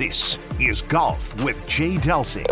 This 0.00 0.38
is 0.58 0.80
Golf 0.80 1.44
with 1.44 1.60
Jay 1.66 1.96
Delsing. 1.96 2.46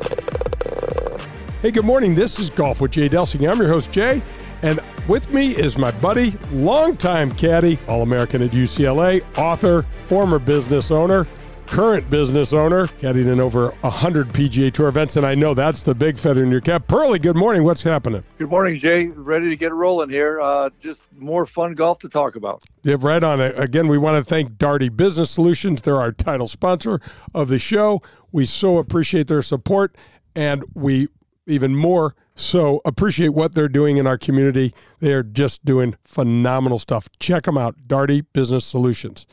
Hey, 1.63 1.71
good 1.71 1.87
morning. 1.87 2.15
This 2.15 2.39
is 2.39 2.51
Golf 2.51 2.83
with 2.83 2.91
Jay 2.91 3.09
Delsing. 3.09 3.51
I'm 3.51 3.57
your 3.57 3.69
host, 3.69 3.91
Jay, 3.91 4.21
and 4.61 4.81
with 5.09 5.33
me 5.33 5.53
is 5.53 5.79
my 5.79 5.91
buddy, 5.93 6.35
longtime 6.53 7.35
caddy, 7.37 7.79
All 7.89 8.03
American 8.03 8.43
at 8.43 8.51
UCLA, 8.51 9.25
author, 9.39 9.85
former 10.05 10.39
business 10.39 10.91
owner, 10.91 11.27
current 11.69 12.09
business 12.09 12.55
owner, 12.55 12.87
caddying 12.87 13.31
in 13.31 13.41
over 13.41 13.71
100 13.83 14.29
PGA 14.31 14.73
Tour 14.73 14.89
events, 14.89 15.17
and 15.17 15.27
I 15.27 15.35
know 15.35 15.53
that's 15.53 15.83
the 15.83 15.95
big 15.95 16.19
feather 16.19 16.43
in 16.43 16.51
your 16.51 16.63
cap. 16.63 16.87
Pearly, 16.89 17.19
good 17.19 17.37
morning. 17.37 17.63
What's 17.63 17.83
happening? 17.83 18.25
Good 18.39 18.49
morning, 18.49 18.79
Jay. 18.79 19.07
Ready 19.09 19.51
to 19.51 19.57
get 19.57 19.73
rolling 19.73 20.09
here. 20.09 20.41
Uh, 20.41 20.71
just 20.81 21.03
more 21.17 21.45
fun 21.45 21.75
golf 21.75 21.99
to 22.01 22.09
talk 22.09 22.37
about. 22.37 22.63
Yeah, 22.83 22.97
right 22.99 23.23
on 23.23 23.41
it. 23.41 23.59
Again, 23.59 23.87
we 23.87 23.99
want 23.99 24.17
to 24.17 24.29
thank 24.29 24.57
Daugherty 24.57 24.89
Business 24.89 25.31
Solutions. 25.31 25.83
They're 25.83 26.01
our 26.01 26.11
title 26.11 26.49
sponsor 26.49 27.01
of 27.35 27.49
the 27.49 27.59
show. 27.59 28.01
We 28.33 28.47
so 28.47 28.79
appreciate 28.79 29.29
their 29.29 29.43
support, 29.43 29.95
and 30.35 30.65
we 30.75 31.09
even 31.47 31.77
more 31.77 32.15
so 32.35 32.81
appreciate 32.85 33.31
what 33.31 33.55
they're 33.55 33.69
doing 33.69 33.99
in 33.99 34.07
our 34.07 34.17
community. 34.17 34.73
They 35.01 35.13
are 35.13 35.23
just 35.23 35.65
doing 35.65 35.97
phenomenal 36.05 36.79
stuff. 36.79 37.09
Check 37.21 37.45
them 37.45 37.59
out, 37.59 37.77
Daugherty 37.87 38.23
Business 38.23 38.65
Solutions. 38.65 39.27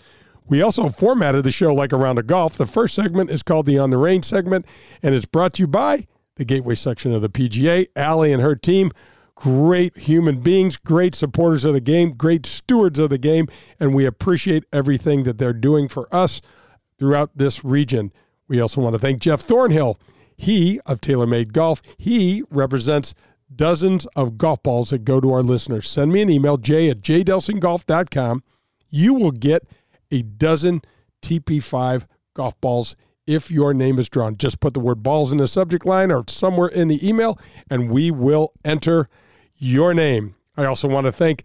We 0.48 0.62
also 0.62 0.90
formatted 0.90 1.44
the 1.44 1.52
show 1.52 1.74
like 1.74 1.92
a 1.92 1.98
round 1.98 2.20
of 2.20 2.28
golf. 2.28 2.58
The 2.58 2.68
first 2.68 2.94
segment 2.94 3.30
is 3.30 3.44
called 3.44 3.66
the 3.66 3.80
On 3.80 3.90
the 3.90 3.98
Range 3.98 4.24
segment, 4.24 4.66
and 5.02 5.16
it's 5.16 5.26
brought 5.26 5.54
to 5.56 5.64
you 5.64 5.68
by 5.68 6.08
the 6.36 6.46
Gateway 6.46 6.76
section 6.76 7.14
of 7.14 7.22
the 7.22 7.30
PGA. 7.30 7.88
Allie 7.96 8.32
and 8.32 8.42
her 8.42 8.56
team, 8.56 8.92
great 9.36 9.98
human 9.98 10.42
beings, 10.42 10.78
great 10.78 11.16
supporters 11.16 11.66
of 11.66 11.74
the 11.74 11.82
game, 11.82 12.12
great 12.12 12.46
stewards 12.46 13.00
of 13.00 13.10
the 13.10 13.18
game, 13.18 13.48
and 13.80 13.96
we 13.96 14.06
appreciate 14.06 14.66
everything 14.72 15.24
that 15.24 15.38
they're 15.38 15.54
doing 15.54 15.88
for 15.88 16.08
us 16.14 16.42
throughout 17.00 17.32
this 17.36 17.66
region. 17.66 18.12
We 18.48 18.62
also 18.62 18.82
want 18.82 18.94
to 18.94 19.00
thank 19.00 19.22
Jeff 19.22 19.42
Thornhill. 19.42 19.98
He 20.38 20.80
of 20.86 21.02
TaylorMade 21.02 21.54
Golf, 21.54 21.82
he 21.98 22.44
represents 22.50 23.16
dozens 23.54 24.06
of 24.16 24.38
golf 24.38 24.62
balls 24.64 24.90
that 24.90 25.06
go 25.06 25.22
to 25.22 25.32
our 25.32 25.42
listeners. 25.42 25.90
Send 25.90 26.12
me 26.12 26.22
an 26.22 26.30
email, 26.30 26.58
jay 26.58 26.90
at 26.90 27.00
jdelsinggolf.com. 27.02 28.44
You 28.90 29.14
will 29.14 29.32
get 29.32 29.68
a 30.16 30.22
dozen 30.24 30.82
TP5 31.22 32.06
golf 32.34 32.60
balls 32.62 32.96
if 33.28 33.50
your 33.50 33.74
name 33.74 34.00
is 34.00 34.10
drawn. 34.10 34.38
Just 34.38 34.60
put 34.60 34.74
the 34.74 34.80
word 34.80 35.04
balls 35.04 35.32
in 35.32 35.38
the 35.38 35.48
subject 35.48 35.86
line 35.86 36.12
or 36.12 36.24
somewhere 36.28 36.70
in 36.70 36.88
the 36.88 37.08
email, 37.08 37.40
and 37.70 37.90
we 37.90 38.12
will 38.12 38.54
enter 38.64 39.10
your 39.56 39.94
name. 39.94 40.36
I 40.56 40.66
also 40.66 40.88
want 40.88 41.06
to 41.06 41.12
thank 41.12 41.44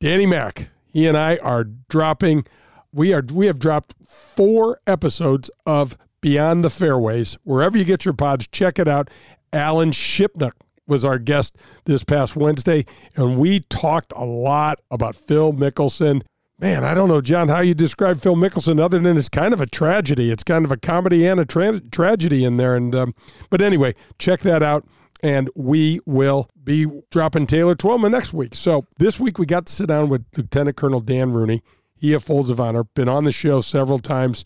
Danny 0.00 0.26
Mack. 0.26 0.70
He 0.86 1.06
and 1.06 1.16
I 1.16 1.38
are 1.38 1.64
dropping, 1.64 2.46
we 2.92 3.12
are 3.12 3.22
we 3.32 3.46
have 3.46 3.58
dropped 3.58 3.94
four 4.06 4.78
episodes 4.86 5.50
of 5.66 5.96
Beyond 6.20 6.62
the 6.62 6.70
Fairways. 6.70 7.36
Wherever 7.42 7.76
you 7.76 7.84
get 7.84 8.04
your 8.04 8.14
pods, 8.14 8.46
check 8.46 8.78
it 8.78 8.86
out. 8.86 9.10
Alan 9.52 9.90
Shipnuck 9.90 10.52
was 10.86 11.04
our 11.04 11.18
guest 11.18 11.56
this 11.84 12.04
past 12.04 12.36
Wednesday, 12.36 12.84
and 13.16 13.38
we 13.38 13.60
talked 13.60 14.12
a 14.14 14.24
lot 14.24 14.78
about 14.90 15.16
Phil 15.16 15.52
Mickelson, 15.52 16.22
man, 16.58 16.84
I 16.84 16.94
don't 16.94 17.08
know, 17.08 17.20
John, 17.20 17.48
how 17.48 17.60
you 17.60 17.74
describe 17.74 18.20
Phil 18.20 18.36
Mickelson 18.36 18.80
other 18.80 18.98
than 18.98 19.16
it's 19.16 19.28
kind 19.28 19.52
of 19.52 19.60
a 19.60 19.66
tragedy. 19.66 20.30
It's 20.30 20.44
kind 20.44 20.64
of 20.64 20.72
a 20.72 20.76
comedy 20.76 21.26
and 21.26 21.40
a 21.40 21.44
tra- 21.44 21.80
tragedy 21.80 22.44
in 22.44 22.56
there. 22.56 22.74
And 22.74 22.94
um, 22.94 23.14
but 23.50 23.60
anyway, 23.60 23.94
check 24.18 24.40
that 24.40 24.62
out. 24.62 24.86
And 25.22 25.48
we 25.54 26.00
will 26.04 26.50
be 26.62 26.86
dropping 27.10 27.46
Taylor 27.46 27.74
Twellman 27.74 28.10
next 28.10 28.34
week. 28.34 28.54
So 28.54 28.86
this 28.98 29.18
week 29.18 29.38
we 29.38 29.46
got 29.46 29.66
to 29.66 29.72
sit 29.72 29.88
down 29.88 30.10
with 30.10 30.24
Lieutenant 30.36 30.76
Colonel 30.76 31.00
Dan 31.00 31.32
Rooney. 31.32 31.62
He 31.96 32.12
of 32.12 32.22
Folds 32.22 32.50
of 32.50 32.60
Honor, 32.60 32.84
been 32.84 33.08
on 33.08 33.24
the 33.24 33.32
show 33.32 33.62
several 33.62 33.98
times 33.98 34.44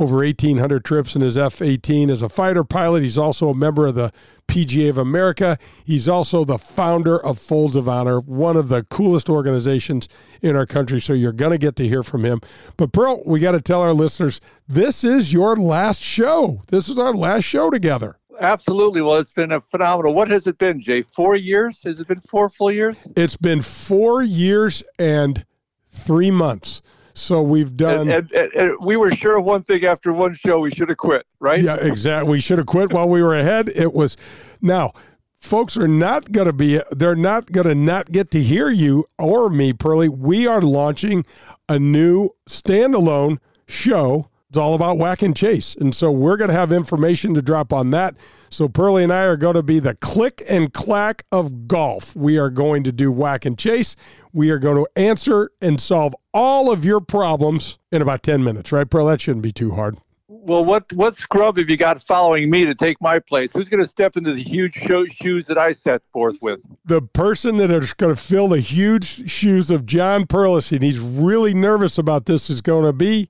over 0.00 0.16
1,800 0.16 0.82
trips 0.82 1.14
in 1.14 1.20
his 1.20 1.36
F 1.36 1.60
18 1.60 2.08
as 2.08 2.22
a 2.22 2.28
fighter 2.28 2.64
pilot. 2.64 3.02
He's 3.02 3.18
also 3.18 3.50
a 3.50 3.54
member 3.54 3.86
of 3.86 3.94
the 3.94 4.10
PGA 4.48 4.88
of 4.88 4.96
America. 4.96 5.58
He's 5.84 6.08
also 6.08 6.42
the 6.42 6.56
founder 6.56 7.22
of 7.22 7.38
Folds 7.38 7.76
of 7.76 7.86
Honor, 7.86 8.18
one 8.18 8.56
of 8.56 8.68
the 8.68 8.82
coolest 8.84 9.28
organizations 9.28 10.08
in 10.40 10.56
our 10.56 10.64
country. 10.64 11.02
So 11.02 11.12
you're 11.12 11.32
going 11.32 11.52
to 11.52 11.58
get 11.58 11.76
to 11.76 11.86
hear 11.86 12.02
from 12.02 12.24
him. 12.24 12.40
But, 12.78 12.92
Pearl, 12.92 13.22
we 13.26 13.40
got 13.40 13.52
to 13.52 13.60
tell 13.60 13.82
our 13.82 13.92
listeners 13.92 14.40
this 14.66 15.04
is 15.04 15.34
your 15.34 15.54
last 15.54 16.02
show. 16.02 16.62
This 16.68 16.88
is 16.88 16.98
our 16.98 17.12
last 17.12 17.44
show 17.44 17.68
together. 17.68 18.16
Absolutely. 18.40 19.02
Well, 19.02 19.16
it's 19.16 19.32
been 19.32 19.52
a 19.52 19.60
phenomenal. 19.60 20.14
What 20.14 20.30
has 20.30 20.46
it 20.46 20.56
been, 20.56 20.80
Jay? 20.80 21.02
Four 21.02 21.36
years? 21.36 21.82
Has 21.84 22.00
it 22.00 22.08
been 22.08 22.22
four 22.22 22.48
full 22.48 22.72
years? 22.72 23.06
It's 23.14 23.36
been 23.36 23.60
four 23.60 24.22
years 24.22 24.82
and 24.98 25.44
three 25.90 26.30
months. 26.30 26.80
So 27.14 27.42
we've 27.42 27.76
done. 27.76 28.10
And, 28.10 28.32
and, 28.32 28.52
and, 28.54 28.76
we 28.80 28.96
were 28.96 29.12
sure 29.12 29.38
of 29.38 29.44
one 29.44 29.62
thing 29.62 29.84
after 29.84 30.12
one 30.12 30.34
show, 30.34 30.60
we 30.60 30.70
should 30.70 30.88
have 30.88 30.98
quit, 30.98 31.26
right? 31.38 31.60
Yeah, 31.60 31.76
exactly. 31.76 32.30
We 32.30 32.40
should 32.40 32.58
have 32.58 32.66
quit 32.66 32.92
while 32.92 33.08
we 33.08 33.22
were 33.22 33.36
ahead. 33.36 33.68
It 33.74 33.92
was 33.92 34.16
now. 34.60 34.92
Folks 35.36 35.78
are 35.78 35.88
not 35.88 36.32
going 36.32 36.48
to 36.48 36.52
be, 36.52 36.82
they're 36.90 37.16
not 37.16 37.50
going 37.50 37.66
to 37.66 37.74
not 37.74 38.12
get 38.12 38.30
to 38.32 38.42
hear 38.42 38.68
you 38.68 39.06
or 39.18 39.48
me, 39.48 39.72
Pearly. 39.72 40.06
We 40.06 40.46
are 40.46 40.60
launching 40.60 41.24
a 41.66 41.78
new 41.78 42.30
standalone 42.46 43.38
show 43.66 44.28
it's 44.50 44.58
all 44.58 44.74
about 44.74 44.98
whack 44.98 45.22
and 45.22 45.36
chase. 45.36 45.76
And 45.76 45.94
so 45.94 46.10
we're 46.10 46.36
going 46.36 46.50
to 46.50 46.56
have 46.56 46.72
information 46.72 47.34
to 47.34 47.42
drop 47.42 47.72
on 47.72 47.92
that. 47.92 48.16
So 48.50 48.68
Pearly 48.68 49.04
and 49.04 49.12
I 49.12 49.22
are 49.22 49.36
going 49.36 49.54
to 49.54 49.62
be 49.62 49.78
the 49.78 49.94
click 49.94 50.42
and 50.48 50.72
clack 50.72 51.24
of 51.30 51.68
golf. 51.68 52.16
We 52.16 52.36
are 52.36 52.50
going 52.50 52.82
to 52.82 52.90
do 52.90 53.12
whack 53.12 53.44
and 53.44 53.56
chase. 53.56 53.94
We 54.32 54.50
are 54.50 54.58
going 54.58 54.76
to 54.76 54.88
answer 55.00 55.52
and 55.62 55.80
solve 55.80 56.16
all 56.34 56.68
of 56.68 56.84
your 56.84 57.00
problems 57.00 57.78
in 57.92 58.02
about 58.02 58.24
10 58.24 58.42
minutes, 58.42 58.72
right, 58.72 58.90
Pearl? 58.90 59.06
That 59.06 59.20
shouldn't 59.20 59.42
be 59.42 59.52
too 59.52 59.70
hard. 59.76 59.98
Well, 60.26 60.64
what 60.64 60.92
what 60.94 61.16
scrub 61.16 61.58
have 61.58 61.68
you 61.68 61.76
got 61.76 62.02
following 62.04 62.50
me 62.50 62.64
to 62.64 62.74
take 62.74 63.00
my 63.00 63.18
place? 63.18 63.52
Who's 63.52 63.68
going 63.68 63.82
to 63.82 63.88
step 63.88 64.16
into 64.16 64.32
the 64.32 64.42
huge 64.42 64.74
show, 64.74 65.04
shoes 65.06 65.46
that 65.48 65.58
I 65.58 65.72
set 65.72 66.02
forth 66.12 66.38
with? 66.40 66.64
The 66.84 67.02
person 67.02 67.58
that 67.58 67.70
is 67.70 67.92
going 67.92 68.14
to 68.14 68.20
fill 68.20 68.48
the 68.48 68.60
huge 68.60 69.30
shoes 69.30 69.70
of 69.70 69.86
John 69.86 70.26
Perlis, 70.26 70.72
and 70.72 70.82
he's 70.82 70.98
really 70.98 71.52
nervous 71.52 71.98
about 71.98 72.26
this, 72.26 72.48
is 72.48 72.62
going 72.62 72.84
to 72.84 72.92
be 72.92 73.28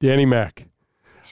Danny 0.00 0.26
Mack. 0.26 0.68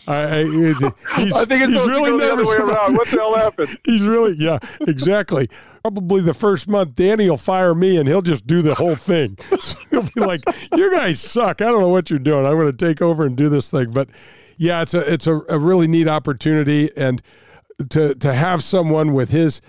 I, 0.06 0.40
I, 0.40 0.44
he's, 1.16 1.32
I 1.32 1.44
think 1.44 1.62
it's 1.62 1.72
he's 1.72 1.86
really 1.86 2.18
the 2.18 2.32
other 2.32 2.44
way 2.44 2.56
around. 2.56 2.94
What 2.96 3.08
the 3.08 3.16
hell 3.16 3.34
happened? 3.36 3.78
he's 3.84 4.02
really, 4.02 4.36
yeah, 4.38 4.58
exactly. 4.82 5.48
Probably 5.82 6.20
the 6.20 6.34
first 6.34 6.68
month, 6.68 6.94
Danny 6.94 7.28
will 7.28 7.38
fire 7.38 7.74
me 7.74 7.96
and 7.96 8.08
he'll 8.08 8.22
just 8.22 8.46
do 8.46 8.62
the 8.62 8.74
whole 8.74 8.96
thing. 8.96 9.38
So 9.60 9.78
he'll 9.90 10.02
be 10.02 10.20
like, 10.20 10.42
"You 10.74 10.92
guys 10.92 11.20
suck. 11.20 11.62
I 11.62 11.66
don't 11.66 11.80
know 11.80 11.88
what 11.88 12.10
you're 12.10 12.18
doing. 12.18 12.44
I'm 12.44 12.58
going 12.58 12.70
to 12.70 12.86
take 12.86 13.00
over 13.00 13.24
and 13.24 13.34
do 13.34 13.48
this 13.48 13.70
thing." 13.70 13.92
But 13.92 14.08
yeah, 14.58 14.82
it's 14.82 14.92
a 14.92 15.12
it's 15.12 15.26
a, 15.26 15.40
a 15.48 15.58
really 15.58 15.86
neat 15.86 16.08
opportunity, 16.08 16.90
and 16.96 17.22
to 17.90 18.14
to 18.16 18.34
have 18.34 18.62
someone 18.62 19.14
with 19.14 19.30
his 19.30 19.62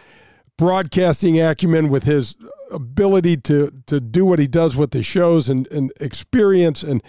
broadcasting 0.58 1.40
acumen, 1.40 1.88
with 1.90 2.04
his 2.04 2.36
ability 2.72 3.38
to 3.38 3.72
to 3.86 4.02
do 4.02 4.26
what 4.26 4.40
he 4.40 4.48
does 4.48 4.76
with 4.76 4.92
the 4.92 5.04
shows 5.04 5.50
and, 5.50 5.68
and 5.68 5.94
experience 6.00 6.84
and 6.84 7.02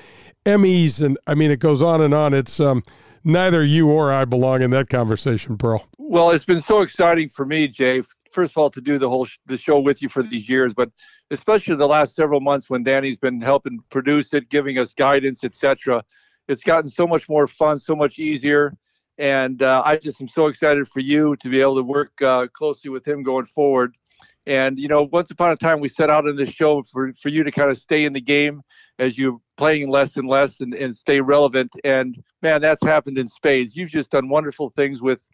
Emmys, 0.46 1.04
and 1.04 1.19
I 1.26 1.34
mean, 1.34 1.50
it 1.50 1.58
goes 1.58 1.82
on 1.82 2.00
and 2.00 2.14
on. 2.14 2.32
It's 2.32 2.60
um, 2.60 2.84
neither 3.25 3.64
you 3.64 3.90
or 3.90 4.12
I 4.12 4.25
belong 4.25 4.62
in 4.62 4.70
that 4.70 4.88
conversation, 4.88 5.58
Pearl. 5.58 5.87
Well, 5.98 6.31
it's 6.31 6.44
been 6.44 6.62
so 6.62 6.82
exciting 6.82 7.28
for 7.28 7.44
me, 7.44 7.66
Jay. 7.66 8.02
First 8.31 8.52
of 8.52 8.58
all, 8.58 8.70
to 8.70 8.81
do 8.81 8.96
the 8.96 9.08
whole 9.08 9.25
sh- 9.25 9.38
the 9.46 9.58
show 9.58 9.81
with 9.81 10.00
you 10.00 10.08
for 10.08 10.22
these 10.22 10.48
years, 10.48 10.72
but 10.72 10.90
especially 11.32 11.75
the 11.75 11.88
last 11.88 12.14
several 12.14 12.40
months 12.40 12.70
when 12.70 12.84
Danny's 12.84 13.16
been 13.16 13.40
helping 13.40 13.81
produce 13.90 14.32
it, 14.34 14.48
giving 14.48 14.78
us 14.78 14.93
guidance, 14.93 15.43
etc. 15.43 16.04
It's 16.46 16.62
gotten 16.62 16.88
so 16.88 17.08
much 17.08 17.28
more 17.28 17.49
fun, 17.49 17.81
so 17.81 17.96
much 17.96 18.20
easier, 18.20 18.76
and 19.19 19.62
uh, 19.62 19.82
I 19.84 19.96
just 19.96 20.20
am 20.20 20.28
so 20.28 20.46
excited 20.46 20.87
for 20.87 21.00
you 21.00 21.34
to 21.37 21.49
be 21.49 21.60
able 21.60 21.76
to 21.76 21.82
work 21.82 22.22
uh, 22.22 22.46
closely 22.52 22.90
with 22.90 23.06
him 23.06 23.25
going 23.25 23.46
forward. 23.46 23.96
And 24.46 24.78
you 24.78 24.87
know, 24.87 25.08
once 25.10 25.32
upon 25.32 25.50
a 25.50 25.56
time, 25.56 25.81
we 25.81 25.88
set 25.88 26.08
out 26.08 26.28
in 26.28 26.37
this 26.37 26.50
show 26.50 26.84
for 26.84 27.12
for 27.20 27.31
you 27.31 27.42
to 27.42 27.50
kind 27.50 27.72
of 27.72 27.78
stay 27.78 28.04
in 28.04 28.12
the 28.12 28.20
game 28.20 28.62
as 28.98 29.19
you're 29.19 29.38
playing 29.56 29.88
less 29.88 30.16
and 30.16 30.28
less 30.28 30.60
and, 30.60 30.75
and 30.75 30.94
stay 30.94 31.20
relevant. 31.20 31.72
And 31.84 32.22
man, 32.43 32.60
that's 32.60 32.84
happened 32.84 33.19
in 33.19 33.28
spades. 33.28 33.76
You've 33.76 33.90
just 33.90 34.10
done 34.10 34.28
wonderful 34.28 34.70
things 34.70 35.00
with 35.00 35.26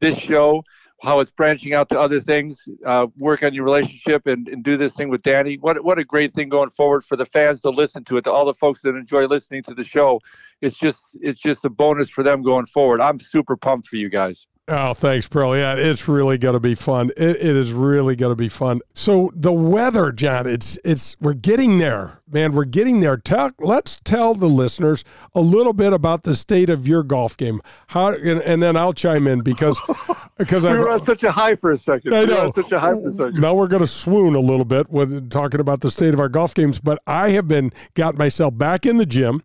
this 0.00 0.16
show, 0.16 0.62
how 1.02 1.20
it's 1.20 1.30
branching 1.30 1.74
out 1.74 1.88
to 1.90 2.00
other 2.00 2.20
things, 2.20 2.66
uh, 2.86 3.06
work 3.18 3.42
on 3.42 3.54
your 3.54 3.64
relationship 3.64 4.26
and, 4.26 4.48
and 4.48 4.64
do 4.64 4.76
this 4.76 4.94
thing 4.94 5.08
with 5.08 5.22
Danny. 5.22 5.56
What 5.56 5.82
what 5.84 5.98
a 5.98 6.04
great 6.04 6.34
thing 6.34 6.48
going 6.48 6.70
forward 6.70 7.04
for 7.04 7.16
the 7.16 7.26
fans 7.26 7.60
to 7.62 7.70
listen 7.70 8.04
to 8.04 8.16
it, 8.16 8.24
to 8.24 8.32
all 8.32 8.44
the 8.44 8.54
folks 8.54 8.82
that 8.82 8.96
enjoy 8.96 9.26
listening 9.26 9.62
to 9.64 9.74
the 9.74 9.84
show. 9.84 10.20
It's 10.60 10.78
just 10.78 11.16
it's 11.20 11.40
just 11.40 11.64
a 11.64 11.70
bonus 11.70 12.10
for 12.10 12.22
them 12.22 12.42
going 12.42 12.66
forward. 12.66 13.00
I'm 13.00 13.20
super 13.20 13.56
pumped 13.56 13.88
for 13.88 13.96
you 13.96 14.08
guys. 14.08 14.46
Oh, 14.72 14.94
thanks, 14.94 15.26
Pearl. 15.26 15.56
Yeah, 15.56 15.74
it's 15.74 16.06
really 16.06 16.38
going 16.38 16.52
to 16.52 16.60
be 16.60 16.76
fun. 16.76 17.10
It, 17.16 17.36
it 17.38 17.56
is 17.56 17.72
really 17.72 18.14
going 18.14 18.30
to 18.30 18.36
be 18.36 18.48
fun. 18.48 18.80
So 18.94 19.32
the 19.34 19.52
weather, 19.52 20.12
John, 20.12 20.46
it's 20.46 20.78
it's 20.84 21.16
we're 21.20 21.32
getting 21.32 21.78
there, 21.78 22.20
man. 22.30 22.52
We're 22.52 22.66
getting 22.66 23.00
there. 23.00 23.16
Tell, 23.16 23.50
let's 23.58 23.98
tell 24.04 24.34
the 24.34 24.46
listeners 24.46 25.02
a 25.34 25.40
little 25.40 25.72
bit 25.72 25.92
about 25.92 26.22
the 26.22 26.36
state 26.36 26.70
of 26.70 26.86
your 26.86 27.02
golf 27.02 27.36
game. 27.36 27.60
How 27.88 28.14
and, 28.14 28.40
and 28.42 28.62
then 28.62 28.76
I'll 28.76 28.92
chime 28.92 29.26
in 29.26 29.40
because 29.40 29.80
because 30.38 30.62
we 30.62 30.70
were 30.70 30.88
on 30.88 31.04
such 31.04 31.24
a 31.24 31.32
high 31.32 31.56
for 31.56 31.72
a 31.72 31.78
second. 31.78 32.14
I 32.14 32.24
know. 32.26 32.46
on 32.46 32.52
such 32.52 32.70
a 32.70 32.78
high 32.78 32.92
for 32.92 33.08
a 33.08 33.14
second. 33.14 33.40
Now 33.40 33.54
we're 33.54 33.66
going 33.66 33.82
to 33.82 33.88
swoon 33.88 34.36
a 34.36 34.40
little 34.40 34.64
bit 34.64 34.88
with 34.88 35.30
talking 35.30 35.58
about 35.58 35.80
the 35.80 35.90
state 35.90 36.14
of 36.14 36.20
our 36.20 36.28
golf 36.28 36.54
games, 36.54 36.78
but 36.78 37.02
I 37.08 37.30
have 37.30 37.48
been 37.48 37.72
got 37.94 38.16
myself 38.16 38.56
back 38.56 38.86
in 38.86 38.98
the 38.98 39.06
gym. 39.06 39.42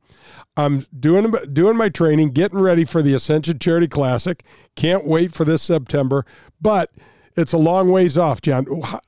I'm 0.58 0.86
doing 0.98 1.34
doing 1.52 1.76
my 1.76 1.90
training, 1.90 2.32
getting 2.32 2.60
ready 2.60 2.86
for 2.86 3.02
the 3.02 3.14
Ascension 3.14 3.60
Charity 3.60 3.88
Classic. 3.88 4.44
Can't 4.76 5.06
wait 5.06 5.34
for 5.34 5.44
this 5.44 5.62
September, 5.62 6.26
but 6.62 6.92
it's 7.36 7.54
a 7.54 7.58
long 7.58 7.92
ways 7.92 8.18
off, 8.18 8.42
John. 8.42 8.66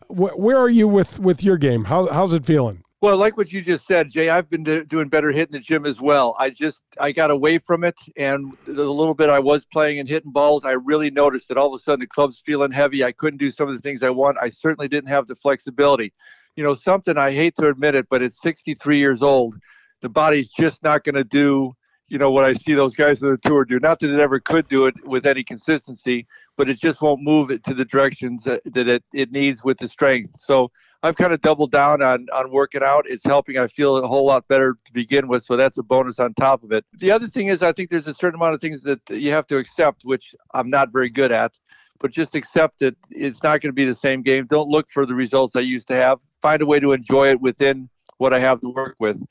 Where 0.10 0.58
are 0.58 0.70
you 0.70 0.88
with 0.88 1.20
with 1.20 1.44
your 1.44 1.58
game? 1.58 1.86
How, 1.86 2.08
how's 2.08 2.34
it 2.34 2.46
feeling? 2.46 2.84
Well, 3.00 3.18
like 3.18 3.38
what 3.38 3.54
you 3.54 3.62
just 3.62 3.86
said, 3.86 4.10
Jay, 4.10 4.30
I've 4.30 4.50
been 4.50 4.64
do- 4.64 4.84
doing 4.84 5.08
better 5.08 5.32
hitting 5.32 5.54
the 5.54 5.60
gym 5.60 5.86
as 5.86 6.02
well. 6.02 6.36
I 6.40 6.50
just 6.50 6.82
I 7.00 7.12
got 7.12 7.30
away 7.30 7.60
from 7.60 7.84
it, 7.84 7.96
and 8.18 8.58
the 8.66 8.90
little 8.90 9.14
bit 9.14 9.30
I 9.30 9.40
was 9.40 9.66
playing 9.66 10.00
and 10.00 10.10
hitting 10.10 10.32
balls, 10.32 10.66
I 10.66 10.72
really 10.72 11.12
noticed 11.12 11.48
that 11.50 11.58
all 11.58 11.68
of 11.74 11.80
a 11.80 11.84
sudden 11.84 12.00
the 12.00 12.08
club's 12.08 12.42
feeling 12.44 12.72
heavy. 12.72 13.04
I 13.04 13.12
couldn't 13.12 13.38
do 13.38 13.52
some 13.52 13.70
of 13.70 13.76
the 13.76 13.82
things 13.82 14.02
I 14.02 14.10
want. 14.10 14.38
I 14.42 14.50
certainly 14.50 14.88
didn't 14.88 15.10
have 15.10 15.28
the 15.28 15.36
flexibility. 15.36 16.12
You 16.56 16.64
know, 16.64 16.74
something 16.74 17.18
I 17.18 17.32
hate 17.32 17.56
to 17.58 17.68
admit 17.68 17.94
it, 17.94 18.08
but 18.10 18.24
it's 18.24 18.42
63 18.42 18.98
years 18.98 19.22
old. 19.22 19.56
The 20.02 20.10
body's 20.10 20.50
just 20.50 20.84
not 20.84 21.04
going 21.04 21.16
to 21.16 21.24
do. 21.24 21.74
You 22.10 22.18
know 22.18 22.32
what 22.32 22.46
I 22.46 22.54
see 22.54 22.74
those 22.74 22.96
guys 22.96 23.22
on 23.22 23.32
the 23.32 23.38
tour 23.38 23.66
do. 23.66 23.80
Not 23.82 24.00
that 24.00 24.10
it 24.10 24.20
ever 24.20 24.40
could 24.40 24.70
do 24.70 24.86
it 24.86 24.96
with 25.06 25.26
any 25.26 25.44
consistency, 25.44 26.26
but 26.56 26.70
it 26.70 26.80
just 26.80 27.02
won't 27.02 27.22
move 27.22 27.52
it 27.52 27.66
to 27.66 27.74
the 27.74 27.84
directions 27.84 28.46
that, 28.46 28.62
it, 28.66 29.04
it 29.14 29.32
needs 29.34 29.62
with 29.66 29.78
the 29.78 29.90
strength. 29.90 30.34
So 30.38 30.72
I've 31.04 31.18
kind 31.18 31.34
of 31.34 31.42
doubled 31.42 31.72
down 31.72 32.02
on 32.02 32.28
on 32.32 32.50
working 32.50 32.82
out. 32.82 33.06
It's 33.10 33.26
helping. 33.26 33.58
I 33.58 33.68
feel 33.68 33.98
a 33.98 34.08
whole 34.08 34.26
lot 34.26 34.48
better 34.48 34.78
to 34.86 34.94
begin 34.94 35.28
with, 35.28 35.44
so 35.44 35.58
that's 35.58 35.78
a 35.78 35.84
bonus 35.84 36.18
on 36.18 36.34
top 36.34 36.64
of 36.64 36.72
it. 36.72 36.86
The 36.94 37.12
other 37.12 37.28
thing 37.28 37.48
is, 37.48 37.62
I 37.62 37.74
think 37.74 37.90
there's 37.90 38.08
a 38.08 38.14
certain 38.14 38.40
amount 38.40 38.56
of 38.56 38.62
things 38.62 38.82
that 38.84 39.02
you 39.10 39.32
have 39.32 39.48
to 39.48 39.58
accept, 39.58 40.04
which 40.06 40.34
I'm 40.54 40.70
not 40.70 40.94
very 40.94 41.10
good 41.10 41.34
at. 41.34 41.54
But 42.00 42.12
just 42.12 42.36
accept 42.36 42.80
that 42.80 42.96
it's 43.10 43.42
not 43.42 43.60
going 43.60 43.72
to 43.72 43.74
be 43.74 43.86
the 43.86 43.96
same 43.96 44.22
game. 44.22 44.46
Don't 44.46 44.70
look 44.70 44.88
for 44.92 45.06
the 45.08 45.16
results 45.16 45.56
I 45.56 45.62
used 45.62 45.88
to 45.88 45.96
have. 45.96 46.20
Find 46.44 46.62
a 46.62 46.66
way 46.66 46.80
to 46.80 46.92
enjoy 46.92 47.30
it 47.32 47.42
within 47.42 47.90
what 48.18 48.34
I 48.34 48.40
have 48.40 48.62
to 48.62 48.70
work 48.70 48.96
with. 49.00 49.22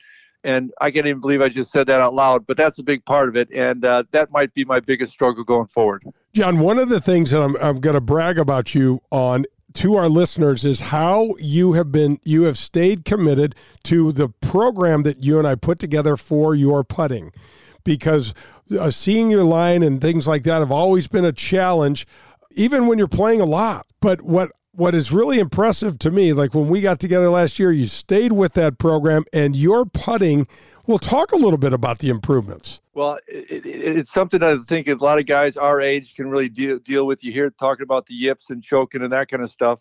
And 0.47 0.73
I 0.81 0.93
can't 0.93 1.09
even 1.09 1.21
believe 1.21 1.43
I 1.43 1.49
just 1.49 1.73
said 1.73 1.89
that 1.89 2.01
out 2.01 2.15
loud, 2.15 2.47
but 2.47 2.57
that's 2.57 2.79
a 2.79 2.83
big 2.85 3.05
part 3.05 3.29
of 3.29 3.37
it. 3.37 3.51
And 3.53 3.85
uh, 3.85 4.05
that 4.13 4.31
might 4.31 4.55
be 4.55 4.65
my 4.65 4.79
biggest 4.79 5.13
struggle 5.13 5.43
going 5.43 5.67
forward. 5.67 6.05
John, 6.35 6.61
one 6.61 6.79
of 6.79 6.89
the 6.89 7.01
things 7.01 7.33
that 7.33 7.43
I'm, 7.43 7.57
I'm 7.57 7.81
going 7.81 7.95
to 7.95 8.01
brag 8.01 8.39
about 8.39 8.73
you 8.73 9.03
on 9.11 9.47
to 9.75 9.97
our 9.97 10.09
listeners 10.09 10.65
is 10.65 10.79
how 10.81 11.35
you 11.41 11.73
have 11.73 11.91
been 11.91 12.21
you 12.23 12.45
have 12.45 12.57
stayed 12.57 13.05
committed 13.05 13.57
to 13.83 14.13
the 14.13 14.29
program 14.29 15.03
that 15.03 15.25
you 15.25 15.37
and 15.37 15.49
I 15.49 15.57
put 15.57 15.81
together 15.81 16.17
for 16.17 16.55
your 16.55 16.85
putting 16.85 17.33
because 17.85 18.33
uh, 18.79 18.91
seeing 18.91 19.31
your 19.31 19.45
line 19.45 19.83
and 19.83 20.01
things 20.01 20.29
like 20.29 20.45
that 20.45 20.61
have 20.61 20.73
always 20.73 21.09
been 21.09 21.25
a 21.25 21.33
challenge 21.33 22.07
even 22.53 22.87
when 22.87 22.97
you're 22.97 23.07
playing 23.07 23.43
a 23.43 23.45
lot 23.45 23.87
but 24.01 24.23
what 24.23 24.53
what 24.77 24.95
is 24.95 25.11
really 25.11 25.39
impressive 25.39 25.99
to 25.99 26.11
me 26.11 26.33
like 26.33 26.55
when 26.55 26.69
we 26.69 26.81
got 26.81 27.01
together 27.01 27.29
last 27.31 27.59
year 27.59 27.73
you 27.73 27.87
stayed 27.87 28.33
with 28.33 28.53
that 28.55 28.79
program 28.79 29.25
and 29.33 29.57
your 29.57 29.85
putting 29.85 30.47
we'll 30.87 30.99
talk 30.99 31.33
a 31.33 31.37
little 31.37 31.59
bit 31.59 31.73
about 31.73 31.99
the 31.99 32.09
improvements 32.09 32.81
Well, 32.97 33.19
it, 33.29 33.67
it, 33.67 33.99
it's 33.99 34.11
something 34.11 34.43
I 34.43 34.57
think 34.67 34.89
a 34.89 34.95
lot 34.95 35.19
of 35.19 35.27
guys 35.27 35.59
our 35.59 35.83
age 35.83 36.15
can 36.15 36.31
really 36.31 36.49
deal 36.49 36.79
deal 36.79 37.07
with. 37.07 37.23
You 37.23 37.31
hear 37.31 37.51
talking 37.51 37.83
about 37.83 38.07
the 38.07 38.15
yips 38.15 38.49
and 38.49 38.63
choking 38.63 39.03
and 39.03 39.13
that 39.13 39.29
kind 39.29 39.43
of 39.43 39.51
stuff, 39.51 39.81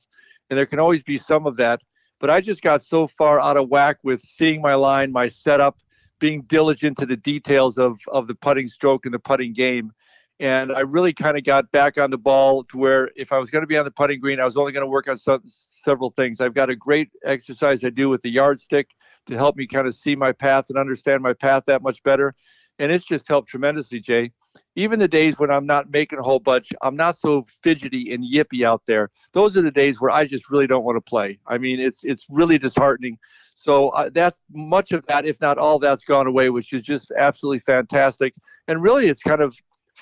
and 0.50 0.58
there 0.60 0.66
can 0.66 0.80
always 0.80 1.02
be 1.02 1.18
some 1.18 1.48
of 1.48 1.56
that. 1.56 1.82
But 2.20 2.30
I 2.30 2.42
just 2.42 2.62
got 2.62 2.84
so 2.84 3.08
far 3.08 3.40
out 3.40 3.56
of 3.56 3.70
whack 3.70 4.00
with 4.04 4.22
seeing 4.22 4.62
my 4.62 4.74
line, 4.74 5.14
my 5.14 5.30
setup, 5.30 5.78
being 6.20 6.42
diligent 6.44 6.98
to 6.98 7.06
the 7.06 7.16
details 7.16 7.78
of 7.78 7.98
of 8.10 8.28
the 8.28 8.36
putting 8.36 8.68
stroke 8.68 9.06
and 9.06 9.14
the 9.14 9.20
putting 9.20 9.54
game. 9.54 9.94
And 10.40 10.72
I 10.72 10.82
really 10.82 11.14
kind 11.14 11.38
of 11.38 11.44
got 11.44 11.72
back 11.72 11.98
on 11.98 12.12
the 12.12 12.18
ball 12.18 12.64
to 12.66 12.78
where 12.78 13.10
if 13.16 13.32
I 13.32 13.38
was 13.38 13.50
going 13.50 13.64
to 13.64 13.68
be 13.68 13.78
on 13.78 13.86
the 13.86 13.92
putting 13.92 14.20
green, 14.20 14.40
I 14.40 14.46
was 14.46 14.58
only 14.58 14.74
going 14.74 14.86
to 14.86 14.90
work 14.90 15.08
on 15.08 15.18
some 15.18 15.42
several 15.46 16.10
things. 16.10 16.42
I've 16.42 16.54
got 16.54 16.70
a 16.70 16.76
great 16.76 17.10
exercise 17.24 17.84
I 17.86 17.90
do 17.90 18.10
with 18.10 18.22
the 18.22 18.30
yardstick 18.30 18.96
to 19.28 19.38
help 19.38 19.56
me 19.56 19.66
kind 19.66 19.88
of 19.88 19.96
see 19.96 20.16
my 20.16 20.34
path 20.34 20.66
and 20.70 20.78
understand 20.78 21.24
my 21.24 21.34
path 21.34 21.64
that 21.68 21.82
much 21.82 22.04
better 22.04 22.36
and 22.80 22.92
it's 22.92 23.06
just 23.06 23.28
helped 23.28 23.50
tremendously, 23.50 24.00
Jay. 24.00 24.32
Even 24.76 25.00
the 25.00 25.08
days 25.08 25.38
when 25.38 25.52
I'm 25.52 25.66
not 25.66 25.90
making 25.92 26.20
a 26.20 26.24
whole 26.24 26.40
bunch, 26.40 26.70
I'm 26.82 26.96
not 26.96 27.18
so 27.18 27.46
fidgety 27.64 28.14
and 28.14 28.24
yippy 28.24 28.66
out 28.66 28.82
there. 28.86 29.10
Those 29.34 29.58
are 29.58 29.62
the 29.62 29.72
days 29.72 30.00
where 30.00 30.12
I 30.12 30.26
just 30.26 30.50
really 30.50 30.68
don't 30.68 30.84
want 30.84 30.98
to 30.98 31.02
play. 31.02 31.40
I 31.48 31.58
mean, 31.58 31.80
it's 31.80 32.04
it's 32.04 32.26
really 32.30 32.58
disheartening. 32.58 33.18
So 33.56 33.90
uh, 33.90 34.10
that's 34.14 34.40
much 34.54 34.92
of 34.92 35.06
that, 35.08 35.26
if 35.26 35.40
not 35.40 35.58
all, 35.58 35.80
that's 35.80 36.04
gone 36.04 36.28
away, 36.28 36.50
which 36.50 36.74
is 36.74 36.82
just 36.84 37.12
absolutely 37.18 37.60
fantastic. 37.60 38.34
And 38.68 38.82
really, 38.82 39.08
it's 39.08 39.24
kind 39.24 39.42
of 39.42 39.56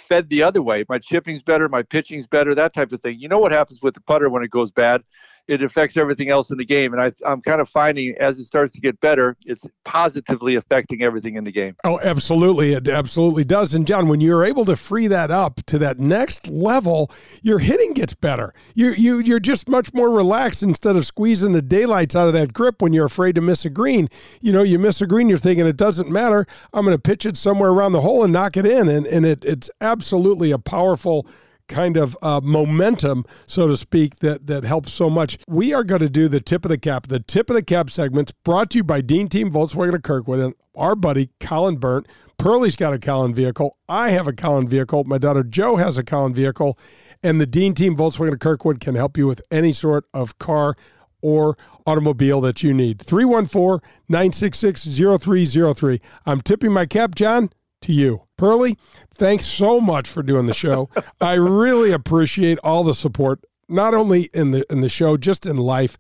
fed 0.08 0.30
the 0.30 0.44
other 0.44 0.62
way. 0.62 0.86
My 0.90 1.00
chipping's 1.00 1.42
better, 1.42 1.68
my 1.70 1.84
pitching's 1.84 2.28
better, 2.28 2.54
that 2.56 2.74
type 2.74 2.92
of 2.92 3.02
thing. 3.02 3.20
You 3.20 3.28
know 3.28 3.40
what 3.40 3.52
happens 3.52 3.82
with 3.82 3.94
the 3.94 4.02
putter 4.02 4.30
when 4.30 4.44
it 4.44 4.52
goes 4.52 4.72
bad? 4.72 5.04
It 5.48 5.62
affects 5.62 5.98
everything 5.98 6.30
else 6.30 6.52
in 6.52 6.58
the 6.58 6.66
game. 6.66 6.94
And 6.94 7.02
I, 7.02 7.12
I'm 7.26 7.42
kind 7.42 7.60
of 7.60 7.70
finding 7.70 8.16
as 8.20 8.40
it 8.40 8.46
starts 8.46 8.72
to 8.74 8.82
get 8.82 9.00
better, 9.02 9.36
it's 9.46 9.66
positively 9.84 10.56
affecting 10.56 11.04
everything 11.04 11.36
in 11.36 11.44
the 11.44 11.52
game. 11.52 11.76
Oh, 11.84 12.00
absolutely. 12.02 12.74
It 12.74 12.88
absolutely 12.88 13.44
does. 13.44 13.74
And 13.74 13.86
John, 13.86 14.08
when 14.08 14.22
you're 14.22 14.46
able 14.46 14.66
to 14.66 14.76
free 14.76 15.08
that 15.08 15.32
up 15.32 15.62
to 15.68 15.78
that 15.80 16.00
next 16.00 16.48
level, 16.48 17.12
your 17.42 17.60
hitting 17.60 17.94
gets 17.94 18.14
better. 18.14 18.54
You 18.74 18.92
you 18.92 19.20
you're 19.20 19.40
just 19.40 19.68
much 19.68 19.94
more 19.94 20.10
relaxed 20.10 20.64
instead 20.64 20.96
of 20.96 21.06
squeezing 21.06 21.52
the 21.52 21.62
daylights 21.62 22.16
out 22.16 22.28
of 22.28 22.34
that 22.34 22.54
grip 22.54 22.82
when 22.82 22.94
you're 22.94 23.06
afraid 23.06 23.36
to 23.36 23.42
miss 23.42 23.66
a 23.66 23.70
green. 23.70 24.10
You 24.42 24.54
know, 24.54 24.64
you 24.64 24.80
miss 24.80 25.02
a 25.02 25.08
green, 25.08 25.30
you're 25.30 25.38
thinking 25.38 25.68
it 25.68 25.78
doesn't 25.78 26.10
matter. 26.10 26.46
I'm 26.74 26.86
going 26.86 26.96
to 26.96 27.02
pitch 27.02 27.26
it 27.26 27.38
somewhere 27.38 27.72
around 27.72 27.92
the 27.92 28.02
hole 28.02 28.24
and 28.24 28.32
knock 28.32 28.58
it 28.58 28.66
in. 28.66 28.88
And 28.88 29.06
and 29.06 29.26
it 29.26 29.44
it's 29.44 29.70
absolutely 29.82 30.52
a 30.52 30.60
powerful 30.60 31.28
kind 31.68 31.98
of 31.98 32.18
uh, 32.22 32.42
momentum, 32.44 33.26
so 33.46 33.68
to 33.68 33.78
speak, 33.78 34.20
that 34.20 34.48
that 34.48 34.64
helps 34.64 34.92
so 34.92 35.10
much. 35.10 35.38
We 35.48 35.74
are 35.74 35.84
going 35.84 36.02
to 36.02 36.10
do 36.10 36.28
the 36.28 36.42
tip 36.42 36.66
of 36.66 36.70
the 36.70 36.78
cap. 36.78 37.08
The 37.08 37.20
tip 37.20 37.50
of 37.50 37.56
the 37.56 37.64
cap 37.64 37.90
segments 37.90 38.32
brought 38.44 38.70
to 38.72 38.80
you 38.80 38.84
by 38.84 39.02
Dean 39.02 39.28
Team 39.28 39.52
Volkswagen 39.52 39.96
of 39.96 40.04
Kirkwood 40.04 40.40
and 40.40 40.56
our 40.76 40.96
buddy 40.96 41.30
Colin 41.40 41.78
Burnt. 41.78 42.08
Pearlie's 42.38 42.76
got 42.76 42.94
a 42.94 43.00
Colin 43.00 43.34
vehicle. 43.34 43.78
I 43.88 44.10
have 44.10 44.28
a 44.28 44.34
Colin 44.34 44.68
vehicle. 44.68 45.04
My 45.06 45.18
daughter 45.18 45.44
Joe 45.44 45.78
has 45.78 45.98
a 45.98 46.04
Colin 46.04 46.34
vehicle, 46.34 46.78
and 47.22 47.40
the 47.40 47.46
Dean 47.46 47.74
Team 47.74 47.96
Volkswagen 47.96 48.34
of 48.34 48.40
Kirkwood 48.40 48.80
can 48.80 48.96
help 48.96 49.18
you 49.18 49.28
with 49.28 49.42
any 49.52 49.72
sort 49.72 50.06
of 50.14 50.38
car 50.40 50.76
or 51.22 51.58
automobile 51.88 52.42
that 52.42 52.62
you 52.62 52.74
need. 52.74 53.02
314 53.02 53.80
966 54.10 54.84
0303. 54.84 56.02
I'm 56.26 56.42
tipping 56.42 56.72
my 56.72 56.86
cap, 56.86 57.16
John, 57.16 57.50
to 57.82 57.94
you. 57.94 58.24
Pearlie, 58.44 58.78
thanks 59.14 59.46
so 59.46 59.80
much 59.80 60.10
for 60.10 60.22
doing 60.22 60.48
the 60.48 60.54
show. 60.54 60.90
I 61.22 61.36
really 61.36 61.92
appreciate 61.92 62.60
all 62.60 62.84
the 62.84 62.94
support, 62.94 63.46
not 63.70 63.94
only 63.94 64.24
in 64.34 64.52
the 64.52 64.66
in 64.70 64.82
the 64.82 64.90
show, 64.90 65.16
just 65.16 65.46
in 65.46 65.56
life. 65.56 65.98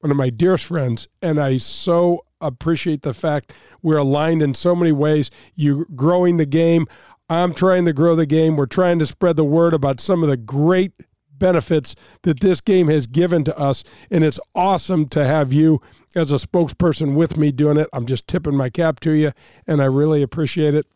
One 0.00 0.10
of 0.10 0.18
my 0.18 0.28
dearest 0.28 0.66
friends, 0.66 1.08
and 1.22 1.40
I 1.40 1.56
so 1.56 2.26
appreciate 2.42 3.00
the 3.00 3.14
fact 3.14 3.54
we're 3.80 3.96
aligned 3.96 4.42
in 4.42 4.52
so 4.52 4.76
many 4.76 4.92
ways. 4.92 5.30
You 5.54 5.86
growing 5.96 6.36
the 6.36 6.44
game, 6.44 6.88
I'm 7.30 7.54
trying 7.54 7.86
to 7.86 7.94
grow 7.94 8.14
the 8.14 8.26
game. 8.26 8.56
We're 8.56 8.66
trying 8.66 8.98
to 8.98 9.06
spread 9.06 9.36
the 9.36 9.44
word 9.44 9.72
about 9.72 9.98
some 9.98 10.22
of 10.22 10.28
the 10.28 10.36
great 10.36 10.92
benefits 11.32 11.94
that 12.20 12.40
this 12.40 12.60
game 12.60 12.88
has 12.88 13.06
given 13.06 13.44
to 13.44 13.58
us. 13.58 13.82
And 14.10 14.22
it's 14.24 14.40
awesome 14.54 15.08
to 15.08 15.24
have 15.24 15.54
you 15.54 15.80
as 16.14 16.32
a 16.32 16.34
spokesperson 16.34 17.14
with 17.14 17.38
me 17.38 17.50
doing 17.50 17.78
it. 17.78 17.88
I'm 17.94 18.04
just 18.04 18.26
tipping 18.26 18.56
my 18.56 18.68
cap 18.68 19.00
to 19.00 19.12
you, 19.12 19.32
and 19.66 19.80
I 19.80 19.86
really 19.86 20.20
appreciate 20.20 20.74
it. 20.74 20.86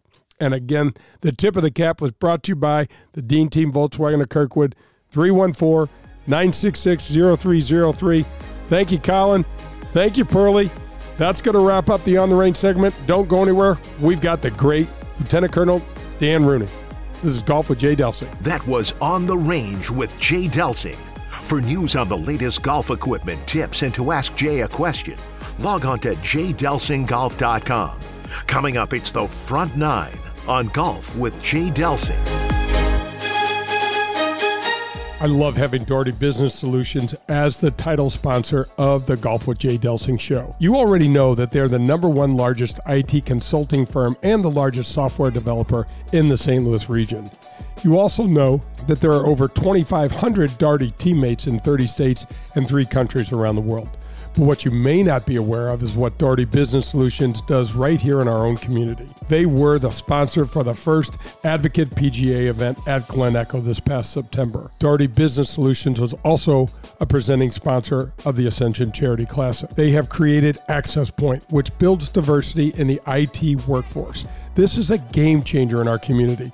And 0.43 0.55
again, 0.55 0.95
the 1.21 1.31
tip 1.31 1.55
of 1.55 1.63
the 1.63 1.71
cap 1.71 2.01
was 2.01 2.11
brought 2.11 2.43
to 2.43 2.51
you 2.51 2.57
by 2.57 2.89
the 3.13 3.23
Dean 3.23 3.49
Team 3.49 3.73
Volkswagen 3.73 4.21
of 4.21 4.29
Kirkwood, 4.29 4.75
314 5.11 5.89
966 6.27 7.15
0303. 7.15 8.27
Thank 8.67 8.91
you, 8.91 8.99
Colin. 8.99 9.45
Thank 9.93 10.17
you, 10.17 10.25
Pearlie. 10.25 10.69
That's 11.17 11.41
going 11.41 11.57
to 11.57 11.65
wrap 11.65 11.89
up 11.91 12.03
the 12.03 12.17
On 12.17 12.29
the 12.29 12.35
Range 12.35 12.57
segment. 12.57 12.93
Don't 13.07 13.29
go 13.29 13.41
anywhere. 13.41 13.79
We've 14.01 14.21
got 14.21 14.43
the 14.43 14.51
great 14.51 14.89
Lieutenant 15.21 15.53
Colonel 15.53 15.81
Dan 16.19 16.45
Rooney. 16.45 16.67
This 17.23 17.37
is 17.37 17.43
Golf 17.43 17.69
with 17.69 17.79
Jay 17.79 17.95
Delsing. 17.95 18.37
That 18.41 18.67
was 18.67 18.95
On 19.01 19.27
the 19.27 19.39
Range 19.39 19.91
with 19.91 20.19
Jay 20.19 20.49
Delsing. 20.49 20.97
For 21.31 21.61
news 21.61 21.95
on 21.95 22.09
the 22.09 22.19
latest 22.19 22.63
golf 22.63 22.91
equipment, 22.91 23.47
tips, 23.47 23.83
and 23.83 23.95
to 23.95 24.11
ask 24.11 24.35
Jay 24.35 24.63
a 24.63 24.69
question, 24.69 25.17
log 25.61 25.85
on 25.85 26.01
to 26.01 26.17
jdelsinggolf.com. 26.17 28.01
Coming 28.49 28.77
up, 28.77 28.93
it's 28.93 29.13
the 29.13 29.29
front 29.29 29.77
nine 29.77 30.19
on 30.47 30.69
Golf 30.69 31.15
with 31.17 31.41
Jay 31.43 31.71
Delsing. 31.71 32.19
I 35.23 35.27
love 35.27 35.57
having 35.57 35.85
Daugherty 35.85 36.11
Business 36.11 36.53
Solutions 36.53 37.15
as 37.29 37.61
the 37.61 37.71
title 37.71 38.11
sponsor 38.11 38.67
of 38.77 39.07
the 39.07 39.17
Golf 39.17 39.47
with 39.47 39.59
Jay 39.59 39.79
Delsing 39.79 40.19
show. 40.19 40.57
You 40.59 40.75
already 40.75 41.07
know 41.07 41.37
that 41.37 41.53
they're 41.53 41.69
the 41.69 41.79
number 41.79 42.09
one 42.09 42.37
largest 42.37 42.81
IT 42.89 43.25
consulting 43.25 43.87
firm 43.87 44.17
and 44.25 44.43
the 44.43 44.51
largest 44.51 44.91
software 44.91 45.31
developer 45.31 45.87
in 46.13 46.29
the 46.29 46.37
St. 46.37 46.65
Louis 46.65 46.89
region. 46.89 47.31
You 47.85 48.01
also 48.01 48.25
know 48.25 48.63
that 48.89 49.01
there 49.01 49.13
are 49.13 49.25
over 49.25 49.47
2,500 49.47 50.59
Daugherty 50.59 50.91
teammates 50.99 51.47
in 51.47 51.61
30 51.61 51.87
states 51.87 52.27
and 52.57 52.67
three 52.67 52.85
countries 52.85 53.31
around 53.31 53.55
the 53.55 53.63
world. 53.63 53.91
But 54.35 54.45
what 54.45 54.65
you 54.65 54.71
may 54.71 55.03
not 55.03 55.27
be 55.27 55.37
aware 55.37 55.69
of 55.69 55.83
is 55.83 55.95
what 55.95 56.17
Daugherty 56.17 56.47
Business 56.47 56.89
Solutions 56.89 57.43
does 57.43 57.75
right 57.75 58.01
here 58.01 58.21
in 58.23 58.29
our 58.29 58.47
own 58.47 58.57
community. 58.57 59.07
They 59.29 59.45
were 59.45 59.79
the 59.79 59.91
sponsor 59.91 60.47
for 60.47 60.65
the 60.65 60.73
first 60.73 61.19
Advocate 61.45 61.91
PGA 61.91 62.47
event 62.47 62.79
at 62.87 63.07
Glen 63.09 63.37
Echo 63.37 63.61
this 63.61 63.79
past 63.79 64.11
September. 64.13 64.71
Daugherty 64.79 65.07
Business 65.07 65.51
Solutions 65.51 66.01
was 66.01 66.15
also 66.25 66.71
a 67.01 67.07
presenting 67.07 67.53
sponsor 67.53 68.13
of 68.25 68.37
the 68.37 68.47
Ascension 68.47 68.91
Charity 68.91 69.27
Classic. 69.27 69.69
They 69.71 69.91
have 69.91 70.09
created 70.09 70.59
Access 70.69 71.11
Point, 71.11 71.45
which 71.51 71.77
builds 71.79 72.09
diversity 72.09 72.69
in 72.79 72.87
the 72.87 73.01
IT 73.07 73.67
workforce. 73.67 74.25
This 74.55 74.79
is 74.79 74.91
a 74.91 74.99
game 74.99 75.43
changer 75.43 75.83
in 75.83 75.89
our 75.89 75.99
community. 75.99 76.53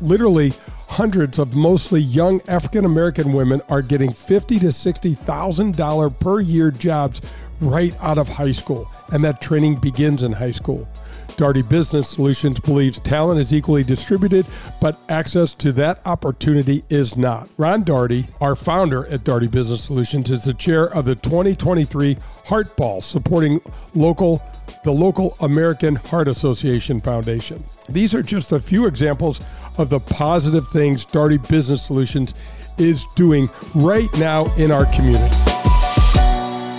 Literally, 0.00 0.52
hundreds 0.88 1.38
of 1.38 1.54
mostly 1.54 2.00
young 2.00 2.40
African 2.48 2.84
American 2.84 3.32
women 3.32 3.60
are 3.68 3.82
getting 3.82 4.12
fifty 4.12 4.58
to 4.58 4.72
sixty 4.72 5.14
thousand 5.14 5.76
dollar 5.76 6.08
per 6.08 6.40
year 6.40 6.70
jobs 6.70 7.20
right 7.60 7.94
out 8.02 8.16
of 8.18 8.28
high 8.28 8.52
school, 8.52 8.90
and 9.12 9.22
that 9.22 9.40
training 9.42 9.76
begins 9.76 10.22
in 10.22 10.32
high 10.32 10.50
school. 10.50 10.88
Daugherty 11.36 11.62
Business 11.62 12.08
Solutions 12.08 12.60
believes 12.60 12.98
talent 12.98 13.40
is 13.40 13.54
equally 13.54 13.84
distributed, 13.84 14.46
but 14.80 14.98
access 15.08 15.54
to 15.54 15.72
that 15.72 16.06
opportunity 16.06 16.82
is 16.90 17.16
not. 17.16 17.48
Ron 17.56 17.82
Daugherty, 17.82 18.26
our 18.40 18.56
founder 18.56 19.06
at 19.06 19.24
Daugherty 19.24 19.46
Business 19.46 19.82
Solutions, 19.82 20.30
is 20.30 20.44
the 20.44 20.54
chair 20.54 20.92
of 20.94 21.06
the 21.06 21.14
2023 21.14 22.16
Heart 22.44 22.76
Ball, 22.76 23.00
supporting 23.00 23.60
local 23.94 24.42
the 24.84 24.92
local 24.92 25.36
American 25.40 25.96
Heart 25.96 26.28
Association 26.28 27.00
Foundation. 27.00 27.62
These 27.88 28.14
are 28.14 28.22
just 28.22 28.52
a 28.52 28.60
few 28.60 28.86
examples 28.86 29.40
of 29.80 29.88
the 29.88 30.00
positive 30.00 30.68
things 30.68 31.04
Daugherty 31.06 31.38
Business 31.38 31.82
Solutions 31.82 32.34
is 32.78 33.06
doing 33.16 33.48
right 33.74 34.12
now 34.18 34.52
in 34.56 34.70
our 34.70 34.84
community. 34.86 35.34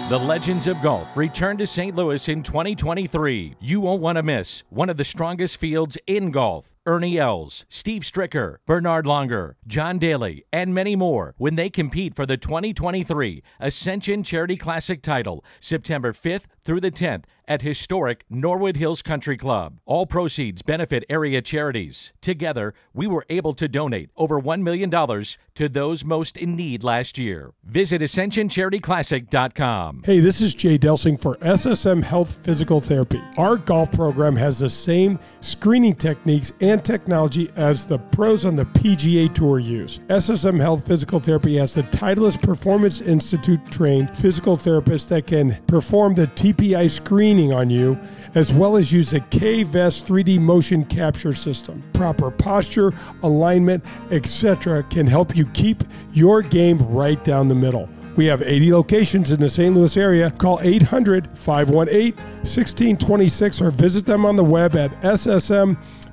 The 0.10 0.22
Legends 0.28 0.68
of 0.68 0.82
Golf 0.82 1.16
return 1.16 1.58
to 1.58 1.66
St. 1.66 1.96
Louis 1.96 2.28
in 2.28 2.44
2023. 2.44 3.56
You 3.60 3.80
won't 3.80 4.02
want 4.02 4.18
to 4.18 4.24
miss 4.24 4.64
one 4.70 4.90
of 4.90 4.98
the 4.98 5.06
strongest 5.06 5.58
fields 5.58 5.98
in 6.06 6.32
golf. 6.32 6.74
Ernie 6.92 7.18
Els, 7.18 7.64
Steve 7.70 8.02
Stricker, 8.02 8.58
Bernhard 8.68 9.06
Langer, 9.06 9.54
John 9.66 9.98
Daly, 9.98 10.44
and 10.52 10.74
many 10.74 10.98
more 10.98 11.36
when 11.38 11.56
they 11.56 11.70
compete 11.70 12.18
for 12.18 12.26
the 12.26 12.36
2023 12.36 13.42
Ascension 13.62 14.24
Charity 14.24 14.58
Classic 14.58 15.02
title 15.02 15.42
September 15.62 16.12
5th 16.12 16.48
through 16.66 16.82
the 16.82 16.92
10th 16.92 17.24
at 17.48 17.62
historic 17.62 18.24
Norwood 18.30 18.78
Hills 18.78 19.02
Country 19.02 19.36
Club. 19.36 19.80
All 19.86 20.06
proceeds 20.06 20.62
benefit 20.62 21.04
area 21.10 21.42
charities. 21.42 22.14
Together, 22.22 22.74
we 22.94 23.08
were 23.08 23.26
able 23.30 23.54
to 23.56 23.68
donate 23.68 24.10
over 24.16 24.40
$1 24.40 24.62
million 24.62 24.90
to 24.90 25.68
those 25.68 26.06
most 26.06 26.38
in 26.38 26.56
need 26.56 26.84
last 26.84 27.18
year. 27.18 27.52
Visit 27.64 28.02
AscensionCharityClassic.com. 28.02 30.04
Hey, 30.06 30.20
this 30.20 30.40
is 30.40 30.56
Jay 30.56 30.78
Delsing 30.78 31.20
for 31.20 31.36
SSM 31.38 32.04
Health 32.04 32.46
Physical 32.46 32.80
Therapy. 32.80 33.22
Our 33.38 33.58
golf 33.58 33.92
program 33.92 34.36
has 34.38 34.60
the 34.60 34.70
same 34.70 35.20
screening 35.42 35.96
techniques 35.96 36.54
and 36.62 36.81
technology 36.84 37.52
as 37.56 37.86
the 37.86 37.98
pros 37.98 38.46
on 38.46 38.56
the 38.56 38.66
PGA 38.66 39.34
Tour 39.34 39.60
use. 39.60 40.00
SSM 40.10 40.60
Health 40.60 40.86
Physical 40.86 41.20
Therapy 41.20 41.58
has 41.58 41.74
the 41.74 41.84
Titleist 41.84 42.42
Performance 42.42 43.02
Institute 43.02 43.60
trained 43.72 44.16
physical 44.16 44.58
therapists 44.58 45.08
that 45.10 45.28
can 45.28 45.56
perform 45.68 46.16
the 46.16 46.28
TPI 46.28 46.90
screening 46.90 47.54
on 47.54 47.70
you 47.70 47.98
as 48.36 48.54
well 48.54 48.78
as 48.78 48.92
use 48.92 49.12
the 49.12 49.20
K-Vest 49.20 50.08
3D 50.08 50.40
motion 50.40 50.86
capture 50.86 51.34
system. 51.34 51.84
Proper 51.94 52.32
posture, 52.32 52.94
alignment, 53.24 53.84
etc. 54.12 54.84
can 54.84 55.06
help 55.06 55.36
you 55.36 55.46
keep 55.48 55.84
your 56.12 56.42
game 56.42 56.78
right 56.80 57.22
down 57.24 57.48
the 57.48 57.56
middle. 57.56 57.90
We 58.16 58.26
have 58.26 58.42
80 58.42 58.74
locations 58.74 59.32
in 59.32 59.40
the 59.40 59.50
St. 59.50 59.74
Louis 59.74 59.96
area. 59.96 60.32
Call 60.32 60.60
800 60.62 61.30
518 61.38 62.14
1626 62.14 63.62
or 63.62 63.72
visit 63.72 64.06
them 64.06 64.26
on 64.26 64.36
the 64.36 64.44
web 64.44 64.76
at 64.76 64.92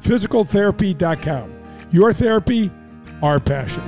ssmphysicaltherapy.com. 0.00 1.52
Your 1.90 2.12
therapy, 2.12 2.70
our 3.22 3.38
passion. 3.40 3.82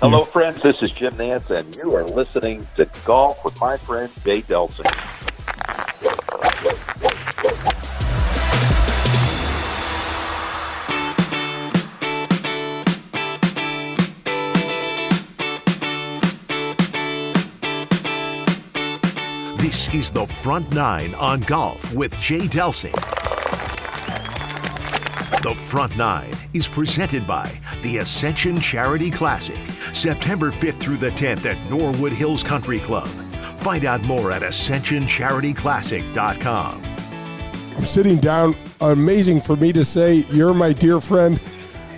Hello, 0.00 0.24
friends. 0.24 0.62
This 0.62 0.80
is 0.80 0.92
Jim 0.92 1.14
Nantz, 1.14 1.50
and 1.50 1.74
you 1.74 1.92
are 1.96 2.04
listening 2.04 2.64
to 2.76 2.88
Golf 3.04 3.44
with 3.44 3.60
my 3.60 3.76
friend 3.76 4.12
Jay 4.24 4.42
Delsing. 4.42 4.86
This 19.58 19.92
is 19.92 20.10
the 20.12 20.24
Front 20.24 20.72
Nine 20.72 21.14
on 21.16 21.40
Golf 21.40 21.92
with 21.92 22.16
Jay 22.20 22.46
Delsing. 22.46 22.94
The 25.42 25.52
Front 25.52 25.96
Nine 25.96 26.32
is 26.54 26.68
presented 26.68 27.26
by 27.26 27.50
the 27.82 27.96
Ascension 27.98 28.60
Charity 28.60 29.10
Classic, 29.10 29.58
September 29.92 30.52
5th 30.52 30.78
through 30.78 30.98
the 30.98 31.10
10th 31.10 31.44
at 31.44 31.58
Norwood 31.68 32.12
Hills 32.12 32.44
Country 32.44 32.78
Club. 32.78 33.08
Find 33.58 33.84
out 33.84 34.00
more 34.02 34.30
at 34.30 34.42
ascensioncharityclassic.com. 34.42 36.82
I'm 37.76 37.84
sitting 37.84 38.18
down. 38.18 38.54
Amazing 38.80 39.40
for 39.40 39.56
me 39.56 39.72
to 39.72 39.84
say, 39.84 40.22
you're 40.30 40.54
my 40.54 40.72
dear 40.72 41.00
friend, 41.00 41.40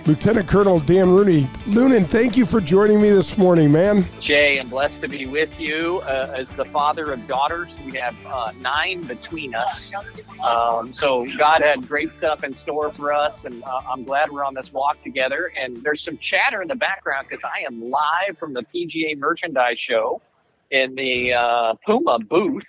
Lieutenant 0.07 0.47
Colonel 0.47 0.79
Dan 0.79 1.11
Rooney. 1.11 1.43
Lunan, 1.67 2.07
thank 2.07 2.35
you 2.35 2.45
for 2.45 2.59
joining 2.59 2.99
me 2.99 3.11
this 3.11 3.37
morning, 3.37 3.71
man. 3.71 4.03
Jay, 4.19 4.59
I'm 4.59 4.67
blessed 4.67 4.99
to 5.01 5.07
be 5.07 5.27
with 5.27 5.59
you 5.59 5.99
uh, 6.05 6.33
as 6.35 6.49
the 6.53 6.65
father 6.65 7.11
of 7.11 7.27
daughters. 7.27 7.77
We 7.85 7.97
have 7.97 8.15
uh, 8.25 8.51
nine 8.61 9.03
between 9.03 9.53
us. 9.53 9.93
Um, 10.43 10.91
so 10.91 11.27
God 11.37 11.61
had 11.61 11.87
great 11.87 12.11
stuff 12.13 12.43
in 12.43 12.51
store 12.51 12.91
for 12.91 13.13
us, 13.13 13.45
and 13.45 13.63
uh, 13.63 13.81
I'm 13.87 14.03
glad 14.03 14.31
we're 14.31 14.43
on 14.43 14.55
this 14.55 14.73
walk 14.73 15.01
together. 15.01 15.51
And 15.55 15.83
there's 15.83 16.01
some 16.01 16.17
chatter 16.17 16.63
in 16.63 16.67
the 16.67 16.75
background 16.75 17.27
because 17.29 17.43
I 17.43 17.63
am 17.65 17.79
live 17.89 18.39
from 18.39 18.53
the 18.53 18.65
PGA 18.73 19.15
Merchandise 19.17 19.79
Show 19.79 20.19
in 20.71 20.95
the 20.95 21.33
uh, 21.33 21.75
Puma 21.85 22.17
booth 22.17 22.65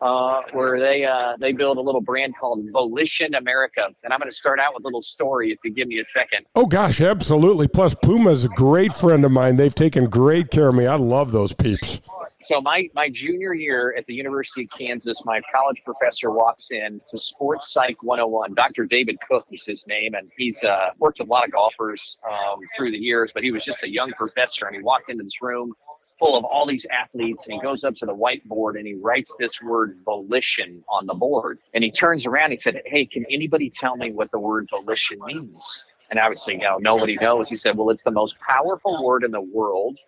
uh, 0.00 0.42
where 0.52 0.78
they 0.78 1.04
uh, 1.04 1.36
they 1.38 1.52
build 1.52 1.78
a 1.78 1.80
little 1.80 2.00
brand 2.00 2.34
called 2.36 2.60
Volition 2.70 3.34
America. 3.34 3.88
And 4.04 4.12
I'm 4.12 4.18
going 4.18 4.30
to 4.30 4.36
start 4.36 4.60
out 4.60 4.74
with 4.74 4.84
a 4.84 4.86
little 4.86 5.02
story 5.02 5.52
if 5.52 5.58
you 5.64 5.70
give 5.70 5.88
me 5.88 5.98
a 6.00 6.04
second. 6.04 6.46
Oh 6.54 6.66
gosh, 6.66 7.00
absolutely. 7.00 7.68
Plus, 7.68 7.94
Puma's 7.94 8.44
a 8.44 8.48
great 8.48 8.92
friend 8.92 9.24
of 9.24 9.32
mine. 9.32 9.56
They've 9.56 9.74
taken 9.74 10.06
great 10.06 10.50
care 10.50 10.68
of 10.68 10.74
me. 10.74 10.86
I 10.86 10.96
love 10.96 11.32
those 11.32 11.52
peeps. 11.52 12.00
So 12.40 12.60
my 12.60 12.88
my 12.94 13.08
junior 13.08 13.54
year 13.54 13.94
at 13.96 14.06
the 14.06 14.14
University 14.14 14.64
of 14.64 14.78
Kansas, 14.78 15.24
my 15.24 15.40
college 15.52 15.82
professor 15.84 16.30
walks 16.30 16.70
in 16.70 17.00
to 17.08 17.18
Sports 17.18 17.72
Psych 17.72 18.00
101. 18.02 18.54
Dr. 18.54 18.84
David 18.84 19.16
Cook 19.26 19.46
is 19.50 19.64
his 19.64 19.86
name, 19.86 20.14
and 20.14 20.30
he's 20.36 20.62
uh, 20.62 20.90
worked 20.98 21.18
with 21.18 21.28
a 21.28 21.30
lot 21.30 21.44
of 21.44 21.52
golfers 21.52 22.18
um, 22.30 22.60
through 22.76 22.92
the 22.92 22.98
years. 22.98 23.32
But 23.32 23.42
he 23.42 23.52
was 23.52 23.64
just 23.64 23.82
a 23.84 23.90
young 23.90 24.10
professor, 24.10 24.66
and 24.66 24.76
he 24.76 24.82
walked 24.82 25.10
into 25.10 25.24
this 25.24 25.40
room 25.40 25.72
full 26.18 26.36
of 26.36 26.44
all 26.44 26.66
these 26.66 26.86
athletes 26.86 27.44
and 27.44 27.54
he 27.54 27.60
goes 27.60 27.84
up 27.84 27.94
to 27.96 28.06
the 28.06 28.14
whiteboard 28.14 28.78
and 28.78 28.86
he 28.86 28.94
writes 28.94 29.34
this 29.38 29.60
word 29.62 29.96
volition 30.04 30.82
on 30.88 31.06
the 31.06 31.14
board. 31.14 31.58
And 31.74 31.84
he 31.84 31.90
turns 31.90 32.26
around 32.26 32.50
he 32.50 32.56
said 32.56 32.80
hey 32.86 33.06
can 33.06 33.24
anybody 33.30 33.70
tell 33.70 33.96
me 33.96 34.12
what 34.12 34.30
the 34.30 34.38
word 34.38 34.68
volition 34.70 35.18
means? 35.26 35.84
And 36.10 36.18
obviously 36.18 36.54
you 36.54 36.60
know 36.60 36.78
nobody 36.78 37.16
knows. 37.16 37.48
He 37.48 37.56
said 37.56 37.76
well 37.76 37.90
it's 37.90 38.02
the 38.02 38.10
most 38.10 38.38
powerful 38.40 39.04
word 39.04 39.24
in 39.24 39.30
the 39.30 39.40
world. 39.40 39.98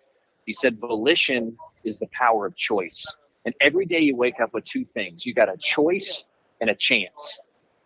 He 0.45 0.53
said 0.53 0.79
volition 0.79 1.57
is 1.83 1.99
the 1.99 2.07
power 2.07 2.45
of 2.45 2.55
choice. 2.55 3.05
And 3.45 3.53
every 3.61 3.85
day 3.85 3.99
you 3.99 4.15
wake 4.15 4.39
up 4.41 4.53
with 4.53 4.65
two 4.65 4.85
things. 4.85 5.25
You 5.25 5.33
got 5.33 5.49
a 5.49 5.57
choice 5.57 6.25
and 6.59 6.69
a 6.69 6.75
chance. 6.75 7.39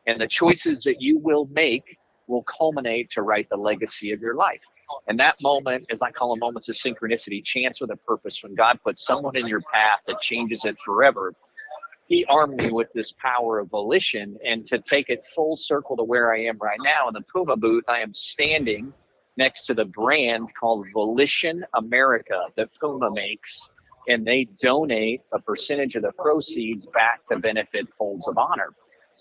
And 0.08 0.20
the 0.20 0.28
choices 0.28 0.82
that 0.82 1.02
you 1.02 1.20
will 1.20 1.46
make 1.52 1.98
will 2.28 2.44
culminate 2.44 3.12
to 3.12 3.22
write 3.22 3.50
the 3.50 3.58
legacy 3.58 4.12
of 4.12 4.22
your 4.22 4.36
life 4.36 4.62
and 5.08 5.20
that 5.20 5.36
moment, 5.42 5.86
as 5.92 6.02
I 6.02 6.12
call 6.12 6.32
them 6.32 6.40
moments 6.40 6.70
of 6.70 6.76
synchronicity, 6.76 7.44
chance 7.44 7.82
with 7.82 7.92
a 7.92 7.98
purpose, 7.98 8.42
when 8.44 8.56
God 8.56 8.80
puts 8.84 9.06
someone 9.06 9.36
in 9.36 9.48
your 9.48 9.62
path 9.62 10.00
that 10.08 10.20
changes 10.22 10.66
it 10.66 10.78
forever, 10.84 11.34
He 12.08 12.26
armed 12.26 12.58
me 12.58 12.72
with 12.72 12.92
this 12.94 13.14
power 13.22 13.60
of 13.60 13.70
volition. 13.70 14.38
And 14.46 14.66
to 14.68 14.80
take 14.80 15.10
it 15.10 15.26
full 15.36 15.56
circle 15.56 15.98
to 15.98 16.04
where 16.04 16.34
I 16.34 16.44
am 16.46 16.58
right 16.62 16.80
now 16.82 17.08
in 17.08 17.14
the 17.14 17.22
Puma 17.22 17.58
booth, 17.58 17.86
I 17.88 18.00
am 18.00 18.14
standing 18.14 18.94
next 19.38 19.66
to 19.66 19.74
the 19.74 19.86
brand 19.86 20.50
called 20.60 20.86
Volition 20.94 21.66
America 21.74 22.46
that 22.56 22.70
Puma 22.80 23.12
makes. 23.12 23.70
And 24.08 24.26
they 24.26 24.46
donate 24.60 25.22
a 25.32 25.40
percentage 25.40 25.96
of 25.96 26.04
the 26.04 26.12
proceeds 26.12 26.86
back 26.88 27.26
to 27.28 27.40
benefit 27.40 27.88
Folds 27.98 28.28
of 28.28 28.38
Honor. 28.38 28.74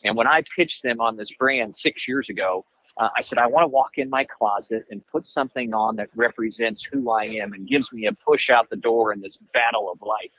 And 0.05 0.17
when 0.17 0.27
I 0.27 0.43
pitched 0.57 0.83
them 0.83 1.01
on 1.01 1.17
this 1.17 1.31
brand 1.33 1.75
six 1.77 2.09
years 2.09 2.29
ago, 2.29 2.65
uh, 2.99 3.09
I 3.17 3.23
said, 3.23 3.39
I 3.39 3.47
want 3.47 3.65
to 3.65 3.69
walk 3.69 3.99
in 3.99 4.11
my 4.11 4.25
closet 4.25 4.85
and 4.91 5.07
put 5.07 5.27
something 5.27 5.73
on 5.73 5.97
that 5.97 6.09
represents 6.15 6.83
who 6.85 7.11
I 7.11 7.25
am 7.25 7.53
and 7.53 7.67
gives 7.67 7.93
me 7.93 8.07
a 8.07 8.13
push 8.13 8.51
out 8.51 8.69
the 8.71 8.77
door 8.77 9.13
in 9.13 9.21
this 9.21 9.39
battle 9.55 9.91
of 9.91 10.01
life. 10.03 10.33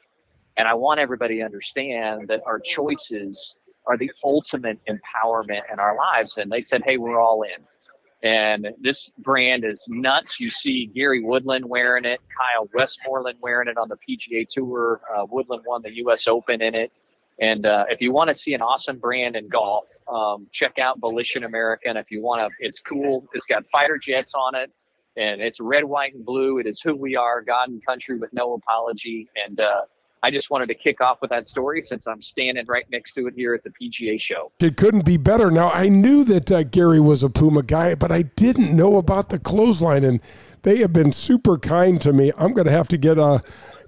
And 0.57 0.67
I 0.67 0.75
want 0.75 0.99
everybody 0.99 1.37
to 1.37 1.41
understand 1.43 2.27
that 2.27 2.41
our 2.45 2.59
choices 2.59 3.55
are 3.87 3.97
the 3.97 4.11
ultimate 4.23 4.79
empowerment 4.87 5.61
in 5.71 5.79
our 5.79 5.97
lives. 5.97 6.37
And 6.37 6.51
they 6.51 6.61
said, 6.61 6.83
Hey, 6.85 6.97
we're 6.97 7.19
all 7.19 7.43
in. 7.43 7.63
And 8.21 8.69
this 8.79 9.11
brand 9.17 9.65
is 9.65 9.85
nuts. 9.89 10.39
You 10.39 10.49
see 10.49 10.85
Gary 10.85 11.21
Woodland 11.21 11.65
wearing 11.65 12.05
it, 12.05 12.21
Kyle 12.37 12.69
Westmoreland 12.73 13.37
wearing 13.41 13.67
it 13.67 13.77
on 13.77 13.89
the 13.89 13.97
PGA 13.97 14.47
Tour. 14.47 15.01
Uh, 15.13 15.25
Woodland 15.29 15.63
won 15.67 15.81
the 15.81 15.93
U.S. 15.97 16.27
Open 16.27 16.61
in 16.61 16.73
it. 16.73 17.01
And 17.39 17.65
uh, 17.65 17.85
if 17.89 17.99
you 18.01 18.11
want 18.11 18.27
to 18.29 18.35
see 18.35 18.53
an 18.53 18.61
awesome 18.61 18.97
brand 18.97 19.35
in 19.35 19.47
golf, 19.47 19.85
um, 20.07 20.47
check 20.51 20.79
out 20.79 20.99
Volition 20.99 21.43
American. 21.43 21.97
If 21.97 22.11
you 22.11 22.21
want 22.21 22.41
to, 22.41 22.65
it's 22.65 22.79
cool. 22.79 23.25
It's 23.33 23.45
got 23.45 23.67
fighter 23.69 23.97
jets 23.97 24.33
on 24.35 24.55
it, 24.55 24.71
and 25.17 25.41
it's 25.41 25.59
red, 25.59 25.83
white, 25.83 26.13
and 26.13 26.25
blue. 26.25 26.59
It 26.59 26.67
is 26.67 26.79
who 26.81 26.95
we 26.95 27.15
are, 27.15 27.41
God 27.41 27.69
and 27.69 27.83
country 27.85 28.17
with 28.17 28.31
no 28.33 28.53
apology. 28.53 29.29
And 29.47 29.59
uh, 29.59 29.81
I 30.23 30.31
just 30.31 30.49
wanted 30.49 30.67
to 30.67 30.73
kick 30.73 31.01
off 31.01 31.17
with 31.21 31.31
that 31.31 31.47
story 31.47 31.81
since 31.81 32.07
I'm 32.07 32.21
standing 32.21 32.65
right 32.67 32.85
next 32.89 33.11
to 33.13 33.27
it 33.27 33.33
here 33.35 33.53
at 33.53 33.61
the 33.63 33.71
PGA 33.71 34.19
show. 34.19 34.53
It 34.59 34.77
couldn't 34.77 35.03
be 35.03 35.17
better. 35.17 35.51
Now, 35.51 35.69
I 35.69 35.89
knew 35.89 36.23
that 36.23 36.49
uh, 36.49 36.63
Gary 36.63 37.01
was 37.01 37.23
a 37.23 37.29
Puma 37.29 37.61
guy, 37.61 37.95
but 37.95 38.09
I 38.09 38.21
didn't 38.21 38.73
know 38.73 38.95
about 38.95 39.29
the 39.29 39.37
clothesline, 39.37 40.05
and 40.05 40.21
they 40.61 40.77
have 40.77 40.93
been 40.93 41.11
super 41.11 41.57
kind 41.57 41.99
to 42.01 42.13
me. 42.13 42.31
I'm 42.37 42.53
going 42.53 42.67
to 42.67 42.71
have 42.71 42.87
to 42.89 42.97
get 42.97 43.17
a. 43.17 43.41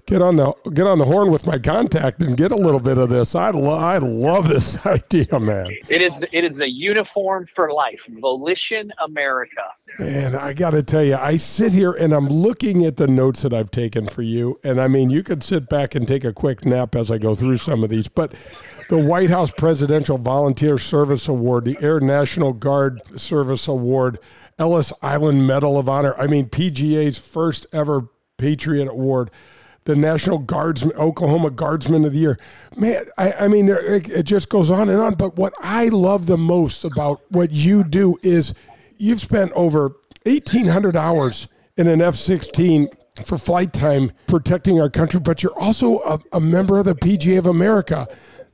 Get 0.06 0.22
on 0.22 0.36
the 0.36 0.52
get 0.72 0.86
on 0.86 0.98
the 0.98 1.04
horn 1.04 1.32
with 1.32 1.48
my 1.48 1.58
contact 1.58 2.22
and 2.22 2.36
get 2.36 2.52
a 2.52 2.56
little 2.56 2.78
bit 2.78 2.96
of 2.96 3.08
this. 3.08 3.34
I 3.34 3.50
love 3.50 3.82
I 3.82 3.98
love 3.98 4.46
this 4.46 4.86
idea, 4.86 5.40
man. 5.40 5.76
It 5.88 6.00
is 6.00 6.14
it 6.30 6.44
is 6.44 6.60
a 6.60 6.70
uniform 6.70 7.48
for 7.52 7.72
life. 7.72 8.02
Volition 8.20 8.92
America. 9.04 9.64
Man, 9.98 10.36
I 10.36 10.52
got 10.52 10.70
to 10.70 10.84
tell 10.84 11.02
you, 11.02 11.16
I 11.16 11.38
sit 11.38 11.72
here 11.72 11.90
and 11.90 12.12
I'm 12.12 12.28
looking 12.28 12.84
at 12.84 12.98
the 12.98 13.08
notes 13.08 13.42
that 13.42 13.52
I've 13.52 13.72
taken 13.72 14.06
for 14.06 14.22
you, 14.22 14.60
and 14.62 14.80
I 14.80 14.86
mean, 14.86 15.10
you 15.10 15.24
could 15.24 15.42
sit 15.42 15.68
back 15.68 15.96
and 15.96 16.06
take 16.06 16.22
a 16.22 16.32
quick 16.32 16.64
nap 16.64 16.94
as 16.94 17.10
I 17.10 17.18
go 17.18 17.34
through 17.34 17.58
some 17.58 17.82
of 17.82 17.90
these, 17.90 18.08
but. 18.08 18.34
The 18.88 18.98
White 18.98 19.30
House 19.30 19.50
Presidential 19.50 20.16
Volunteer 20.16 20.78
Service 20.78 21.26
Award, 21.26 21.64
the 21.64 21.76
Air 21.80 21.98
National 21.98 22.52
Guard 22.52 23.02
Service 23.16 23.66
Award, 23.66 24.20
Ellis 24.60 24.92
Island 25.02 25.44
Medal 25.44 25.76
of 25.76 25.88
Honor. 25.88 26.14
I 26.16 26.28
mean, 26.28 26.48
PGA's 26.48 27.18
first 27.18 27.66
ever 27.72 28.10
Patriot 28.38 28.86
Award 28.88 29.30
the 29.86 29.96
National 29.96 30.38
Guardsman, 30.38 30.92
Oklahoma 30.96 31.50
Guardsman 31.50 32.04
of 32.04 32.12
the 32.12 32.18
Year. 32.18 32.38
Man, 32.76 33.04
I, 33.16 33.32
I 33.32 33.48
mean, 33.48 33.68
it, 33.68 34.10
it 34.10 34.22
just 34.24 34.48
goes 34.48 34.70
on 34.70 34.88
and 34.88 35.00
on. 35.00 35.14
But 35.14 35.36
what 35.36 35.54
I 35.60 35.88
love 35.88 36.26
the 36.26 36.36
most 36.36 36.84
about 36.84 37.22
what 37.30 37.52
you 37.52 37.82
do 37.84 38.18
is 38.22 38.52
you've 38.98 39.20
spent 39.20 39.52
over 39.52 39.96
1,800 40.24 40.96
hours 40.96 41.48
in 41.76 41.86
an 41.86 42.02
F 42.02 42.16
16 42.16 42.88
for 43.24 43.38
flight 43.38 43.72
time 43.72 44.12
protecting 44.26 44.80
our 44.80 44.90
country, 44.90 45.20
but 45.20 45.42
you're 45.42 45.58
also 45.58 46.00
a, 46.00 46.20
a, 46.32 46.40
member 46.40 46.78
of 46.78 46.84
the 46.84 46.94
PGA 46.94 47.38
of 47.38 47.46
America. 47.46 48.06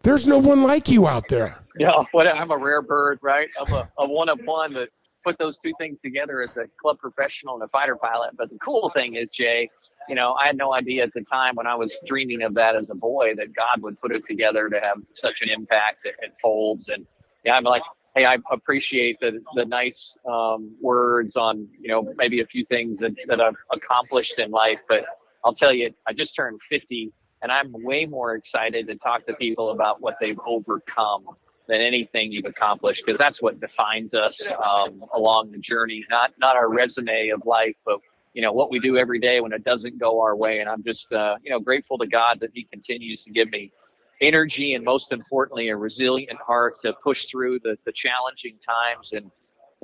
There's 0.02 0.26
no 0.26 0.38
one 0.38 0.62
like 0.62 0.88
you 0.88 1.08
out 1.08 1.28
there. 1.28 1.58
Yeah, 1.78 2.04
what 2.12 2.28
I'm 2.28 2.50
a 2.50 2.56
rare 2.56 2.82
bird, 2.82 3.18
right? 3.22 3.48
I'm 3.58 3.72
a, 3.72 3.90
a 3.98 4.06
one 4.06 4.28
of 4.28 4.38
one 4.44 4.74
that 4.74 4.90
put 5.24 5.38
those 5.38 5.58
two 5.58 5.72
things 5.78 6.00
together 6.00 6.42
as 6.42 6.56
a 6.56 6.66
club 6.80 6.98
professional 6.98 7.54
and 7.54 7.62
a 7.62 7.68
fighter 7.68 7.96
pilot. 7.96 8.36
But 8.36 8.50
the 8.50 8.58
cool 8.58 8.90
thing 8.90 9.14
is, 9.14 9.30
Jay, 9.30 9.70
you 10.08 10.14
know, 10.14 10.34
I 10.34 10.46
had 10.46 10.56
no 10.56 10.74
idea 10.74 11.04
at 11.04 11.12
the 11.14 11.22
time 11.22 11.54
when 11.54 11.66
I 11.66 11.74
was 11.74 11.98
dreaming 12.06 12.42
of 12.42 12.54
that 12.54 12.76
as 12.76 12.90
a 12.90 12.94
boy 12.94 13.34
that 13.36 13.54
God 13.54 13.82
would 13.82 14.00
put 14.00 14.12
it 14.12 14.24
together 14.24 14.68
to 14.68 14.80
have 14.80 14.98
such 15.14 15.42
an 15.42 15.48
impact 15.48 16.06
at 16.06 16.40
Folds. 16.40 16.88
And 16.88 17.06
yeah, 17.44 17.56
I'm 17.56 17.64
like, 17.64 17.82
hey, 18.14 18.24
I 18.24 18.38
appreciate 18.50 19.18
the 19.20 19.42
the 19.54 19.64
nice 19.64 20.16
um, 20.30 20.74
words 20.80 21.36
on, 21.36 21.68
you 21.80 21.88
know, 21.88 22.12
maybe 22.16 22.40
a 22.40 22.46
few 22.46 22.64
things 22.66 22.98
that, 22.98 23.12
that 23.26 23.40
I've 23.40 23.56
accomplished 23.72 24.38
in 24.38 24.50
life. 24.50 24.80
But 24.88 25.04
I'll 25.44 25.54
tell 25.54 25.72
you, 25.72 25.92
I 26.06 26.12
just 26.12 26.34
turned 26.36 26.60
50 26.68 27.12
and 27.42 27.50
I'm 27.50 27.72
way 27.72 28.06
more 28.06 28.34
excited 28.34 28.86
to 28.86 28.94
talk 28.96 29.26
to 29.26 29.34
people 29.34 29.70
about 29.70 30.00
what 30.00 30.16
they've 30.20 30.38
overcome 30.46 31.24
than 31.68 31.80
anything 31.80 32.32
you've 32.32 32.44
accomplished 32.44 33.02
because 33.04 33.18
that's 33.18 33.40
what 33.40 33.60
defines 33.60 34.14
us 34.14 34.46
um, 34.64 35.04
along 35.14 35.52
the 35.52 35.58
journey 35.58 36.04
not 36.10 36.32
not 36.38 36.56
our 36.56 36.68
resume 36.68 37.30
of 37.30 37.46
life 37.46 37.76
but 37.84 38.00
you 38.34 38.42
know 38.42 38.52
what 38.52 38.70
we 38.70 38.78
do 38.78 38.96
every 38.96 39.18
day 39.18 39.40
when 39.40 39.52
it 39.52 39.64
doesn't 39.64 39.98
go 39.98 40.20
our 40.20 40.36
way. 40.36 40.60
And 40.60 40.68
i'm 40.68 40.82
just 40.82 41.12
uh, 41.12 41.36
you 41.42 41.50
know 41.50 41.60
grateful 41.60 41.98
to 41.98 42.06
god 42.06 42.40
that 42.40 42.50
he 42.54 42.64
continues 42.64 43.22
to 43.24 43.30
give 43.30 43.50
me 43.50 43.72
energy 44.20 44.74
and 44.74 44.84
most 44.84 45.12
importantly 45.12 45.68
a 45.68 45.76
resilient 45.76 46.38
heart 46.40 46.78
to 46.80 46.92
push 47.02 47.26
through 47.26 47.58
the, 47.60 47.76
the 47.84 47.92
challenging 47.92 48.58
times 48.58 49.12
and 49.12 49.30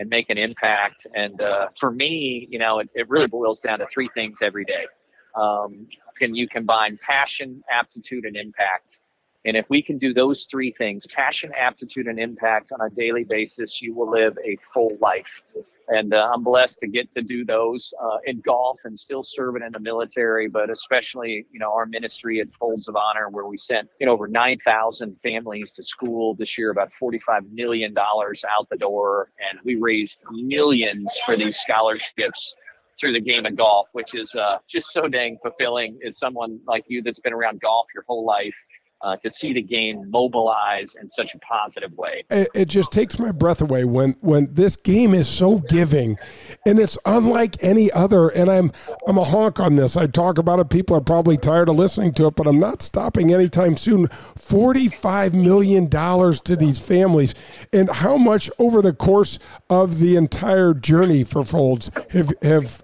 and 0.00 0.08
make 0.08 0.30
an 0.30 0.38
impact. 0.38 1.08
And 1.14 1.40
uh, 1.40 1.68
for 1.78 1.90
me 1.90 2.46
you 2.50 2.58
know 2.58 2.78
it, 2.80 2.88
it 2.94 3.08
really 3.08 3.26
boils 3.26 3.60
down 3.60 3.80
to 3.80 3.86
three 3.86 4.08
things 4.14 4.40
every 4.42 4.64
day. 4.64 4.86
Um, 5.34 5.86
can 6.16 6.34
you 6.34 6.48
combine 6.48 6.98
passion 7.02 7.62
aptitude 7.70 8.24
and 8.24 8.36
impact? 8.36 8.98
And 9.44 9.56
if 9.56 9.70
we 9.70 9.82
can 9.82 9.98
do 9.98 10.12
those 10.12 10.46
three 10.50 10.72
things 10.72 11.06
passion, 11.06 11.52
aptitude, 11.56 12.06
and 12.06 12.18
impact 12.18 12.72
on 12.72 12.80
a 12.80 12.90
daily 12.90 13.24
basis, 13.24 13.80
you 13.80 13.94
will 13.94 14.10
live 14.10 14.36
a 14.44 14.56
full 14.74 14.96
life. 15.00 15.42
And 15.88 16.12
uh, 16.12 16.30
I'm 16.32 16.42
blessed 16.42 16.80
to 16.80 16.86
get 16.86 17.12
to 17.12 17.22
do 17.22 17.44
those 17.44 17.94
uh, 18.02 18.18
in 18.26 18.40
golf 18.40 18.78
and 18.84 18.98
still 18.98 19.22
serving 19.22 19.62
in 19.62 19.72
the 19.72 19.80
military, 19.80 20.48
but 20.48 20.68
especially, 20.70 21.46
you 21.50 21.58
know, 21.58 21.72
our 21.72 21.86
ministry 21.86 22.40
at 22.40 22.52
Folds 22.52 22.88
of 22.88 22.96
Honor, 22.96 23.30
where 23.30 23.46
we 23.46 23.56
sent, 23.56 23.88
you 23.98 24.06
know, 24.06 24.12
over 24.12 24.28
9,000 24.28 25.16
families 25.22 25.70
to 25.72 25.82
school 25.82 26.34
this 26.34 26.58
year, 26.58 26.70
about 26.70 26.90
$45 27.00 27.50
million 27.52 27.94
out 27.98 28.68
the 28.70 28.76
door. 28.76 29.30
And 29.50 29.58
we 29.64 29.76
raised 29.76 30.18
millions 30.30 31.10
for 31.24 31.36
these 31.36 31.56
scholarships 31.58 32.54
through 33.00 33.12
the 33.12 33.20
game 33.20 33.46
of 33.46 33.56
golf, 33.56 33.88
which 33.92 34.14
is 34.14 34.34
uh, 34.34 34.58
just 34.68 34.92
so 34.92 35.08
dang 35.08 35.38
fulfilling 35.40 35.98
as 36.06 36.18
someone 36.18 36.60
like 36.66 36.84
you 36.88 37.02
that's 37.02 37.20
been 37.20 37.32
around 37.32 37.60
golf 37.60 37.86
your 37.94 38.04
whole 38.06 38.26
life 38.26 38.54
uh, 39.00 39.16
to 39.16 39.30
see 39.30 39.52
the 39.52 39.62
game 39.62 40.10
mobilize 40.10 40.96
in 41.00 41.08
such 41.08 41.34
a 41.34 41.38
positive 41.38 41.92
way. 41.96 42.24
It, 42.30 42.48
it, 42.54 42.68
just 42.68 42.92
takes 42.92 43.18
my 43.18 43.30
breath 43.30 43.60
away 43.60 43.84
when 43.84 44.16
when 44.20 44.52
this 44.52 44.76
game 44.76 45.14
is 45.14 45.28
so 45.28 45.58
giving, 45.58 46.18
and 46.66 46.78
it's 46.78 46.98
unlike 47.06 47.62
any 47.62 47.92
other. 47.92 48.28
And 48.28 48.50
I'm 48.50 48.72
I'm 49.06 49.16
a 49.16 49.24
honk 49.24 49.60
on 49.60 49.76
this. 49.76 49.96
I 49.96 50.06
talk 50.06 50.38
about 50.38 50.58
it. 50.58 50.70
People 50.70 50.96
are 50.96 51.00
probably 51.00 51.36
tired 51.36 51.68
of 51.68 51.76
listening 51.76 52.12
to 52.14 52.26
it, 52.26 52.36
but 52.36 52.46
I'm 52.46 52.58
not 52.58 52.82
stopping 52.82 53.32
anytime 53.32 53.76
soon. 53.76 54.08
Forty 54.08 54.88
five 54.88 55.32
million 55.32 55.88
dollars 55.88 56.40
to 56.42 56.56
these 56.56 56.80
families, 56.80 57.34
and 57.72 57.88
how 57.88 58.16
much 58.16 58.50
over 58.58 58.82
the 58.82 58.92
course 58.92 59.38
of 59.70 59.98
the 59.98 60.16
entire 60.16 60.74
journey 60.74 61.24
for 61.24 61.44
Folds 61.44 61.90
have 62.10 62.32
have 62.42 62.82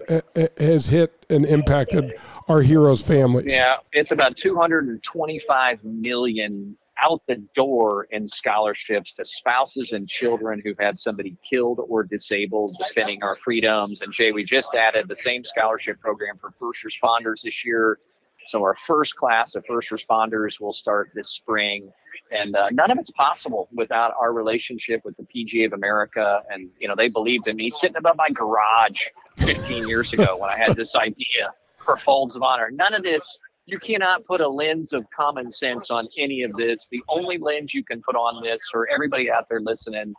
has 0.57 0.87
hit 0.87 1.24
and 1.29 1.45
impacted 1.45 2.13
our 2.47 2.61
heroes' 2.61 3.01
families? 3.01 3.53
Yeah, 3.53 3.77
it's 3.91 4.11
about 4.11 4.37
225 4.37 5.83
million 5.83 6.77
out 7.01 7.21
the 7.27 7.35
door 7.53 8.07
in 8.11 8.27
scholarships 8.27 9.13
to 9.13 9.25
spouses 9.25 9.91
and 9.91 10.07
children 10.07 10.61
who've 10.63 10.79
had 10.79 10.97
somebody 10.97 11.35
killed 11.43 11.79
or 11.89 12.03
disabled 12.03 12.75
defending 12.79 13.21
our 13.21 13.35
freedoms. 13.35 14.01
And 14.01 14.13
Jay, 14.13 14.31
we 14.31 14.43
just 14.43 14.73
added 14.75 15.07
the 15.07 15.15
same 15.15 15.43
scholarship 15.43 15.99
program 15.99 16.37
for 16.37 16.51
first 16.59 16.83
responders 16.85 17.41
this 17.43 17.65
year. 17.65 17.99
So 18.47 18.61
our 18.61 18.75
first 18.85 19.15
class 19.15 19.55
of 19.55 19.65
first 19.65 19.89
responders 19.89 20.59
will 20.59 20.73
start 20.73 21.11
this 21.15 21.29
spring. 21.29 21.91
And 22.31 22.55
uh, 22.55 22.69
none 22.71 22.91
of 22.91 22.97
it's 22.97 23.11
possible 23.11 23.67
without 23.73 24.13
our 24.19 24.33
relationship 24.33 25.01
with 25.03 25.15
the 25.17 25.23
PGA 25.23 25.65
of 25.65 25.73
America. 25.73 26.41
And, 26.49 26.69
you 26.79 26.87
know, 26.87 26.95
they 26.95 27.09
believed 27.09 27.47
in 27.47 27.55
me 27.55 27.69
sitting 27.69 27.97
above 27.97 28.15
my 28.17 28.29
garage 28.29 29.07
15 29.37 29.87
years 29.87 30.13
ago 30.13 30.37
when 30.37 30.49
I 30.49 30.57
had 30.57 30.75
this 30.75 30.95
idea 30.95 31.51
for 31.83 31.97
folds 31.97 32.35
of 32.35 32.43
honor. 32.43 32.69
None 32.71 32.93
of 32.93 33.03
this, 33.03 33.37
you 33.65 33.79
cannot 33.79 34.25
put 34.25 34.41
a 34.41 34.47
lens 34.47 34.93
of 34.93 35.05
common 35.15 35.51
sense 35.51 35.89
on 35.89 36.07
any 36.17 36.43
of 36.43 36.53
this. 36.53 36.87
The 36.89 37.01
only 37.09 37.37
lens 37.37 37.73
you 37.73 37.83
can 37.83 38.01
put 38.01 38.15
on 38.15 38.43
this 38.43 38.61
for 38.71 38.87
everybody 38.89 39.29
out 39.31 39.47
there 39.49 39.61
listening 39.61 40.13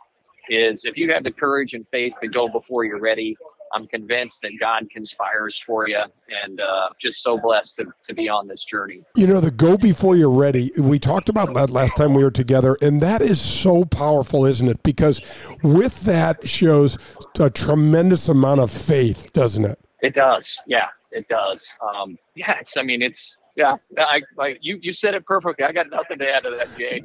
is 0.49 0.83
if 0.85 0.97
you 0.97 1.11
have 1.11 1.23
the 1.23 1.31
courage 1.31 1.73
and 1.73 1.85
faith 1.91 2.13
to 2.21 2.27
go 2.27 2.47
before 2.47 2.85
you're 2.85 2.99
ready, 2.99 3.37
I'm 3.73 3.87
convinced 3.87 4.41
that 4.41 4.51
God 4.59 4.89
conspires 4.89 5.57
for 5.57 5.87
you 5.87 6.01
and 6.43 6.59
uh, 6.59 6.89
just 6.99 7.23
so 7.23 7.37
blessed 7.37 7.77
to, 7.77 7.85
to 8.07 8.13
be 8.13 8.29
on 8.29 8.47
this 8.47 8.63
journey. 8.63 9.03
You 9.15 9.27
know, 9.27 9.39
the 9.39 9.51
go 9.51 9.77
before 9.77 10.15
you're 10.15 10.29
ready, 10.29 10.71
we 10.77 10.99
talked 10.99 11.29
about 11.29 11.53
that 11.53 11.69
last 11.69 11.97
time 11.97 12.13
we 12.13 12.23
were 12.23 12.31
together, 12.31 12.77
and 12.81 13.01
that 13.01 13.21
is 13.21 13.39
so 13.39 13.83
powerful, 13.83 14.45
isn't 14.45 14.67
it? 14.67 14.81
Because 14.83 15.21
with 15.63 16.01
that 16.01 16.47
shows 16.47 16.97
a 17.39 17.49
tremendous 17.49 18.29
amount 18.29 18.61
of 18.61 18.71
faith, 18.71 19.31
doesn't 19.33 19.65
it? 19.65 19.79
It 20.01 20.13
does, 20.13 20.61
yeah 20.67 20.87
it 21.11 21.27
does. 21.27 21.67
Um, 21.81 22.17
yeah, 22.35 22.57
it's. 22.59 22.77
I 22.77 22.83
mean, 22.83 23.01
it's 23.01 23.37
Yeah, 23.57 23.77
I, 23.97 24.21
you 24.61 24.77
you 24.83 24.93
said 24.93 25.15
it 25.15 25.25
perfectly. 25.25 25.65
I 25.65 25.71
got 25.71 25.89
nothing 25.89 26.19
to 26.19 26.31
add 26.31 26.43
to 26.43 26.51
that, 26.51 26.77
Jay. 26.77 27.01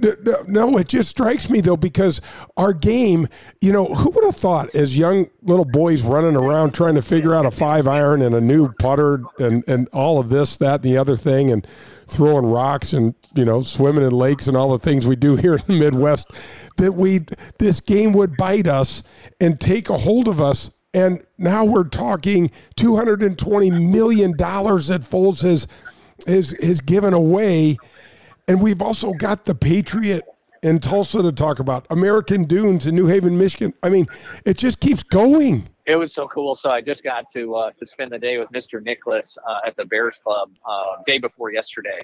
No, 0.47 0.77
it 0.77 0.87
just 0.87 1.09
strikes 1.09 1.49
me 1.49 1.63
though 1.63 1.79
because 1.79 2.21
our 2.59 2.75
game, 2.75 3.27
you 3.63 3.73
know, 3.73 3.87
who 3.87 4.11
would 4.11 4.25
have 4.25 4.37
thought 4.37 4.75
as 4.75 4.99
young 4.99 5.31
little 5.45 5.65
boys 5.65 6.03
running 6.03 6.37
around 6.37 6.75
trying 6.75 6.95
to 6.97 7.01
figure 7.01 7.35
out 7.35 7.47
a 7.47 7.51
five 7.51 7.89
iron 7.89 8.21
and 8.21 8.35
a 8.35 8.41
new 8.43 8.71
putter 8.75 9.25
and 9.39 9.65
and 9.67 9.89
all 9.95 10.21
of 10.21 10.29
this, 10.29 10.59
that, 10.59 10.85
and 10.85 10.85
the 10.85 10.99
other 10.99 11.17
thing, 11.17 11.51
and 11.51 11.67
throwing 12.07 12.45
rocks 12.45 12.93
and 12.93 13.15
you 13.35 13.47
know 13.47 13.63
swimming 13.63 14.05
in 14.05 14.13
lakes 14.13 14.47
and 14.47 14.55
all 14.55 14.73
the 14.73 14.79
things 14.79 15.07
we 15.07 15.17
do 15.17 15.37
here 15.43 15.55
in 15.55 15.63
the 15.67 15.79
Midwest, 15.79 16.31
that 16.77 16.93
we 16.93 17.21
this 17.61 17.81
game 17.81 18.13
would 18.13 18.37
bite 18.37 18.67
us 18.67 19.03
and 19.41 19.59
take 19.59 19.89
a 19.89 19.97
hold 19.97 20.29
of 20.29 20.39
us. 20.39 20.71
And 20.95 21.25
now 21.39 21.65
we're 21.65 21.85
talking 21.85 22.51
two 22.77 22.95
hundred 22.95 23.23
and 23.23 23.39
twenty 23.39 23.71
million 23.71 24.37
dollars 24.37 24.89
that 24.89 25.03
Folds 25.03 25.41
has 25.41 25.67
is 26.27 26.53
is 26.55 26.81
given 26.81 27.15
away, 27.15 27.77
and 28.49 28.63
we've 28.63 28.83
also 28.83 29.13
got 29.13 29.45
the 29.45 29.55
Patriot 29.55 30.25
in 30.63 30.79
Tulsa 30.79 31.23
to 31.23 31.33
talk 31.33 31.59
about, 31.59 31.87
American 31.91 32.45
Dunes 32.45 32.87
in 32.87 32.95
New 32.95 33.07
Haven, 33.07 33.37
Michigan. 33.37 33.75
I 33.83 33.89
mean, 33.89 34.07
it 34.47 34.57
just 34.57 34.81
keeps 34.81 35.03
going. 35.03 35.69
It 35.87 35.97
was 35.97 36.15
so 36.15 36.29
cool. 36.29 36.55
So 36.55 36.71
I 36.71 36.81
just 36.81 37.03
got 37.03 37.29
to 37.33 37.55
uh, 37.57 37.71
to 37.73 37.87
spend 37.87 38.13
the 38.13 38.19
day 38.19 38.39
with 38.39 38.49
Mr. 38.51 38.83
Nicklaus 38.83 39.37
uh, 39.47 39.61
at 39.67 39.77
the 39.77 39.85
Bears 39.85 40.21
Club 40.23 40.51
uh, 40.65 41.03
day 41.07 41.19
before 41.19 41.53
yesterday, 41.53 41.99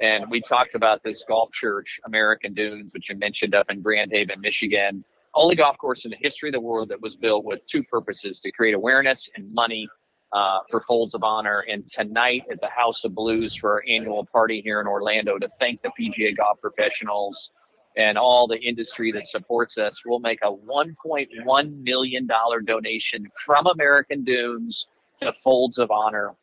and 0.00 0.30
we 0.30 0.40
talked 0.40 0.74
about 0.74 1.02
this 1.02 1.24
golf 1.26 1.52
church, 1.52 2.00
American 2.06 2.54
Dunes, 2.54 2.92
which 2.92 3.08
you 3.08 3.16
mentioned 3.16 3.54
up 3.54 3.70
in 3.70 3.82
Grand 3.82 4.12
Haven, 4.12 4.40
Michigan. 4.40 5.04
Only 5.34 5.56
golf 5.56 5.76
course 5.76 6.04
in 6.04 6.12
the 6.12 6.16
history 6.18 6.48
of 6.48 6.54
the 6.54 6.60
world 6.60 6.88
that 6.88 7.00
was 7.02 7.16
built 7.16 7.44
with 7.44 7.66
two 7.66 7.82
purposes: 7.82 8.40
to 8.40 8.52
create 8.52 8.74
awareness 8.74 9.28
and 9.34 9.52
money 9.52 9.88
uh, 10.36 10.58
for 10.70 10.82
Folds 10.82 11.14
of 11.14 11.24
Honor, 11.24 11.64
and 11.66 11.90
tonight 11.90 12.42
at 12.52 12.60
the 12.60 12.68
House 12.68 13.04
of 13.04 13.14
Blues 13.14 13.54
for 13.54 13.72
our 13.72 13.84
annual 13.88 14.26
party 14.26 14.60
here 14.60 14.82
in 14.82 14.86
Orlando 14.86 15.38
to 15.38 15.48
thank 15.58 15.80
the 15.80 15.90
PGA 15.98 16.36
golf 16.36 16.60
professionals 16.60 17.52
and 17.96 18.18
all 18.18 18.46
the 18.46 18.58
industry 18.58 19.10
that 19.12 19.26
supports 19.26 19.78
us. 19.78 20.02
We'll 20.04 20.18
make 20.18 20.40
a 20.42 20.52
$1.1 20.52 21.82
million 21.82 22.28
donation 22.66 23.26
from 23.46 23.66
American 23.66 24.24
Dunes 24.24 24.86
to 25.22 25.32
Folds 25.42 25.78
of 25.78 25.90
Honor. 25.90 26.34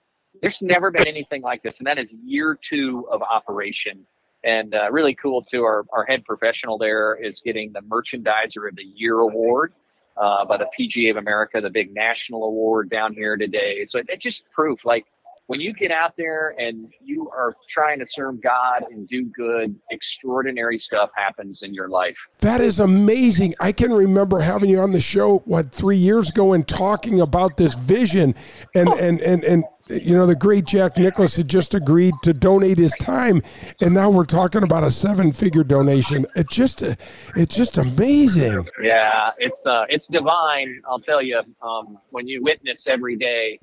There's 0.41 0.63
never 0.63 0.89
been 0.89 1.07
anything 1.07 1.43
like 1.43 1.61
this, 1.61 1.77
and 1.77 1.85
that 1.85 1.99
is 1.99 2.15
year 2.25 2.57
two 2.59 3.07
of 3.11 3.21
operation. 3.21 4.07
And 4.43 4.73
uh, 4.73 4.91
really 4.91 5.13
cool 5.13 5.43
too. 5.43 5.61
Our, 5.61 5.85
our 5.93 6.05
head 6.05 6.25
professional 6.25 6.79
there 6.79 7.13
is 7.23 7.43
getting 7.45 7.71
the 7.71 7.81
Merchandiser 7.81 8.67
of 8.67 8.75
the 8.75 8.85
Year 8.95 9.19
award 9.19 9.71
uh, 10.17 10.45
by 10.45 10.57
the 10.57 10.67
PGA 10.77 11.11
of 11.11 11.17
America, 11.17 11.61
the 11.61 11.69
big 11.69 11.93
national 11.93 12.43
award 12.45 12.89
down 12.89 13.13
here 13.13 13.37
today. 13.37 13.85
So 13.85 14.01
it's 14.07 14.23
just 14.23 14.49
proof 14.51 14.85
like 14.85 15.05
when 15.47 15.59
you 15.59 15.73
get 15.73 15.91
out 15.91 16.15
there 16.17 16.55
and 16.57 16.91
you 17.03 17.29
are 17.29 17.55
trying 17.67 17.99
to 17.99 18.05
serve 18.05 18.41
God 18.41 18.85
and 18.89 19.07
do 19.07 19.25
good, 19.25 19.75
extraordinary 19.91 20.77
stuff 20.77 21.09
happens 21.15 21.63
in 21.63 21.73
your 21.73 21.89
life. 21.89 22.17
That 22.39 22.61
is 22.61 22.79
amazing. 22.79 23.53
I 23.59 23.71
can 23.71 23.91
remember 23.91 24.39
having 24.39 24.69
you 24.69 24.79
on 24.79 24.93
the 24.93 25.01
show 25.01 25.39
what 25.39 25.71
three 25.71 25.97
years 25.97 26.29
ago 26.29 26.53
and 26.53 26.67
talking 26.67 27.19
about 27.19 27.57
this 27.57 27.75
vision, 27.75 28.35
and 28.73 28.87
and 28.89 29.19
and 29.21 29.43
and 29.43 29.65
you 29.87 30.15
know 30.15 30.25
the 30.25 30.35
great 30.35 30.65
Jack 30.65 30.97
Nicklaus 30.97 31.35
had 31.35 31.47
just 31.47 31.73
agreed 31.73 32.13
to 32.23 32.33
donate 32.33 32.77
his 32.77 32.93
time, 32.99 33.41
and 33.81 33.93
now 33.93 34.09
we're 34.09 34.25
talking 34.25 34.63
about 34.63 34.83
a 34.83 34.91
seven-figure 34.91 35.63
donation. 35.63 36.25
It's 36.35 36.53
just 36.53 36.81
it's 36.81 37.55
just 37.55 37.77
amazing. 37.77 38.67
Yeah, 38.81 39.31
it's 39.37 39.65
uh, 39.65 39.85
it's 39.89 40.07
divine. 40.07 40.81
I'll 40.87 40.99
tell 40.99 41.23
you. 41.23 41.41
Um, 41.61 41.97
when 42.11 42.27
you 42.27 42.43
witness 42.43 42.87
every 42.87 43.15
day 43.15 43.59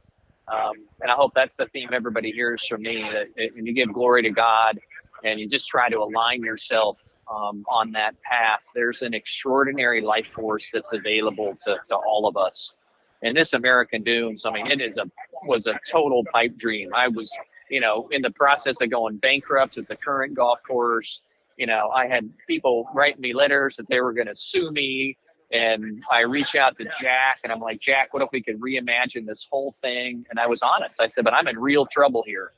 um, 0.50 0.72
and 1.00 1.10
I 1.10 1.14
hope 1.14 1.32
that's 1.34 1.56
the 1.56 1.66
theme 1.66 1.90
everybody 1.92 2.32
hears 2.32 2.66
from 2.66 2.82
me 2.82 3.02
that 3.02 3.28
when 3.54 3.66
you 3.66 3.72
give 3.72 3.92
glory 3.92 4.22
to 4.22 4.30
God 4.30 4.80
and 5.24 5.38
you 5.38 5.48
just 5.48 5.68
try 5.68 5.88
to 5.88 5.98
align 5.98 6.42
yourself 6.42 6.98
um, 7.30 7.64
on 7.68 7.92
that 7.92 8.20
path, 8.22 8.64
there's 8.74 9.02
an 9.02 9.14
extraordinary 9.14 10.00
life 10.00 10.26
force 10.28 10.70
that's 10.72 10.92
available 10.92 11.56
to, 11.64 11.76
to 11.86 11.96
all 11.96 12.26
of 12.26 12.36
us. 12.36 12.74
And 13.22 13.36
this 13.36 13.52
American 13.52 14.02
Dunes, 14.02 14.46
I 14.46 14.50
mean, 14.50 14.70
it 14.70 14.80
is 14.80 14.96
a 14.96 15.04
was 15.44 15.66
a 15.66 15.78
total 15.88 16.24
pipe 16.32 16.56
dream. 16.56 16.90
I 16.94 17.08
was, 17.08 17.30
you 17.68 17.80
know, 17.80 18.08
in 18.10 18.22
the 18.22 18.30
process 18.30 18.80
of 18.80 18.90
going 18.90 19.18
bankrupt 19.18 19.76
with 19.76 19.88
the 19.88 19.96
current 19.96 20.34
golf 20.34 20.60
course. 20.66 21.22
You 21.56 21.66
know, 21.66 21.90
I 21.90 22.06
had 22.06 22.30
people 22.46 22.88
writing 22.94 23.20
me 23.20 23.34
letters 23.34 23.76
that 23.76 23.88
they 23.88 24.00
were 24.00 24.14
going 24.14 24.28
to 24.28 24.36
sue 24.36 24.70
me 24.70 25.18
and 25.52 26.02
I 26.10 26.20
reach 26.20 26.54
out 26.54 26.76
to 26.78 26.84
Jack 27.00 27.40
and 27.42 27.52
I'm 27.52 27.60
like, 27.60 27.80
Jack, 27.80 28.14
what 28.14 28.22
if 28.22 28.28
we 28.32 28.40
could 28.40 28.60
reimagine 28.60 29.26
this 29.26 29.46
whole 29.50 29.74
thing? 29.82 30.24
And 30.30 30.38
I 30.38 30.46
was 30.46 30.62
honest. 30.62 31.00
I 31.00 31.06
said, 31.06 31.24
but 31.24 31.34
I'm 31.34 31.48
in 31.48 31.58
real 31.58 31.86
trouble 31.86 32.22
here. 32.24 32.52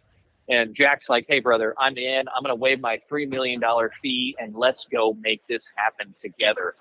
And 0.49 0.75
Jack's 0.75 1.09
like, 1.09 1.25
hey, 1.29 1.41
brother, 1.41 1.75
I'm 1.79 1.97
in. 1.97 2.27
I'm 2.29 2.43
going 2.43 2.51
to 2.51 2.55
waive 2.55 2.81
my 2.81 3.01
$3 3.11 3.29
million 3.29 3.63
fee 4.03 4.37
and 4.39 4.55
let's 4.55 4.85
go 4.85 5.17
make 5.21 5.47
this 5.47 5.73
happen 5.75 6.15
together. 6.19 6.75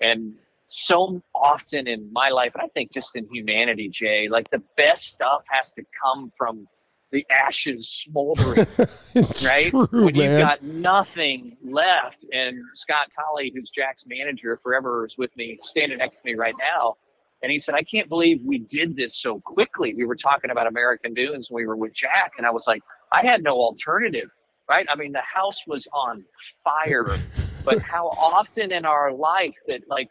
And 0.00 0.34
so 0.66 1.22
often 1.34 1.86
in 1.86 2.12
my 2.12 2.30
life, 2.30 2.54
and 2.54 2.62
I 2.62 2.68
think 2.68 2.92
just 2.92 3.16
in 3.16 3.28
humanity, 3.30 3.88
Jay, 3.88 4.28
like 4.28 4.50
the 4.50 4.62
best 4.76 5.08
stuff 5.08 5.42
has 5.50 5.72
to 5.72 5.84
come 6.02 6.32
from 6.36 6.66
the 7.14 7.24
ashes 7.30 7.88
smoldering, 8.04 8.66
right? 9.44 9.70
True, 9.70 10.06
when 10.06 10.14
you've 10.16 10.42
got 10.42 10.62
nothing 10.64 11.56
left. 11.64 12.26
And 12.32 12.58
Scott 12.74 13.06
Tolley, 13.14 13.52
who's 13.54 13.70
Jack's 13.70 14.04
manager 14.06 14.58
forever, 14.62 15.06
is 15.06 15.16
with 15.16 15.34
me, 15.36 15.56
standing 15.60 15.98
next 15.98 16.18
to 16.18 16.22
me 16.24 16.34
right 16.34 16.56
now. 16.58 16.96
And 17.42 17.52
he 17.52 17.58
said, 17.58 17.74
I 17.74 17.82
can't 17.82 18.08
believe 18.08 18.40
we 18.44 18.58
did 18.58 18.96
this 18.96 19.20
so 19.20 19.38
quickly. 19.40 19.94
We 19.94 20.06
were 20.06 20.16
talking 20.16 20.50
about 20.50 20.66
American 20.66 21.14
Dunes 21.14 21.48
when 21.50 21.62
we 21.62 21.66
were 21.66 21.76
with 21.76 21.92
Jack. 21.92 22.32
And 22.36 22.46
I 22.46 22.50
was 22.50 22.66
like, 22.66 22.82
I 23.12 23.22
had 23.22 23.44
no 23.44 23.52
alternative, 23.52 24.30
right? 24.68 24.86
I 24.90 24.96
mean, 24.96 25.12
the 25.12 25.20
house 25.20 25.60
was 25.68 25.86
on 25.92 26.24
fire. 26.64 27.06
but 27.64 27.80
how 27.80 28.08
often 28.08 28.72
in 28.72 28.84
our 28.84 29.12
life 29.12 29.54
that, 29.68 29.82
like, 29.88 30.08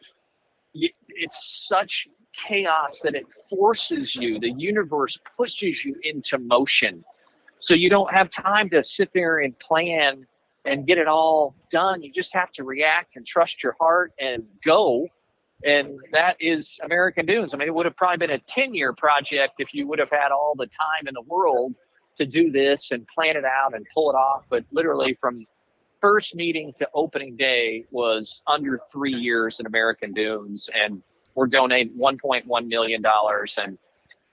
it's 0.74 1.66
such 1.68 2.08
chaos 2.34 3.00
that 3.00 3.14
it 3.14 3.26
forces 3.48 4.14
you, 4.14 4.38
the 4.40 4.52
universe 4.52 5.18
pushes 5.36 5.84
you 5.84 5.96
into 6.02 6.38
motion. 6.38 7.04
So 7.60 7.74
you 7.74 7.88
don't 7.88 8.12
have 8.12 8.30
time 8.30 8.68
to 8.70 8.84
sit 8.84 9.10
there 9.14 9.38
and 9.38 9.58
plan 9.58 10.26
and 10.64 10.86
get 10.86 10.98
it 10.98 11.06
all 11.06 11.54
done. 11.70 12.02
You 12.02 12.12
just 12.12 12.34
have 12.34 12.50
to 12.52 12.64
react 12.64 13.16
and 13.16 13.26
trust 13.26 13.62
your 13.62 13.76
heart 13.80 14.12
and 14.18 14.44
go. 14.64 15.06
And 15.64 15.98
that 16.12 16.36
is 16.40 16.78
American 16.82 17.26
Dunes. 17.26 17.54
I 17.54 17.56
mean, 17.56 17.68
it 17.68 17.74
would 17.74 17.86
have 17.86 17.96
probably 17.96 18.26
been 18.26 18.36
a 18.36 18.38
10 18.40 18.74
year 18.74 18.92
project 18.92 19.54
if 19.58 19.72
you 19.72 19.86
would 19.86 19.98
have 19.98 20.10
had 20.10 20.30
all 20.30 20.54
the 20.56 20.66
time 20.66 21.06
in 21.06 21.14
the 21.14 21.22
world 21.22 21.74
to 22.16 22.26
do 22.26 22.50
this 22.50 22.90
and 22.90 23.06
plan 23.08 23.36
it 23.36 23.44
out 23.44 23.74
and 23.74 23.86
pull 23.94 24.10
it 24.10 24.14
off. 24.14 24.44
But 24.48 24.64
literally, 24.72 25.16
from 25.20 25.46
first 26.04 26.34
meeting 26.34 26.70
to 26.70 26.86
opening 26.92 27.34
day 27.34 27.82
was 27.90 28.42
under 28.46 28.78
three 28.92 29.14
years 29.14 29.58
in 29.58 29.64
American 29.64 30.12
Dunes. 30.12 30.68
And 30.74 31.02
we're 31.34 31.46
donating 31.46 31.96
1.1 31.96 32.66
million 32.66 33.00
dollars 33.00 33.56
and 33.56 33.78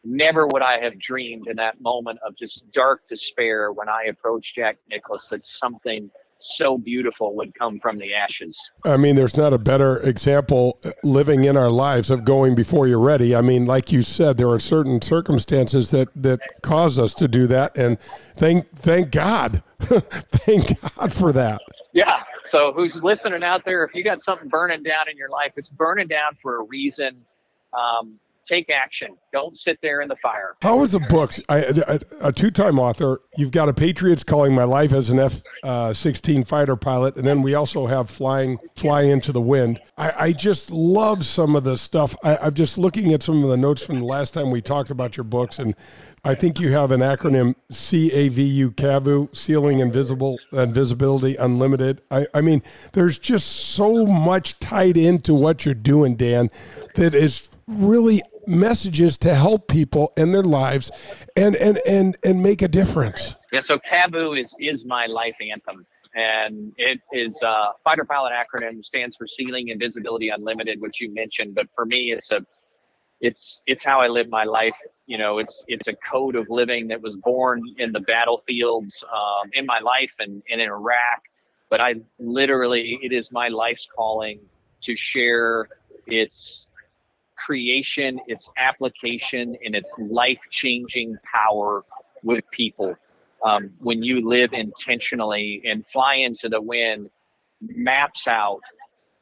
never 0.04 0.48
would 0.48 0.62
I 0.62 0.82
have 0.82 1.00
dreamed 1.00 1.48
in 1.48 1.56
that 1.56 1.80
moment 1.80 2.20
of 2.28 2.36
just 2.36 2.70
dark 2.74 3.08
despair 3.08 3.72
when 3.72 3.88
I 3.88 4.08
approached 4.10 4.56
Jack 4.56 4.80
Nicklaus 4.90 5.30
that 5.30 5.46
something 5.46 6.12
so 6.42 6.78
beautiful 6.78 7.36
would 7.36 7.54
come 7.56 7.80
from 7.80 7.98
the 7.98 8.14
ashes. 8.14 8.72
I 8.84 8.98
mean, 8.98 9.16
there's 9.16 9.38
not 9.38 9.54
a 9.54 9.58
better 9.58 9.98
example 9.98 10.80
living 11.04 11.44
in 11.44 11.58
our 11.58 11.70
lives 11.70 12.10
of 12.10 12.26
going 12.26 12.56
before 12.56 12.88
you're 12.88 13.00
ready. 13.00 13.36
I 13.36 13.42
mean, 13.42 13.66
like 13.66 13.92
you 13.92 14.04
said, 14.04 14.38
there 14.38 14.50
are 14.50 14.60
certain 14.60 15.02
circumstances 15.02 15.92
that 15.92 16.10
that 16.16 16.40
cause 16.62 17.00
us 17.00 17.14
to 17.16 17.28
do 17.28 17.48
that, 17.48 17.78
and 17.78 18.00
thank 18.36 18.70
thank 18.76 19.12
God, 19.12 19.64
thank 19.80 20.80
God 20.82 21.14
for 21.14 21.32
that. 21.34 21.62
Yeah, 21.94 22.24
so, 22.46 22.74
who's 22.74 22.96
listening 22.96 23.44
out 23.44 23.64
there? 23.66 23.84
If 23.84 23.94
you 23.94 24.04
got 24.04 24.22
something 24.22 24.50
burning 24.50 24.84
down 24.84 25.10
in 25.10 25.18
your 25.18 25.30
life, 25.30 25.54
it's 25.56 25.70
burning 25.70 26.08
down 26.08 26.38
for 26.42 26.60
a 26.60 26.64
reason. 26.64 27.26
Um, 27.74 28.20
take 28.46 28.70
action. 28.70 29.16
Don't 29.32 29.58
sit 29.58 29.80
there 29.82 30.02
in 30.02 30.08
the 30.08 30.16
fire. 30.18 30.56
How 30.62 30.84
is 30.84 30.92
the 30.92 31.00
books? 31.00 31.40
I, 31.48 31.60
a, 31.60 32.00
a 32.22 32.32
two-time 32.32 32.80
author. 32.80 33.22
You've 33.38 33.52
got 33.52 33.70
a 33.70 33.74
Patriots 33.74 34.24
calling 34.24 34.54
my 34.54 34.64
life 34.64 34.92
as 34.92 35.10
an 35.10 35.20
F-16 35.20 36.42
uh, 36.42 36.46
fighter 36.46 36.76
pilot, 36.76 37.16
and 37.16 37.26
then 37.26 37.42
we 37.42 37.54
also 37.54 37.88
have 37.88 38.10
flying 38.10 38.58
fly 38.76 39.04
into 39.04 39.32
the 39.32 39.42
wind. 39.42 39.80
I, 39.98 40.14
I 40.18 40.32
just 40.34 40.72
love 40.72 41.26
some 41.26 41.56
of 41.56 41.64
the 41.64 41.78
stuff. 41.78 42.16
I, 42.24 42.38
I'm 42.38 42.54
just 42.54 42.78
looking 42.78 43.14
at 43.14 43.24
some 43.24 43.44
of 43.44 43.50
the 43.50 43.58
notes 43.58 43.84
from 43.84 44.00
the 44.00 44.06
last 44.06 44.34
time 44.34 44.52
we 44.52 44.62
talked 44.62 44.92
about 44.92 45.18
your 45.18 45.24
books, 45.24 45.60
and 45.60 45.76
I 46.24 46.36
think 46.36 46.60
you 46.60 46.72
have 46.72 46.92
an 46.92 47.00
acronym 47.00 47.56
CAVU, 47.72 48.76
CAVU, 48.76 49.36
Ceiling 49.36 49.80
Invisible 49.80 50.38
and 50.52 50.72
Visibility 50.72 51.36
Unlimited. 51.36 52.02
I, 52.12 52.28
I 52.34 52.42
mean, 52.42 52.62
there's 52.94 53.18
just 53.18 53.48
so 53.48 54.06
much 54.06 54.60
tied 54.60 54.98
into 54.98 55.34
what 55.34 55.66
you're 55.66 55.74
doing, 55.74 56.16
Dan, 56.16 56.52
that 56.94 57.16
is 57.16 57.50
really 57.68 58.22
messages 58.52 59.18
to 59.20 59.34
help 59.34 59.68
people 59.68 60.14
in 60.18 60.32
their 60.32 60.44
lives 60.44 60.92
and 61.36 61.56
and 61.56 61.80
and 61.88 62.18
and 62.24 62.44
make 62.44 62.62
a 62.62 62.68
difference. 62.68 63.36
Yeah, 63.52 63.62
so 63.62 63.80
CAVU 63.80 64.40
is 64.40 64.56
is 64.60 64.86
my 64.86 65.06
life 65.06 65.36
anthem. 65.42 65.86
And 66.14 66.74
it 66.76 67.00
is 67.14 67.42
a 67.42 67.70
fighter 67.86 68.04
pilot 68.04 68.34
acronym 68.34 68.84
stands 68.84 69.16
for 69.16 69.26
Ceiling 69.26 69.72
and 69.72 69.80
Visibility 69.80 70.28
Unlimited, 70.28 70.82
which 70.82 71.00
you 71.00 71.10
mentioned. 71.14 71.56
But 71.56 71.68
for 71.74 71.86
me, 71.86 72.12
it's 72.12 72.32
a 72.34 72.46
it's 73.22 73.64
it's 73.66 73.86
how 73.86 74.02
I 74.02 74.08
live 74.08 74.28
my 74.28 74.44
life 74.44 74.76
you 75.12 75.18
know, 75.18 75.40
it's 75.40 75.66
it's 75.68 75.90
a 75.90 75.94
code 75.94 76.38
of 76.38 76.50
living 76.50 76.88
that 76.88 77.02
was 77.02 77.18
born 77.18 77.62
in 77.78 77.92
the 77.92 78.00
battlefields 78.00 79.04
um, 79.14 79.50
in 79.52 79.66
my 79.66 79.82
life 79.82 80.14
and, 80.20 80.42
and 80.50 80.62
in 80.62 80.70
Iraq. 80.70 81.22
But 81.70 81.82
I 81.82 81.96
literally, 82.18 82.98
it 83.02 83.12
is 83.12 83.30
my 83.30 83.50
life's 83.50 83.90
calling 83.94 84.40
to 84.84 84.96
share 84.96 85.68
its 86.08 86.70
creation, 87.46 88.20
its 88.28 88.50
application, 88.58 89.56
and 89.64 89.76
its 89.76 89.94
life 89.98 90.40
changing 90.50 91.18
power 91.34 91.84
with 92.24 92.44
people. 92.52 92.96
Um, 93.44 93.72
when 93.80 94.04
you 94.04 94.28
live 94.28 94.54
intentionally 94.54 95.62
and 95.66 95.86
fly 95.88 96.16
into 96.16 96.50
the 96.50 96.62
wind, 96.62 97.10
maps 97.62 98.28
out 98.28 98.62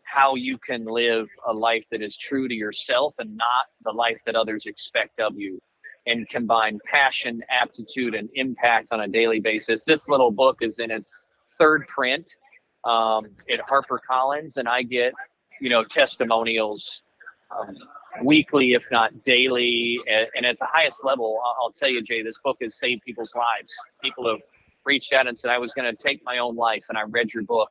how 0.03 0.35
you 0.35 0.57
can 0.57 0.85
live 0.85 1.27
a 1.45 1.53
life 1.53 1.85
that 1.91 2.01
is 2.01 2.17
true 2.17 2.47
to 2.47 2.53
yourself 2.53 3.13
and 3.19 3.37
not 3.37 3.65
the 3.83 3.91
life 3.91 4.17
that 4.25 4.35
others 4.35 4.65
expect 4.65 5.19
of 5.19 5.37
you 5.37 5.61
and 6.07 6.27
combine 6.29 6.79
passion, 6.85 7.41
aptitude, 7.49 8.15
and 8.15 8.29
impact 8.33 8.87
on 8.91 9.01
a 9.01 9.07
daily 9.07 9.39
basis. 9.39 9.85
This 9.85 10.09
little 10.09 10.31
book 10.31 10.57
is 10.61 10.79
in 10.79 10.89
its 10.89 11.27
third 11.57 11.87
print 11.87 12.35
um, 12.83 13.27
at 13.51 13.59
HarperCollins, 13.67 14.57
and 14.57 14.67
I 14.67 14.81
get, 14.81 15.13
you 15.61 15.69
know, 15.69 15.83
testimonials 15.83 17.03
um, 17.51 17.75
weekly, 18.23 18.73
if 18.73 18.85
not 18.91 19.23
daily. 19.23 19.99
And, 20.35 20.45
at 20.45 20.57
the 20.59 20.65
highest 20.65 21.03
level, 21.03 21.39
I'll 21.61 21.71
tell 21.71 21.89
you, 21.89 22.01
Jay, 22.01 22.23
this 22.23 22.37
book 22.43 22.57
has 22.61 22.77
saved 22.77 23.03
people's 23.03 23.33
lives. 23.35 23.73
People 24.03 24.27
have 24.29 24.39
reached 24.85 25.13
out 25.13 25.27
and 25.27 25.37
said, 25.37 25.51
I 25.51 25.57
was 25.57 25.73
going 25.73 25.93
to 25.93 26.03
take 26.03 26.23
my 26.23 26.39
own 26.39 26.55
life, 26.55 26.85
and 26.89 26.97
I 26.97 27.03
read 27.03 27.33
your 27.33 27.43
book. 27.43 27.69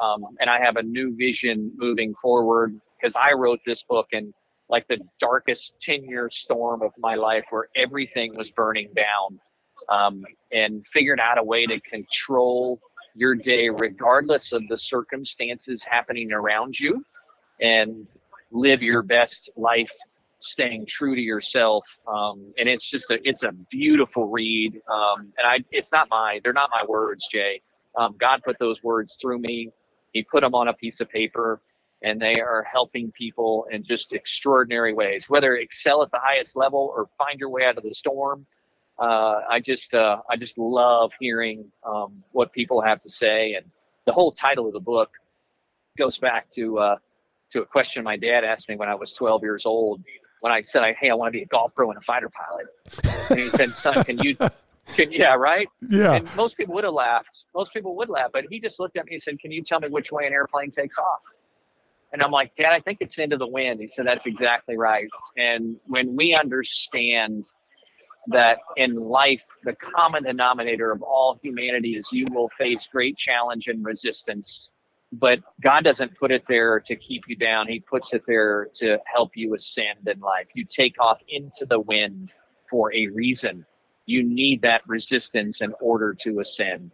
Um, 0.00 0.24
and 0.40 0.48
I 0.48 0.58
have 0.60 0.76
a 0.76 0.82
new 0.82 1.14
vision 1.14 1.72
moving 1.76 2.14
forward 2.14 2.80
because 2.98 3.14
I 3.16 3.32
wrote 3.32 3.60
this 3.66 3.82
book 3.82 4.08
in 4.12 4.32
like 4.70 4.86
the 4.88 4.98
darkest 5.18 5.74
10 5.82 6.04
year 6.04 6.30
storm 6.30 6.82
of 6.82 6.92
my 6.98 7.16
life 7.16 7.44
where 7.50 7.68
everything 7.76 8.34
was 8.36 8.50
burning 8.50 8.88
down 8.94 9.38
um, 9.88 10.24
and 10.52 10.86
figured 10.86 11.20
out 11.20 11.38
a 11.38 11.42
way 11.42 11.66
to 11.66 11.80
control 11.80 12.80
your 13.14 13.34
day 13.34 13.68
regardless 13.68 14.52
of 14.52 14.66
the 14.68 14.76
circumstances 14.76 15.82
happening 15.82 16.32
around 16.32 16.78
you 16.78 17.04
and 17.60 18.08
live 18.50 18.82
your 18.82 19.02
best 19.02 19.50
life 19.56 19.92
staying 20.40 20.86
true 20.86 21.14
to 21.14 21.20
yourself 21.20 21.84
um, 22.08 22.52
and 22.58 22.68
it's 22.68 22.88
just 22.88 23.10
a 23.10 23.28
it's 23.28 23.42
a 23.42 23.52
beautiful 23.70 24.28
read 24.28 24.80
um, 24.90 25.32
and 25.36 25.46
i 25.46 25.58
it's 25.70 25.92
not 25.92 26.08
my 26.10 26.40
they're 26.42 26.52
not 26.52 26.70
my 26.72 26.84
words 26.88 27.28
jay 27.30 27.60
um, 27.98 28.14
god 28.18 28.40
put 28.44 28.58
those 28.58 28.82
words 28.82 29.18
through 29.20 29.38
me 29.38 29.70
he 30.12 30.22
put 30.22 30.40
them 30.40 30.54
on 30.54 30.68
a 30.68 30.72
piece 30.72 31.00
of 31.00 31.08
paper 31.10 31.60
and 32.02 32.20
they 32.20 32.40
are 32.40 32.62
helping 32.70 33.12
people 33.12 33.66
in 33.70 33.84
just 33.84 34.12
extraordinary 34.12 34.94
ways, 34.94 35.28
whether 35.28 35.56
excel 35.56 36.02
at 36.02 36.10
the 36.10 36.18
highest 36.18 36.56
level 36.56 36.92
or 36.94 37.08
find 37.18 37.38
your 37.38 37.50
way 37.50 37.64
out 37.64 37.76
of 37.76 37.82
the 37.82 37.94
storm. 37.94 38.46
Uh, 38.98 39.40
I 39.48 39.60
just 39.60 39.94
uh, 39.94 40.18
I 40.28 40.36
just 40.36 40.58
love 40.58 41.12
hearing 41.18 41.70
um, 41.84 42.22
what 42.32 42.52
people 42.52 42.80
have 42.80 43.00
to 43.02 43.10
say, 43.10 43.54
and 43.54 43.66
the 44.06 44.12
whole 44.12 44.32
title 44.32 44.66
of 44.66 44.72
the 44.72 44.80
book 44.80 45.10
goes 45.98 46.18
back 46.18 46.48
to 46.50 46.78
uh, 46.78 46.96
to 47.52 47.62
a 47.62 47.66
question 47.66 48.04
my 48.04 48.16
dad 48.16 48.44
asked 48.44 48.68
me 48.68 48.76
when 48.76 48.88
I 48.88 48.94
was 48.94 49.12
12 49.12 49.42
years 49.42 49.66
old. 49.66 50.02
When 50.40 50.52
I 50.52 50.62
said, 50.62 50.94
"Hey, 50.98 51.10
I 51.10 51.14
want 51.14 51.32
to 51.34 51.38
be 51.38 51.42
a 51.42 51.46
golf 51.46 51.74
pro 51.74 51.90
and 51.90 51.98
a 51.98 52.00
fighter 52.00 52.30
pilot," 52.30 52.66
and 53.28 53.38
he 53.38 53.48
said, 53.48 53.70
"Son, 53.70 54.02
can 54.04 54.18
you 54.18 54.34
can, 54.94 55.12
yeah, 55.12 55.34
right? 55.34 55.68
Yeah. 55.80 56.14
And 56.14 56.36
most 56.36 56.56
people 56.56 56.74
would 56.74 56.84
have 56.84 56.92
laughed. 56.92 57.44
Most 57.54 57.72
people 57.72 57.96
would 57.96 58.08
laugh, 58.08 58.30
but 58.32 58.44
he 58.50 58.60
just 58.60 58.80
looked 58.80 58.96
at 58.96 59.06
me 59.06 59.14
and 59.14 59.22
said, 59.22 59.38
Can 59.40 59.50
you 59.50 59.62
tell 59.62 59.80
me 59.80 59.88
which 59.88 60.12
way 60.12 60.26
an 60.26 60.32
airplane 60.32 60.70
takes 60.70 60.98
off? 60.98 61.20
And 62.12 62.22
I'm 62.22 62.32
like, 62.32 62.54
Dad, 62.56 62.72
I 62.72 62.80
think 62.80 62.98
it's 63.00 63.18
into 63.18 63.36
the 63.36 63.46
wind. 63.46 63.80
He 63.80 63.88
said, 63.88 64.06
That's 64.06 64.26
exactly 64.26 64.76
right. 64.76 65.08
And 65.36 65.76
when 65.86 66.16
we 66.16 66.34
understand 66.34 67.46
that 68.28 68.58
in 68.76 68.96
life, 68.96 69.44
the 69.64 69.74
common 69.74 70.24
denominator 70.24 70.92
of 70.92 71.02
all 71.02 71.38
humanity 71.42 71.96
is 71.96 72.08
you 72.12 72.26
will 72.30 72.50
face 72.58 72.88
great 72.90 73.16
challenge 73.16 73.68
and 73.68 73.84
resistance. 73.84 74.70
But 75.12 75.40
God 75.60 75.84
doesn't 75.84 76.16
put 76.18 76.30
it 76.30 76.44
there 76.48 76.80
to 76.80 76.96
keep 76.96 77.24
you 77.26 77.36
down. 77.36 77.66
He 77.66 77.80
puts 77.80 78.14
it 78.14 78.22
there 78.26 78.68
to 78.76 78.98
help 79.12 79.32
you 79.34 79.54
ascend 79.54 80.06
in 80.06 80.20
life. 80.20 80.46
You 80.54 80.64
take 80.64 81.00
off 81.00 81.20
into 81.28 81.66
the 81.66 81.80
wind 81.80 82.34
for 82.70 82.94
a 82.94 83.08
reason 83.08 83.66
you 84.10 84.22
need 84.24 84.60
that 84.62 84.82
resistance 84.86 85.60
in 85.60 85.72
order 85.80 86.12
to 86.14 86.40
ascend. 86.40 86.90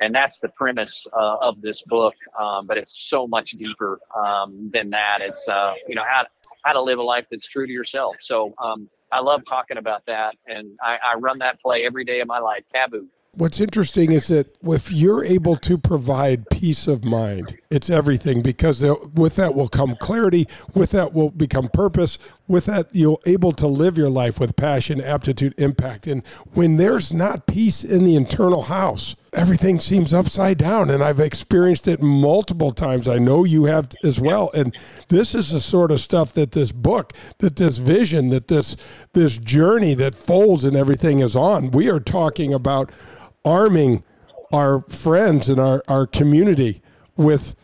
And 0.00 0.14
that's 0.14 0.38
the 0.40 0.48
premise 0.50 1.06
uh, 1.12 1.36
of 1.40 1.60
this 1.60 1.82
book, 1.82 2.14
um, 2.38 2.66
but 2.66 2.78
it's 2.78 3.08
so 3.08 3.26
much 3.26 3.52
deeper 3.52 3.98
um, 4.16 4.70
than 4.72 4.90
that. 4.90 5.18
It's 5.20 5.46
uh, 5.48 5.74
you 5.86 5.94
know 5.94 6.04
how 6.06 6.26
how 6.64 6.72
to 6.72 6.82
live 6.82 6.98
a 6.98 7.02
life 7.02 7.26
that's 7.30 7.46
true 7.46 7.66
to 7.66 7.72
yourself. 7.72 8.16
So 8.20 8.54
um, 8.58 8.88
I 9.12 9.20
love 9.20 9.44
talking 9.46 9.76
about 9.76 10.04
that, 10.06 10.36
and 10.46 10.78
I, 10.82 10.98
I 11.14 11.18
run 11.18 11.38
that 11.38 11.60
play 11.60 11.84
every 11.84 12.04
day 12.04 12.20
of 12.20 12.28
my 12.28 12.38
life. 12.38 12.64
Taboo. 12.72 13.08
What's 13.32 13.60
interesting 13.60 14.10
is 14.10 14.26
that 14.26 14.56
if 14.64 14.90
you're 14.90 15.24
able 15.24 15.54
to 15.56 15.78
provide 15.78 16.50
peace 16.50 16.88
of 16.88 17.04
mind, 17.04 17.56
it's 17.70 17.88
everything 17.88 18.42
because 18.42 18.84
with 19.14 19.36
that 19.36 19.54
will 19.54 19.68
come 19.68 19.94
clarity, 19.94 20.48
with 20.74 20.90
that 20.90 21.14
will 21.14 21.30
become 21.30 21.68
purpose, 21.68 22.18
with 22.50 22.66
that 22.66 22.88
you'll 22.90 23.22
able 23.26 23.52
to 23.52 23.68
live 23.68 23.96
your 23.96 24.08
life 24.08 24.40
with 24.40 24.56
passion, 24.56 25.00
aptitude, 25.00 25.54
impact. 25.56 26.08
And 26.08 26.26
when 26.52 26.78
there's 26.78 27.12
not 27.12 27.46
peace 27.46 27.84
in 27.84 28.02
the 28.02 28.16
internal 28.16 28.62
house, 28.62 29.14
everything 29.32 29.78
seems 29.78 30.12
upside 30.12 30.58
down 30.58 30.90
and 30.90 31.00
I've 31.00 31.20
experienced 31.20 31.86
it 31.86 32.02
multiple 32.02 32.72
times. 32.72 33.06
I 33.06 33.18
know 33.18 33.44
you 33.44 33.66
have 33.66 33.90
as 34.02 34.18
well. 34.18 34.50
And 34.52 34.76
this 35.08 35.32
is 35.32 35.52
the 35.52 35.60
sort 35.60 35.92
of 35.92 36.00
stuff 36.00 36.32
that 36.32 36.50
this 36.50 36.72
book, 36.72 37.12
that 37.38 37.54
this 37.54 37.78
vision, 37.78 38.30
that 38.30 38.48
this 38.48 38.76
this 39.12 39.38
journey 39.38 39.94
that 39.94 40.16
folds 40.16 40.64
and 40.64 40.76
everything 40.76 41.20
is 41.20 41.36
on. 41.36 41.70
We 41.70 41.88
are 41.88 42.00
talking 42.00 42.52
about 42.52 42.90
arming 43.44 44.02
our 44.52 44.82
friends 44.88 45.48
and 45.48 45.60
our, 45.60 45.84
our 45.86 46.04
community 46.04 46.82
with 47.16 47.54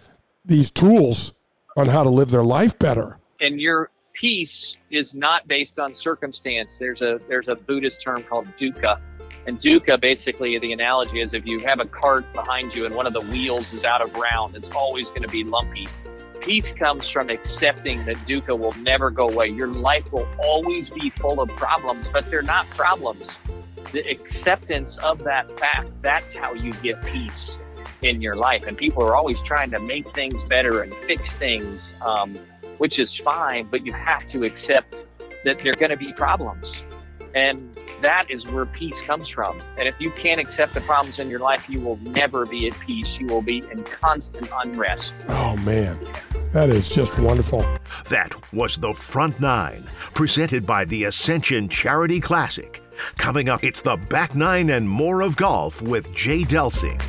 these 0.44 0.70
tools 0.70 1.32
on 1.76 1.88
how 1.88 2.04
to 2.04 2.10
live 2.10 2.30
their 2.30 2.44
life 2.44 2.78
better. 2.78 3.18
And 3.40 3.60
your 3.60 3.90
peace 4.16 4.76
is 4.90 5.14
not 5.14 5.46
based 5.46 5.78
on 5.78 5.94
circumstance. 5.94 6.78
There's 6.78 7.02
a 7.02 7.20
there's 7.28 7.48
a 7.48 7.54
Buddhist 7.54 8.02
term 8.02 8.22
called 8.22 8.46
dukkha. 8.56 9.00
And 9.46 9.60
dukkha 9.60 10.00
basically 10.00 10.58
the 10.58 10.72
analogy 10.72 11.20
is 11.20 11.34
if 11.34 11.46
you 11.46 11.60
have 11.60 11.80
a 11.80 11.86
cart 11.86 12.24
behind 12.32 12.74
you 12.74 12.86
and 12.86 12.94
one 12.94 13.06
of 13.06 13.12
the 13.12 13.20
wheels 13.20 13.72
is 13.72 13.84
out 13.84 14.02
of 14.02 14.12
ground, 14.12 14.56
it's 14.56 14.70
always 14.70 15.08
going 15.08 15.22
to 15.22 15.28
be 15.28 15.44
lumpy. 15.44 15.86
Peace 16.40 16.72
comes 16.72 17.08
from 17.08 17.28
accepting 17.28 18.04
that 18.06 18.16
dukkha 18.18 18.58
will 18.58 18.72
never 18.82 19.10
go 19.10 19.28
away. 19.28 19.48
Your 19.48 19.68
life 19.68 20.12
will 20.12 20.28
always 20.42 20.90
be 20.90 21.10
full 21.10 21.40
of 21.40 21.48
problems, 21.50 22.08
but 22.12 22.28
they're 22.30 22.42
not 22.42 22.68
problems 22.70 23.38
the 23.92 24.08
acceptance 24.10 24.98
of 24.98 25.22
that 25.24 25.50
fact, 25.58 25.88
that's 26.02 26.34
how 26.34 26.52
you 26.54 26.72
get 26.82 27.02
peace 27.06 27.58
in 28.02 28.20
your 28.20 28.34
life. 28.34 28.66
And 28.66 28.76
people 28.76 29.02
are 29.02 29.16
always 29.16 29.40
trying 29.42 29.70
to 29.70 29.78
make 29.78 30.08
things 30.10 30.44
better 30.44 30.82
and 30.82 30.92
fix 30.94 31.36
things, 31.36 31.94
um, 32.04 32.38
which 32.78 32.98
is 32.98 33.14
fine, 33.16 33.66
but 33.70 33.86
you 33.86 33.92
have 33.92 34.26
to 34.28 34.44
accept 34.44 35.06
that 35.44 35.58
there 35.60 35.72
are 35.72 35.76
going 35.76 35.90
to 35.90 35.96
be 35.96 36.12
problems. 36.12 36.84
And 37.34 37.76
that 38.00 38.30
is 38.30 38.46
where 38.46 38.64
peace 38.64 39.00
comes 39.02 39.28
from. 39.28 39.60
And 39.78 39.86
if 39.86 40.00
you 40.00 40.10
can't 40.12 40.40
accept 40.40 40.74
the 40.74 40.80
problems 40.82 41.18
in 41.18 41.28
your 41.28 41.40
life, 41.40 41.68
you 41.68 41.80
will 41.80 41.98
never 41.98 42.46
be 42.46 42.66
at 42.66 42.78
peace. 42.80 43.18
You 43.18 43.26
will 43.26 43.42
be 43.42 43.58
in 43.70 43.84
constant 43.84 44.50
unrest. 44.62 45.14
Oh, 45.28 45.56
man. 45.58 45.98
That 46.52 46.70
is 46.70 46.88
just 46.88 47.18
wonderful. 47.18 47.66
That 48.08 48.34
was 48.52 48.76
The 48.76 48.94
Front 48.94 49.38
Nine, 49.40 49.84
presented 50.14 50.64
by 50.64 50.86
the 50.86 51.04
Ascension 51.04 51.68
Charity 51.68 52.20
Classic. 52.20 52.82
Coming 53.18 53.50
up, 53.50 53.62
it's 53.62 53.82
the 53.82 53.96
back 53.96 54.34
nine 54.34 54.70
and 54.70 54.88
more 54.88 55.20
of 55.20 55.36
golf 55.36 55.82
with 55.82 56.14
Jay 56.14 56.42
Delsing. 56.42 57.02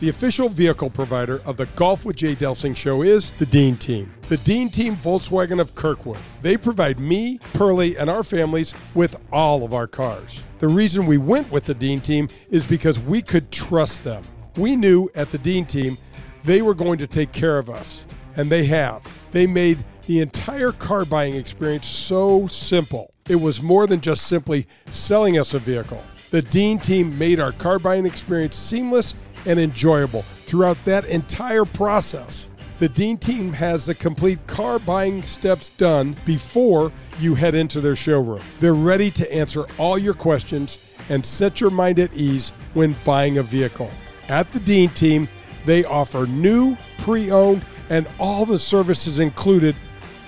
The 0.00 0.08
official 0.08 0.48
vehicle 0.48 0.90
provider 0.90 1.40
of 1.46 1.56
the 1.56 1.66
Golf 1.76 2.04
with 2.04 2.16
Jay 2.16 2.34
Delsing 2.34 2.76
show 2.76 3.02
is 3.02 3.30
the 3.30 3.46
Dean 3.46 3.76
Team. 3.76 4.12
The 4.28 4.38
Dean 4.38 4.68
Team 4.68 4.96
Volkswagen 4.96 5.60
of 5.60 5.76
Kirkwood. 5.76 6.18
They 6.42 6.56
provide 6.56 6.98
me, 6.98 7.38
Pearlie, 7.52 7.96
and 7.96 8.10
our 8.10 8.24
families 8.24 8.74
with 8.94 9.16
all 9.32 9.62
of 9.62 9.72
our 9.72 9.86
cars. 9.86 10.42
The 10.58 10.66
reason 10.66 11.06
we 11.06 11.18
went 11.18 11.50
with 11.52 11.64
the 11.64 11.74
Dean 11.74 12.00
Team 12.00 12.28
is 12.50 12.66
because 12.66 12.98
we 12.98 13.22
could 13.22 13.52
trust 13.52 14.02
them. 14.02 14.24
We 14.56 14.74
knew 14.74 15.08
at 15.14 15.30
the 15.30 15.38
Dean 15.38 15.64
Team 15.64 15.96
they 16.42 16.60
were 16.60 16.74
going 16.74 16.98
to 16.98 17.06
take 17.06 17.32
care 17.32 17.58
of 17.58 17.70
us, 17.70 18.04
and 18.36 18.50
they 18.50 18.64
have. 18.66 19.06
They 19.30 19.46
made 19.46 19.78
the 20.06 20.20
entire 20.20 20.72
car 20.72 21.04
buying 21.04 21.36
experience 21.36 21.86
so 21.86 22.48
simple. 22.48 23.12
It 23.28 23.36
was 23.36 23.62
more 23.62 23.86
than 23.86 24.00
just 24.00 24.26
simply 24.26 24.66
selling 24.90 25.38
us 25.38 25.54
a 25.54 25.60
vehicle. 25.60 26.02
The 26.30 26.42
Dean 26.42 26.80
team 26.80 27.16
made 27.16 27.38
our 27.38 27.52
car 27.52 27.78
buying 27.78 28.06
experience 28.06 28.56
seamless 28.56 29.14
and 29.46 29.58
enjoyable 29.58 30.22
throughout 30.46 30.82
that 30.84 31.04
entire 31.06 31.64
process. 31.64 32.48
The 32.78 32.88
Dean 32.88 33.18
team 33.18 33.52
has 33.52 33.86
the 33.86 33.94
complete 33.94 34.44
car 34.46 34.78
buying 34.78 35.22
steps 35.22 35.68
done 35.68 36.16
before 36.24 36.92
you 37.20 37.34
head 37.34 37.54
into 37.54 37.80
their 37.80 37.96
showroom. 37.96 38.42
They're 38.58 38.74
ready 38.74 39.10
to 39.12 39.32
answer 39.32 39.66
all 39.78 39.96
your 39.96 40.14
questions 40.14 40.78
and 41.08 41.24
set 41.24 41.60
your 41.60 41.70
mind 41.70 42.00
at 42.00 42.12
ease 42.14 42.50
when 42.72 42.96
buying 43.04 43.38
a 43.38 43.42
vehicle. 43.42 43.90
At 44.28 44.48
the 44.50 44.60
Dean 44.60 44.88
team, 44.90 45.28
they 45.64 45.84
offer 45.84 46.26
new, 46.26 46.76
pre 46.98 47.30
owned, 47.30 47.64
and 47.90 48.08
all 48.18 48.44
the 48.44 48.58
services 48.58 49.20
included 49.20 49.76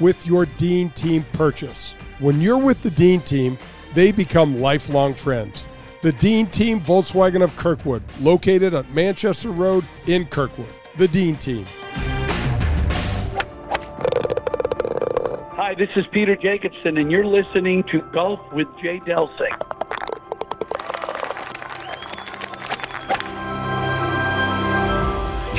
with 0.01 0.27
your 0.27 0.47
Dean 0.47 0.91
Team 0.91 1.25
purchase. 1.33 1.93
When 2.19 2.41
you're 2.41 2.59
with 2.59 2.83
the 2.83 2.91
Dean 2.91 3.21
Team, 3.21 3.59
they 3.95 4.13
become 4.13 4.61
lifelong 4.61 5.15
friends. 5.15 5.67
The 6.07 6.13
Dean 6.13 6.47
Team 6.47 6.81
Volkswagen 6.81 7.43
of 7.43 7.57
Kirkwood, 7.57 8.01
located 8.21 8.75
at 8.75 8.89
Manchester 8.91 9.51
Road 9.51 9.85
in 10.07 10.25
Kirkwood. 10.27 10.73
The 10.99 11.09
Dean 11.09 11.35
Team. 11.35 11.65
Hi, 15.57 15.75
this 15.77 15.89
is 15.97 16.05
Peter 16.13 16.37
Jacobsen, 16.37 16.99
and 16.99 17.11
you're 17.11 17.27
listening 17.27 17.83
to 17.91 18.03
Golf 18.13 18.39
with 18.53 18.69
Jay 18.81 19.01
Delsing. 19.01 19.51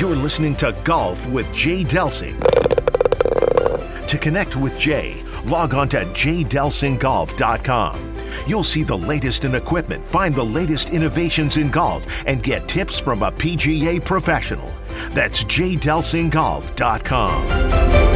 You're 0.00 0.16
listening 0.16 0.56
to 0.56 0.74
Golf 0.82 1.26
with 1.26 1.52
Jay 1.52 1.84
Delsing. 1.84 2.40
To 4.06 4.16
connect 4.16 4.56
with 4.56 4.78
Jay, 4.78 5.22
log 5.44 5.74
on 5.74 5.90
to 5.90 6.06
jdelsinggolf.com. 6.06 8.07
You'll 8.46 8.64
see 8.64 8.82
the 8.82 8.98
latest 8.98 9.44
in 9.44 9.54
equipment, 9.54 10.04
find 10.04 10.34
the 10.34 10.44
latest 10.44 10.90
innovations 10.90 11.56
in 11.56 11.70
golf, 11.70 12.04
and 12.26 12.42
get 12.42 12.68
tips 12.68 12.98
from 12.98 13.22
a 13.22 13.32
PGA 13.32 14.04
professional. 14.04 14.70
That's 15.10 15.44
jdelsinggolf.com. 15.44 18.08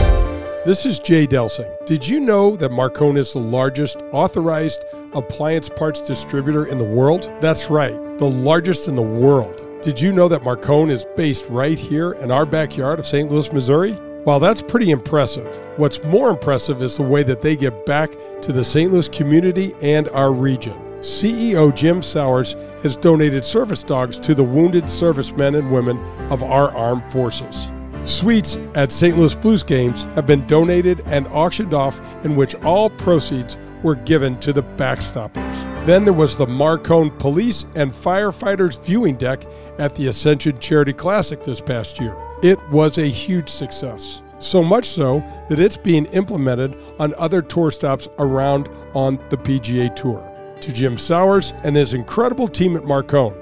This 0.65 0.87
is 0.87 1.01
Jay 1.01 1.27
Delsing. 1.27 1.69
Did 1.87 2.07
you 2.07 2.21
know 2.21 2.55
that 2.55 2.71
Marcone 2.71 3.19
is 3.19 3.33
the 3.33 3.41
largest 3.41 4.01
authorized 4.13 4.85
appliance 5.13 5.69
parts 5.69 6.01
distributor 6.01 6.67
in 6.67 6.79
the 6.79 6.85
world? 6.85 7.29
That's 7.41 7.69
right, 7.69 7.95
the 8.19 8.31
largest 8.31 8.87
in 8.87 8.95
the 8.95 9.03
world. 9.03 9.67
Did 9.83 10.01
you 10.01 10.13
know 10.13 10.29
that 10.29 10.43
Marcone 10.43 10.91
is 10.91 11.05
based 11.17 11.47
right 11.49 11.77
here 11.77 12.13
in 12.13 12.31
our 12.31 12.47
backyard 12.47 13.01
of 13.01 13.07
St. 13.07 13.29
Louis, 13.29 13.53
Missouri? 13.53 13.99
While 14.25 14.39
that's 14.39 14.63
pretty 14.63 14.93
impressive, 14.93 15.47
what's 15.79 16.05
more 16.05 16.31
impressive 16.31 16.81
is 16.81 16.97
the 16.97 17.03
way 17.03 17.25
that 17.25 17.43
they 17.43 17.57
give 17.57 17.85
back 17.85 18.13
to 18.43 18.53
the 18.53 18.65
St. 18.65 18.93
Louis 18.93 19.09
community 19.09 19.73
and 19.83 20.09
our 20.11 20.33
region. 20.33 20.75
CEO 21.01 21.75
Jim 21.75 22.01
Sowers 22.01 22.53
has 22.85 22.97
donated 22.97 23.45
service 23.45 23.83
dogs 23.83 24.21
to 24.21 24.37
the 24.37 24.45
wounded 24.45 24.89
servicemen 24.89 25.57
and 25.57 25.73
women 25.73 25.99
of 26.31 26.45
our 26.45 26.71
armed 26.71 27.05
forces. 27.05 27.69
Suites 28.05 28.61
at 28.77 28.93
St. 28.93 29.19
Louis 29.19 29.35
Blues 29.35 29.65
games 29.65 30.05
have 30.15 30.27
been 30.27 30.47
donated 30.47 31.03
and 31.07 31.27
auctioned 31.29 31.75
off, 31.75 32.01
in 32.25 32.37
which 32.37 32.55
all 32.63 32.91
proceeds 32.91 33.59
were 33.83 33.97
given 33.97 34.37
to 34.37 34.53
the 34.53 34.63
backstoppers. 34.63 35.85
Then 35.85 36.05
there 36.05 36.15
was 36.15 36.37
the 36.37 36.47
Marcone 36.47 37.19
Police 37.19 37.67
and 37.75 37.91
Firefighters 37.91 38.85
viewing 38.87 39.17
deck 39.17 39.45
at 39.81 39.97
the 39.97 40.07
Ascension 40.07 40.61
Charity 40.61 40.93
Classic 40.93 41.43
this 41.43 41.61
past 41.61 41.99
year. 41.99 42.17
It 42.43 42.59
was 42.71 42.99
a 42.99 43.07
huge 43.07 43.49
success. 43.49 44.21
So 44.41 44.65
much 44.65 44.87
so 44.87 45.21
that 45.49 45.61
it's 45.61 45.77
being 45.77 46.07
implemented 46.07 46.77
on 46.99 47.15
other 47.15 47.41
tour 47.41 47.71
stops 47.71 48.09
around 48.19 48.69
on 48.95 49.21
the 49.31 49.37
PGA 49.37 49.95
Tour. 49.95 50.29
To 50.61 50.73
Jim 50.73 50.99
Sowers 50.99 51.53
and 51.63 51.77
his 51.77 51.95
incredible 51.95 52.49
team 52.49 52.77
at 52.77 52.83
Marcone, 52.83 53.37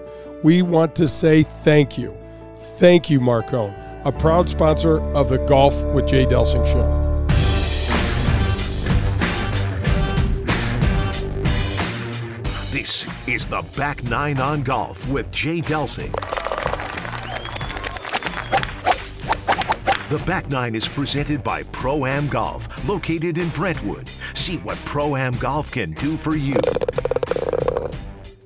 we 0.45 0.61
want 0.61 0.95
to 0.97 1.09
say 1.09 1.45
thank 1.65 1.97
you. 1.97 2.15
Thank 2.77 3.09
you, 3.09 3.21
Marcone, 3.21 3.75
a 4.05 4.13
proud 4.13 4.51
sponsor 4.51 5.01
of 5.15 5.31
the 5.31 5.39
Golf 5.47 5.83
with 5.95 6.07
Jay 6.07 6.27
Delsing 6.27 6.67
show. 6.67 6.87
This 12.71 13.09
is 13.27 13.47
the 13.47 13.67
Back 13.79 14.03
Nine 14.05 14.39
on 14.39 14.63
Golf 14.63 15.09
with 15.09 15.31
Jay 15.33 15.63
Delsing. 15.63 16.40
The 20.11 20.19
Back 20.27 20.49
Nine 20.49 20.75
is 20.75 20.89
presented 20.89 21.45
by 21.45 21.63
Pro 21.63 22.05
Am 22.05 22.27
Golf, 22.27 22.89
located 22.89 23.39
in 23.39 23.49
Brentwood. 23.51 24.11
See 24.35 24.57
what 24.57 24.77
Pro 24.79 25.15
Am 25.15 25.33
Golf 25.35 25.71
can 25.71 25.93
do 25.93 26.17
for 26.17 26.35
you. 26.35 26.57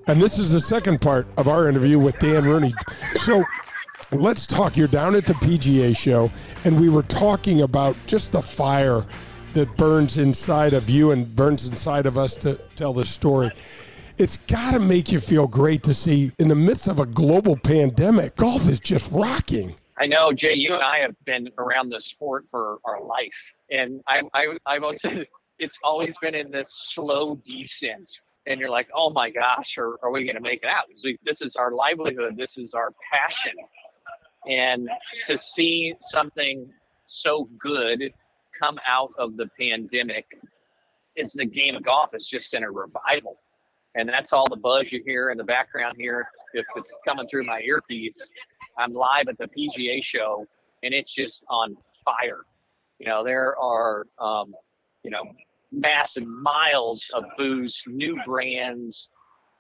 And 0.06 0.20
this 0.20 0.38
is 0.38 0.52
the 0.52 0.60
second 0.60 1.00
part 1.00 1.26
of 1.38 1.48
our 1.48 1.66
interview 1.66 1.98
with 1.98 2.18
Dan 2.18 2.44
Rooney. 2.44 2.74
So 3.14 3.44
let's 4.12 4.46
talk. 4.46 4.76
You're 4.76 4.88
down 4.88 5.14
at 5.14 5.24
the 5.24 5.32
PGA 5.32 5.96
show, 5.96 6.30
and 6.66 6.78
we 6.78 6.90
were 6.90 7.04
talking 7.04 7.62
about 7.62 7.96
just 8.06 8.32
the 8.32 8.42
fire 8.42 9.02
that 9.54 9.74
burns 9.78 10.18
inside 10.18 10.74
of 10.74 10.90
you 10.90 11.12
and 11.12 11.34
burns 11.34 11.66
inside 11.66 12.04
of 12.04 12.18
us 12.18 12.36
to 12.36 12.56
tell 12.76 12.92
this 12.92 13.08
story 13.08 13.50
it's 14.18 14.36
got 14.36 14.74
to 14.74 14.78
make 14.78 15.10
you 15.10 15.18
feel 15.18 15.46
great 15.46 15.82
to 15.82 15.94
see 15.94 16.30
in 16.38 16.48
the 16.48 16.54
midst 16.54 16.88
of 16.88 17.00
a 17.00 17.06
global 17.06 17.56
pandemic, 17.56 18.36
golf 18.36 18.68
is 18.68 18.78
just 18.78 19.10
rocking. 19.10 19.74
I 19.98 20.06
know, 20.06 20.32
Jay, 20.32 20.54
you 20.54 20.74
and 20.74 20.82
I 20.82 20.98
have 20.98 21.14
been 21.24 21.48
around 21.58 21.90
the 21.90 22.00
sport 22.00 22.46
for 22.50 22.78
our 22.84 23.02
life. 23.04 23.54
And 23.70 24.00
I, 24.08 24.22
I, 24.34 24.56
I've 24.66 24.82
always 24.82 25.00
said 25.00 25.26
it's 25.58 25.78
always 25.84 26.16
been 26.18 26.34
in 26.34 26.50
this 26.50 26.68
slow 26.90 27.36
descent. 27.44 28.10
And 28.46 28.60
you're 28.60 28.70
like, 28.70 28.88
oh 28.94 29.10
my 29.10 29.30
gosh, 29.30 29.78
are, 29.78 29.96
are 30.02 30.10
we 30.10 30.24
going 30.24 30.36
to 30.36 30.42
make 30.42 30.62
it 30.64 30.68
out? 30.68 30.84
This 31.24 31.40
is 31.40 31.56
our 31.56 31.72
livelihood. 31.72 32.36
This 32.36 32.58
is 32.58 32.74
our 32.74 32.92
passion. 33.12 33.54
And 34.50 34.90
to 35.26 35.38
see 35.38 35.94
something 36.00 36.68
so 37.06 37.48
good 37.58 38.12
come 38.58 38.78
out 38.86 39.12
of 39.16 39.36
the 39.36 39.48
pandemic 39.58 40.26
is 41.16 41.32
the 41.32 41.46
game 41.46 41.76
of 41.76 41.84
golf 41.84 42.10
is 42.14 42.26
just 42.26 42.52
in 42.52 42.64
a 42.64 42.70
revival 42.70 43.38
and 43.94 44.08
that's 44.08 44.32
all 44.32 44.46
the 44.48 44.56
buzz 44.56 44.90
you 44.92 45.02
hear 45.04 45.30
in 45.30 45.38
the 45.38 45.44
background 45.44 45.94
here. 45.96 46.26
If 46.52 46.66
it's 46.76 46.96
coming 47.06 47.26
through 47.28 47.44
my 47.44 47.60
earpiece, 47.60 48.30
I'm 48.78 48.92
live 48.92 49.28
at 49.28 49.38
the 49.38 49.46
PGA 49.46 50.02
show, 50.02 50.46
and 50.82 50.92
it's 50.94 51.12
just 51.12 51.44
on 51.48 51.76
fire. 52.04 52.44
You 52.98 53.06
know, 53.06 53.24
there 53.24 53.56
are, 53.58 54.06
um, 54.18 54.54
you 55.02 55.10
know, 55.10 55.22
massive 55.72 56.26
miles 56.26 57.10
of 57.14 57.24
booze, 57.36 57.82
new 57.86 58.18
brands, 58.24 59.10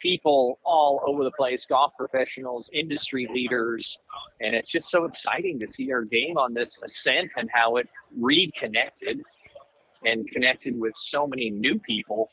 people 0.00 0.58
all 0.64 1.00
over 1.06 1.24
the 1.24 1.30
place, 1.32 1.64
golf 1.66 1.92
professionals, 1.96 2.68
industry 2.72 3.28
leaders, 3.32 3.98
and 4.40 4.54
it's 4.54 4.70
just 4.70 4.90
so 4.90 5.04
exciting 5.04 5.58
to 5.58 5.66
see 5.66 5.90
our 5.92 6.02
game 6.02 6.36
on 6.36 6.52
this 6.52 6.78
ascent 6.84 7.32
and 7.36 7.48
how 7.52 7.76
it 7.76 7.88
reconnected 8.18 9.22
and 10.04 10.28
connected 10.30 10.78
with 10.78 10.94
so 10.96 11.26
many 11.26 11.50
new 11.50 11.78
people 11.78 12.28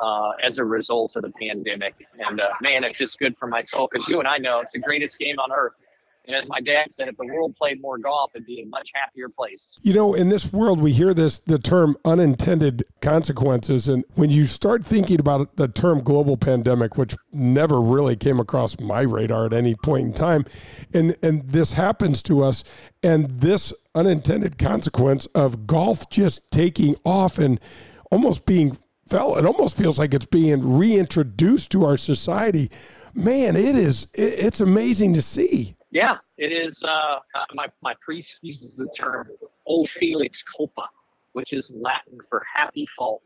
uh, 0.00 0.32
as 0.42 0.58
a 0.58 0.64
result 0.64 1.16
of 1.16 1.22
the 1.22 1.32
pandemic. 1.40 1.94
And 2.18 2.40
uh, 2.40 2.48
man, 2.60 2.84
it's 2.84 2.98
just 2.98 3.18
good 3.18 3.36
for 3.38 3.46
my 3.46 3.62
soul 3.62 3.88
because 3.90 4.08
you 4.08 4.18
and 4.18 4.28
I 4.28 4.38
know 4.38 4.60
it's 4.60 4.72
the 4.72 4.80
greatest 4.80 5.18
game 5.18 5.38
on 5.38 5.50
earth. 5.52 5.72
And 6.26 6.34
as 6.34 6.48
my 6.48 6.60
dad 6.60 6.90
said, 6.90 7.08
if 7.08 7.16
the 7.16 7.26
world 7.26 7.54
played 7.56 7.82
more 7.82 7.98
golf, 7.98 8.32
it'd 8.34 8.46
be 8.46 8.62
a 8.62 8.66
much 8.66 8.90
happier 8.94 9.28
place. 9.28 9.78
You 9.82 9.92
know, 9.92 10.14
in 10.14 10.30
this 10.30 10.52
world, 10.52 10.80
we 10.80 10.92
hear 10.92 11.12
this 11.12 11.38
the 11.40 11.58
term 11.58 11.96
unintended 12.04 12.84
consequences. 13.02 13.88
And 13.88 14.04
when 14.14 14.30
you 14.30 14.46
start 14.46 14.86
thinking 14.86 15.20
about 15.20 15.56
the 15.56 15.68
term 15.68 16.02
global 16.02 16.36
pandemic, 16.36 16.96
which 16.96 17.14
never 17.32 17.80
really 17.80 18.16
came 18.16 18.40
across 18.40 18.78
my 18.80 19.02
radar 19.02 19.44
at 19.46 19.52
any 19.52 19.74
point 19.74 20.06
in 20.06 20.14
time, 20.14 20.46
and, 20.94 21.14
and 21.22 21.46
this 21.48 21.72
happens 21.72 22.22
to 22.24 22.42
us, 22.42 22.64
and 23.02 23.28
this 23.28 23.74
unintended 23.94 24.56
consequence 24.56 25.26
of 25.34 25.66
golf 25.66 26.08
just 26.08 26.50
taking 26.50 26.96
off 27.04 27.38
and 27.38 27.60
almost 28.10 28.46
being 28.46 28.78
fell. 29.06 29.36
It 29.36 29.44
almost 29.44 29.76
feels 29.76 29.98
like 29.98 30.14
it's 30.14 30.26
being 30.26 30.76
reintroduced 30.78 31.70
to 31.72 31.84
our 31.84 31.98
society. 31.98 32.70
Man, 33.12 33.56
it 33.56 33.76
is. 33.76 34.08
it's 34.14 34.60
amazing 34.60 35.14
to 35.14 35.22
see. 35.22 35.76
Yeah, 35.94 36.16
it 36.36 36.52
is. 36.52 36.82
Uh, 36.82 37.20
my 37.54 37.68
my 37.80 37.94
priest 38.04 38.40
uses 38.42 38.76
the 38.76 38.92
term 38.96 39.28
"o 39.66 39.86
felix 39.86 40.42
culpa," 40.42 40.88
which 41.32 41.52
is 41.52 41.72
Latin 41.74 42.18
for 42.28 42.42
happy 42.52 42.86
fault. 42.96 43.24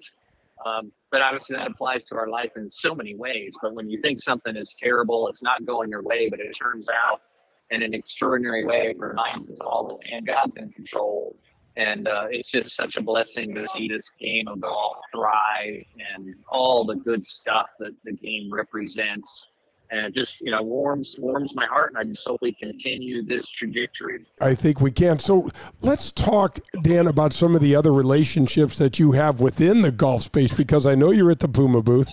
Um, 0.66 0.92
but 1.10 1.22
obviously, 1.22 1.56
that 1.56 1.70
applies 1.70 2.04
to 2.04 2.16
our 2.16 2.28
life 2.28 2.52
in 2.56 2.70
so 2.70 2.94
many 2.94 3.14
ways. 3.16 3.56
But 3.62 3.74
when 3.74 3.88
you 3.88 4.00
think 4.02 4.20
something 4.20 4.54
is 4.54 4.74
terrible, 4.78 5.28
it's 5.28 5.42
not 5.42 5.64
going 5.64 5.88
your 5.88 6.02
way, 6.02 6.28
but 6.28 6.40
it 6.40 6.52
turns 6.52 6.88
out 6.88 7.22
in 7.70 7.82
an 7.82 7.94
extraordinary 7.94 8.64
way, 8.64 8.88
it 8.90 8.98
reminds 8.98 9.50
us 9.50 9.60
all 9.60 9.98
that 10.10 10.26
God's 10.26 10.56
in 10.56 10.70
control 10.70 11.36
and 11.78 12.08
uh, 12.08 12.26
it's 12.28 12.50
just 12.50 12.74
such 12.74 12.96
a 12.96 13.02
blessing 13.02 13.54
to 13.54 13.66
see 13.68 13.88
this 13.88 14.10
game 14.20 14.48
of 14.48 14.60
golf 14.60 14.96
thrive 15.14 15.84
and 16.14 16.34
all 16.50 16.84
the 16.84 16.96
good 16.96 17.22
stuff 17.24 17.68
that 17.78 17.92
the 18.04 18.12
game 18.12 18.52
represents 18.52 19.46
and 19.90 20.14
just 20.14 20.40
you 20.40 20.50
know 20.50 20.62
warms 20.62 21.16
warms 21.18 21.54
my 21.54 21.66
heart 21.66 21.90
and 21.90 21.98
i 21.98 22.04
just 22.04 22.26
hope 22.26 22.40
we 22.40 22.52
continue 22.52 23.22
this 23.22 23.48
trajectory 23.48 24.24
i 24.40 24.54
think 24.54 24.80
we 24.80 24.90
can 24.90 25.18
so 25.18 25.48
let's 25.80 26.12
talk 26.12 26.58
dan 26.82 27.06
about 27.06 27.32
some 27.32 27.54
of 27.54 27.60
the 27.60 27.74
other 27.74 27.92
relationships 27.92 28.78
that 28.78 28.98
you 28.98 29.12
have 29.12 29.40
within 29.40 29.82
the 29.82 29.90
golf 29.90 30.22
space 30.22 30.52
because 30.52 30.86
i 30.86 30.94
know 30.94 31.10
you're 31.10 31.30
at 31.30 31.40
the 31.40 31.48
puma 31.48 31.82
booth 31.82 32.10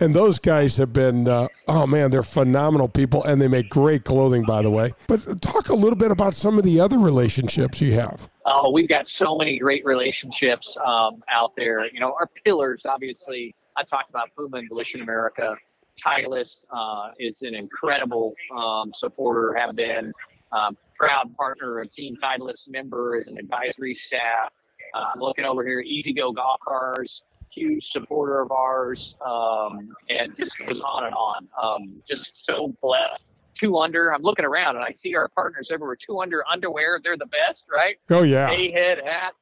and 0.00 0.14
those 0.14 0.38
guys 0.38 0.76
have 0.76 0.92
been, 0.92 1.26
uh, 1.26 1.48
oh 1.66 1.86
man, 1.86 2.10
they're 2.10 2.22
phenomenal 2.22 2.88
people, 2.88 3.24
and 3.24 3.42
they 3.42 3.48
make 3.48 3.68
great 3.68 4.04
clothing, 4.04 4.44
by 4.44 4.62
the 4.62 4.70
way. 4.70 4.92
But 5.08 5.42
talk 5.42 5.70
a 5.70 5.74
little 5.74 5.96
bit 5.96 6.10
about 6.10 6.34
some 6.34 6.58
of 6.58 6.64
the 6.64 6.80
other 6.80 6.98
relationships 6.98 7.80
you 7.80 7.94
have. 7.94 8.28
Oh, 8.46 8.70
we've 8.70 8.88
got 8.88 9.08
so 9.08 9.36
many 9.36 9.58
great 9.58 9.84
relationships 9.84 10.76
um, 10.84 11.22
out 11.30 11.54
there. 11.56 11.86
You 11.92 12.00
know, 12.00 12.14
our 12.18 12.28
pillars, 12.44 12.86
obviously, 12.86 13.54
I 13.76 13.82
talked 13.82 14.10
about 14.10 14.30
Puma 14.36 14.58
and 14.58 14.68
Volition 14.68 15.02
America. 15.02 15.56
Titleist 16.04 16.66
uh, 16.70 17.10
is 17.18 17.42
an 17.42 17.54
incredible 17.54 18.34
um, 18.56 18.92
supporter, 18.92 19.54
have 19.54 19.74
been 19.76 20.12
um, 20.52 20.76
proud 20.96 21.34
partner 21.36 21.80
of 21.80 21.90
Team 21.90 22.16
Titleist 22.22 22.68
member 22.70 23.16
as 23.16 23.28
an 23.28 23.38
advisory 23.38 23.94
staff. 23.94 24.52
Uh, 24.94 25.04
I'm 25.14 25.20
looking 25.20 25.44
over 25.44 25.66
here, 25.66 25.80
E-Z-GO 25.80 26.32
Golf 26.32 26.60
Cars, 26.66 27.22
huge 27.50 27.90
supporter 27.90 28.40
of 28.40 28.50
ours, 28.50 29.16
um, 29.24 29.94
and 30.08 30.34
just 30.36 30.56
goes 30.58 30.80
on 30.80 31.06
and 31.06 31.14
on. 31.14 31.48
Um, 31.62 32.02
just 32.08 32.44
so 32.44 32.74
blessed. 32.82 33.24
Two 33.54 33.76
under. 33.78 34.14
I'm 34.14 34.22
looking 34.22 34.44
around 34.44 34.76
and 34.76 34.84
I 34.84 34.92
see 34.92 35.16
our 35.16 35.28
partners 35.28 35.70
everywhere. 35.72 35.96
Two 35.96 36.20
under 36.20 36.44
underwear. 36.46 37.00
They're 37.02 37.16
the 37.16 37.26
best, 37.26 37.66
right? 37.74 37.96
Oh 38.08 38.22
yeah. 38.22 38.50
A 38.50 38.70
head 38.70 39.02
hat. 39.04 39.32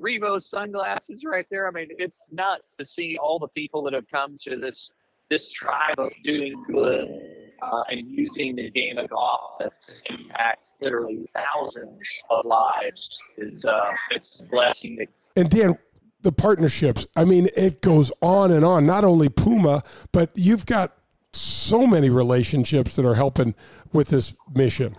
Revo 0.00 0.42
sunglasses 0.42 1.24
right 1.24 1.46
there. 1.50 1.68
I 1.68 1.70
mean, 1.70 1.88
it's 1.98 2.24
nuts 2.30 2.72
to 2.74 2.84
see 2.84 3.18
all 3.18 3.38
the 3.38 3.48
people 3.48 3.82
that 3.84 3.92
have 3.92 4.08
come 4.10 4.36
to 4.42 4.56
this 4.56 4.90
this 5.30 5.50
tribe 5.50 5.94
of 5.98 6.10
doing 6.22 6.62
good 6.70 7.08
uh, 7.62 7.82
and 7.90 8.08
using 8.08 8.56
the 8.56 8.70
game 8.70 8.98
of 8.98 9.10
golf 9.10 9.58
that 9.58 9.72
impacts 10.10 10.74
literally 10.80 11.28
thousands 11.34 12.08
of 12.30 12.44
lives 12.44 13.20
is 13.38 13.64
uh, 13.64 13.92
it's 14.10 14.40
a 14.40 14.44
blessing. 14.44 15.06
And 15.36 15.50
Dan, 15.50 15.78
the 16.22 16.32
partnerships. 16.32 17.06
I 17.16 17.24
mean, 17.24 17.48
it 17.56 17.80
goes 17.80 18.12
on 18.20 18.50
and 18.50 18.64
on. 18.64 18.86
Not 18.86 19.04
only 19.04 19.28
Puma, 19.28 19.82
but 20.12 20.30
you've 20.34 20.66
got 20.66 20.96
so 21.32 21.86
many 21.86 22.10
relationships 22.10 22.96
that 22.96 23.06
are 23.06 23.14
helping 23.14 23.54
with 23.92 24.08
this 24.08 24.36
mission. 24.54 24.96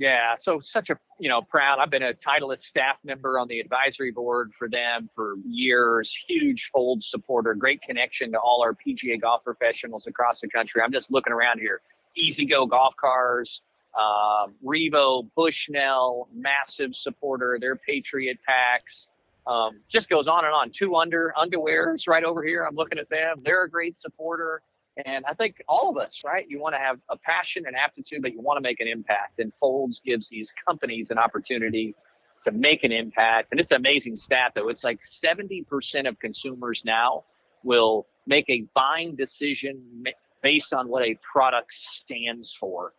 Yeah, 0.00 0.36
so 0.38 0.60
such 0.60 0.88
a 0.88 0.98
you 1.18 1.28
know 1.28 1.42
proud. 1.42 1.78
I've 1.78 1.90
been 1.90 2.02
a 2.02 2.14
Titleist 2.14 2.60
staff 2.60 2.96
member 3.04 3.38
on 3.38 3.48
the 3.48 3.60
advisory 3.60 4.10
board 4.10 4.50
for 4.58 4.66
them 4.66 5.10
for 5.14 5.34
years. 5.46 6.10
Huge 6.26 6.70
Fold 6.72 7.02
supporter, 7.02 7.54
great 7.54 7.82
connection 7.82 8.32
to 8.32 8.38
all 8.38 8.62
our 8.62 8.72
PGA 8.72 9.20
golf 9.20 9.44
professionals 9.44 10.06
across 10.06 10.40
the 10.40 10.48
country. 10.48 10.80
I'm 10.82 10.90
just 10.90 11.12
looking 11.12 11.34
around 11.34 11.58
here. 11.58 11.82
E-Z-GO 12.16 12.64
Golf 12.64 12.96
Cars, 12.96 13.60
uh, 13.94 14.46
Revo, 14.64 15.28
Bushnell, 15.36 16.28
massive 16.34 16.96
supporter. 16.96 17.58
Their 17.60 17.76
Patriot 17.76 18.38
packs. 18.46 19.10
Um, 19.46 19.80
just 19.90 20.08
goes 20.08 20.28
on 20.28 20.46
and 20.46 20.54
on. 20.54 20.70
Two 20.70 20.96
under 20.96 21.34
underwears 21.36 22.08
right 22.08 22.24
over 22.24 22.42
here. 22.42 22.64
I'm 22.64 22.74
looking 22.74 22.98
at 22.98 23.10
them. 23.10 23.42
They're 23.44 23.64
a 23.64 23.70
great 23.70 23.98
supporter. 23.98 24.62
And 25.04 25.24
I 25.24 25.34
think 25.34 25.62
all 25.68 25.88
of 25.88 25.96
us, 25.96 26.22
right? 26.24 26.44
You 26.48 26.60
want 26.60 26.74
to 26.74 26.80
have 26.80 26.98
a 27.08 27.16
passion 27.16 27.64
and 27.66 27.76
aptitude, 27.76 28.22
but 28.22 28.32
you 28.32 28.40
want 28.40 28.56
to 28.56 28.60
make 28.60 28.80
an 28.80 28.88
impact. 28.88 29.38
And 29.38 29.52
Folds 29.58 30.00
gives 30.04 30.28
these 30.28 30.52
companies 30.66 31.10
an 31.10 31.18
opportunity 31.18 31.94
to 32.42 32.50
make 32.50 32.84
an 32.84 32.92
impact. 32.92 33.52
And 33.52 33.60
it's 33.60 33.70
an 33.70 33.76
amazing 33.76 34.16
stat, 34.16 34.52
though. 34.54 34.68
It's 34.68 34.84
like 34.84 35.00
70% 35.00 36.08
of 36.08 36.18
consumers 36.18 36.82
now 36.84 37.24
will 37.62 38.06
make 38.26 38.48
a 38.48 38.66
buying 38.74 39.14
decision 39.14 40.04
based 40.42 40.72
on 40.72 40.88
what 40.88 41.02
a 41.02 41.18
product 41.32 41.72
stands 41.72 42.54
for. 42.58 42.92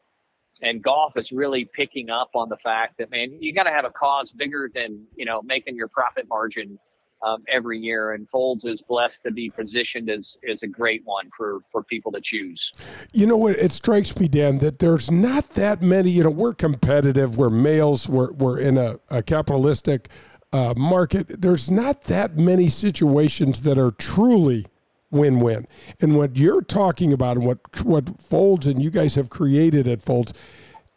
And 0.62 0.84
golf 0.84 1.18
is 1.18 1.32
really 1.32 1.66
picking 1.66 2.10
up 2.10 2.32
on 2.36 2.50
the 2.50 2.58
fact 2.58 2.98
that, 3.00 3.10
man, 3.10 3.38
you 3.39 3.54
got 3.54 3.64
to 3.64 3.72
have 3.72 3.86
a 3.86 3.89
cause 3.89 4.32
bigger 4.32 4.70
than, 4.74 5.06
you 5.16 5.26
know, 5.26 5.42
making 5.42 5.76
your 5.76 5.88
profit 5.88 6.28
margin 6.28 6.78
um, 7.24 7.43
every 7.47 7.80
year, 7.80 8.13
and 8.13 8.30
Folds 8.30 8.63
is 8.65 8.82
blessed 8.82 9.24
to 9.24 9.32
be 9.32 9.49
positioned 9.49 10.09
as 10.09 10.38
as 10.49 10.63
a 10.63 10.67
great 10.67 11.01
one 11.05 11.30
for 11.36 11.59
for 11.72 11.84
people 11.84 12.11
to 12.13 12.22
choose. 12.22 12.74
You 13.13 13.28
know 13.28 13.38
what? 13.38 13.57
It 13.57 13.72
strikes 13.72 14.17
me, 14.17 14.28
Dan, 14.28 14.59
that 14.59 14.80
there's 14.80 15.11
not 15.11 15.49
that 15.51 15.82
many. 15.82 16.11
You 16.11 16.24
know, 16.24 16.30
we're 16.30 16.53
competitive. 16.53 17.38
We're 17.38 17.49
males. 17.49 18.09
We're 18.09 18.32
we're 18.32 18.59
in 18.59 18.78
a, 18.78 18.99
a 19.09 19.22
capitalistic 19.22 20.09
uh, 20.53 20.74
market. 20.76 21.41
There's 21.41 21.69
not 21.69 22.03
that 22.03 22.38
many 22.38 22.67
situations 22.67 23.61
that 23.61 23.78
are 23.78 23.91
truly 23.91 24.65
win-win. 25.11 25.67
And 25.99 26.15
what 26.15 26.38
you're 26.38 26.61
talking 26.61 27.13
about, 27.13 27.38
and 27.38 27.45
what 27.45 27.59
what 27.84 28.19
Folds 28.19 28.67
and 28.67 28.82
you 28.82 28.89
guys 28.89 29.15
have 29.15 29.30
created 29.30 29.88
at 29.88 30.01
Folds 30.01 30.34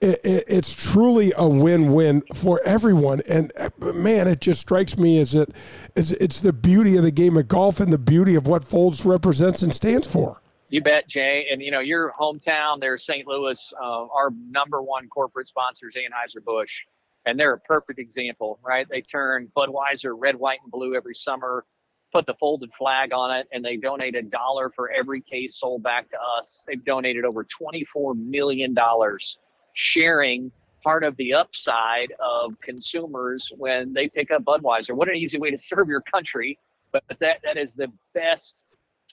it, 0.04 0.20
it, 0.22 0.44
it's 0.46 0.92
truly 0.92 1.32
a 1.36 1.48
win-win 1.48 2.22
for 2.34 2.60
everyone. 2.64 3.22
And 3.26 3.52
uh, 3.56 3.70
man, 3.80 4.28
it 4.28 4.40
just 4.40 4.60
strikes 4.60 4.98
me 4.98 5.18
as 5.18 5.34
it 5.34 5.50
it's, 5.96 6.12
it's 6.12 6.40
the 6.40 6.52
beauty 6.52 6.96
of 6.96 7.02
the 7.02 7.10
game 7.10 7.36
of 7.36 7.48
golf 7.48 7.80
and 7.80 7.92
the 7.92 7.98
beauty 7.98 8.34
of 8.34 8.46
what 8.46 8.64
Folds 8.64 9.06
represents 9.06 9.62
and 9.62 9.74
stands 9.74 10.06
for. 10.06 10.40
You 10.68 10.82
bet, 10.82 11.08
Jay. 11.08 11.46
And 11.50 11.62
you 11.62 11.70
know 11.70 11.80
your 11.80 12.12
hometown 12.18 12.80
there, 12.80 12.98
St. 12.98 13.26
Louis. 13.26 13.72
Uh, 13.80 14.06
our 14.06 14.30
number 14.50 14.82
one 14.82 15.08
corporate 15.08 15.46
sponsor 15.46 15.88
is 15.88 15.94
Anheuser 15.94 16.44
Busch, 16.44 16.82
and 17.24 17.38
they're 17.38 17.54
a 17.54 17.60
perfect 17.60 17.98
example, 17.98 18.58
right? 18.62 18.86
They 18.90 19.00
turn 19.00 19.50
Budweiser 19.56 20.14
red, 20.16 20.36
white, 20.36 20.58
and 20.62 20.70
blue 20.70 20.94
every 20.94 21.14
summer 21.14 21.64
put 22.12 22.26
the 22.26 22.34
folded 22.34 22.70
flag 22.78 23.12
on 23.12 23.32
it 23.32 23.48
and 23.52 23.64
they 23.64 23.76
donate 23.76 24.14
a 24.14 24.22
dollar 24.22 24.70
for 24.70 24.88
every 24.92 25.20
case 25.20 25.58
sold 25.58 25.82
back 25.82 26.08
to 26.08 26.16
us. 26.38 26.64
They've 26.64 26.84
donated 26.84 27.24
over 27.24 27.44
$24 27.44 28.14
million 28.16 28.72
sharing 29.74 30.50
part 30.82 31.04
of 31.04 31.16
the 31.16 31.32
upside 31.32 32.12
of 32.20 32.58
consumers 32.60 33.50
when 33.56 33.92
they 33.92 34.08
pick 34.08 34.30
up 34.30 34.42
Budweiser. 34.44 34.94
What 34.94 35.08
an 35.08 35.16
easy 35.16 35.38
way 35.38 35.50
to 35.50 35.58
serve 35.58 35.88
your 35.88 36.02
country, 36.02 36.58
but 36.92 37.02
that 37.20 37.38
that 37.42 37.56
is 37.56 37.74
the 37.74 37.88
best 38.14 38.64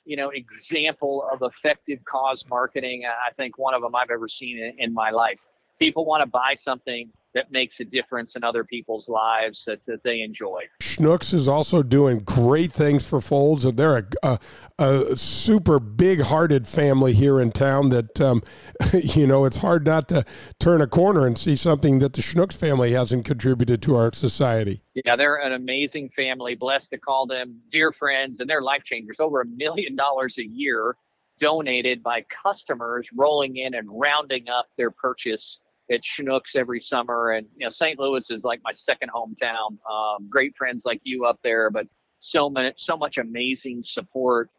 you 0.06 0.16
know 0.16 0.30
example 0.30 1.28
of 1.32 1.42
effective 1.44 2.00
cause 2.06 2.44
marketing 2.50 3.04
i 3.06 3.32
think 3.34 3.58
one 3.58 3.74
of 3.74 3.82
them 3.82 3.96
i've 3.96 4.10
ever 4.10 4.28
seen 4.28 4.58
in, 4.58 4.74
in 4.80 4.94
my 4.94 5.12
life 5.12 5.40
people 5.82 6.06
want 6.06 6.22
to 6.22 6.28
buy 6.28 6.54
something 6.54 7.12
that 7.34 7.52
makes 7.52 7.80
a 7.80 7.86
difference 7.86 8.36
in 8.36 8.44
other 8.44 8.64
people's 8.64 9.10
lives 9.10 9.66
that, 9.66 9.84
that 9.86 10.04
they 10.04 10.22
enjoy. 10.22 10.62
Schnucks 10.82 11.34
is 11.34 11.48
also 11.48 11.82
doing 11.82 12.20
great 12.20 12.72
things 12.72 13.08
for 13.08 13.20
Folds, 13.20 13.66
and 13.66 13.78
they're 13.78 13.98
a, 13.98 14.06
a, 14.22 14.40
a 14.78 15.16
super 15.16 15.80
big-hearted 15.80 16.68
family 16.68 17.14
here 17.14 17.42
in 17.42 17.52
town. 17.52 17.90
That 17.90 18.22
um, 18.22 18.44
you 18.94 19.26
know, 19.26 19.46
it's 19.46 19.58
hard 19.58 19.86
not 19.86 20.08
to 20.10 20.24
turn 20.60 20.82
a 20.82 20.88
corner 20.88 21.26
and 21.26 21.38
see 21.38 21.56
something 21.56 22.00
that 22.00 22.14
the 22.14 22.22
Schnucks 22.22 22.58
family 22.58 22.92
hasn't 22.92 23.26
contributed 23.26 23.82
to 23.84 23.96
our 23.96 24.14
society. 24.14 24.82
Yeah, 24.94 25.16
they're 25.16 25.38
an 25.38 25.54
amazing 25.54 26.10
family. 26.10 26.54
Blessed 26.54 26.92
to 26.92 27.00
call 27.00 27.26
them 27.26 27.60
dear 27.72 27.92
friends, 27.92 28.40
and 28.40 28.48
they're 28.50 28.62
life 28.62 28.84
changers. 28.84 29.20
Over 29.20 29.42
a 29.42 29.46
million 29.46 29.96
dollars 29.96 30.38
a 30.38 30.46
year 30.46 30.96
donated 31.40 32.04
by 32.04 32.24
customers 32.44 33.10
rolling 33.16 33.58
in 33.58 33.74
and 33.74 33.90
rounding 33.90 34.48
up 34.48 34.68
their 34.78 34.92
purchase 34.92 35.60
at 35.92 36.02
Schnucks 36.02 36.56
every 36.56 36.80
summer. 36.80 37.32
And 37.32 37.48
you 37.58 37.66
know, 37.66 37.70
St. 37.70 38.00
Louis 38.00 38.30
is 38.32 38.44
like 38.44 38.62
my 38.64 38.72
second 38.72 39.12
hometown. 39.14 39.78
Um, 39.90 40.28
great 40.30 40.56
friends 40.56 40.84
like 40.86 41.02
you 41.04 41.26
up 41.26 41.40
there, 41.44 41.70
but 41.70 41.88
so 42.20 42.50
many, 42.50 42.72
so 42.78 42.96
much 42.98 43.18
amazing 43.18 43.84
support, 43.84 44.50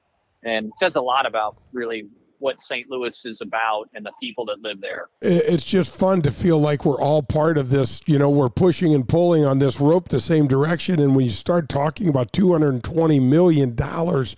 and 0.45 0.73
says 0.77 0.97
a 0.97 1.01
lot 1.01 1.27
about 1.27 1.57
really 1.73 2.09
what 2.39 2.61
St. 2.61 2.91
Louis 2.91 3.25
is 3.25 3.41
about 3.41 3.89
and 3.95 4.05
the 4.05 4.11
people 4.21 4.45
that 4.47 4.61
live 4.63 4.81
there. 4.81 5.07
It's 5.21 5.63
just 5.63 5.95
fun 5.97 6.23
to 6.23 6.33
feel 6.33 6.59
like 6.59 6.85
we're 6.85 7.01
all 7.01 7.23
part 7.23 7.57
of 7.57 7.71
this. 7.71 8.01
You 8.07 8.19
know, 8.19 8.29
we're 8.29 8.49
pushing 8.49 8.93
and 8.95 9.09
pulling 9.09 9.45
on 9.45 9.61
this 9.61 9.81
rope 9.81 10.09
the 10.09 10.19
same 10.19 10.49
direction. 10.49 10.99
And 10.99 11.15
when 11.15 11.25
you 11.25 11.31
start 11.31 11.69
talking 11.69 12.09
about 12.09 12.33
two 12.33 12.53
hundred 12.53 12.75
and 12.75 12.85
twenty 12.85 13.21
million 13.21 13.77
dollars, 13.77 14.35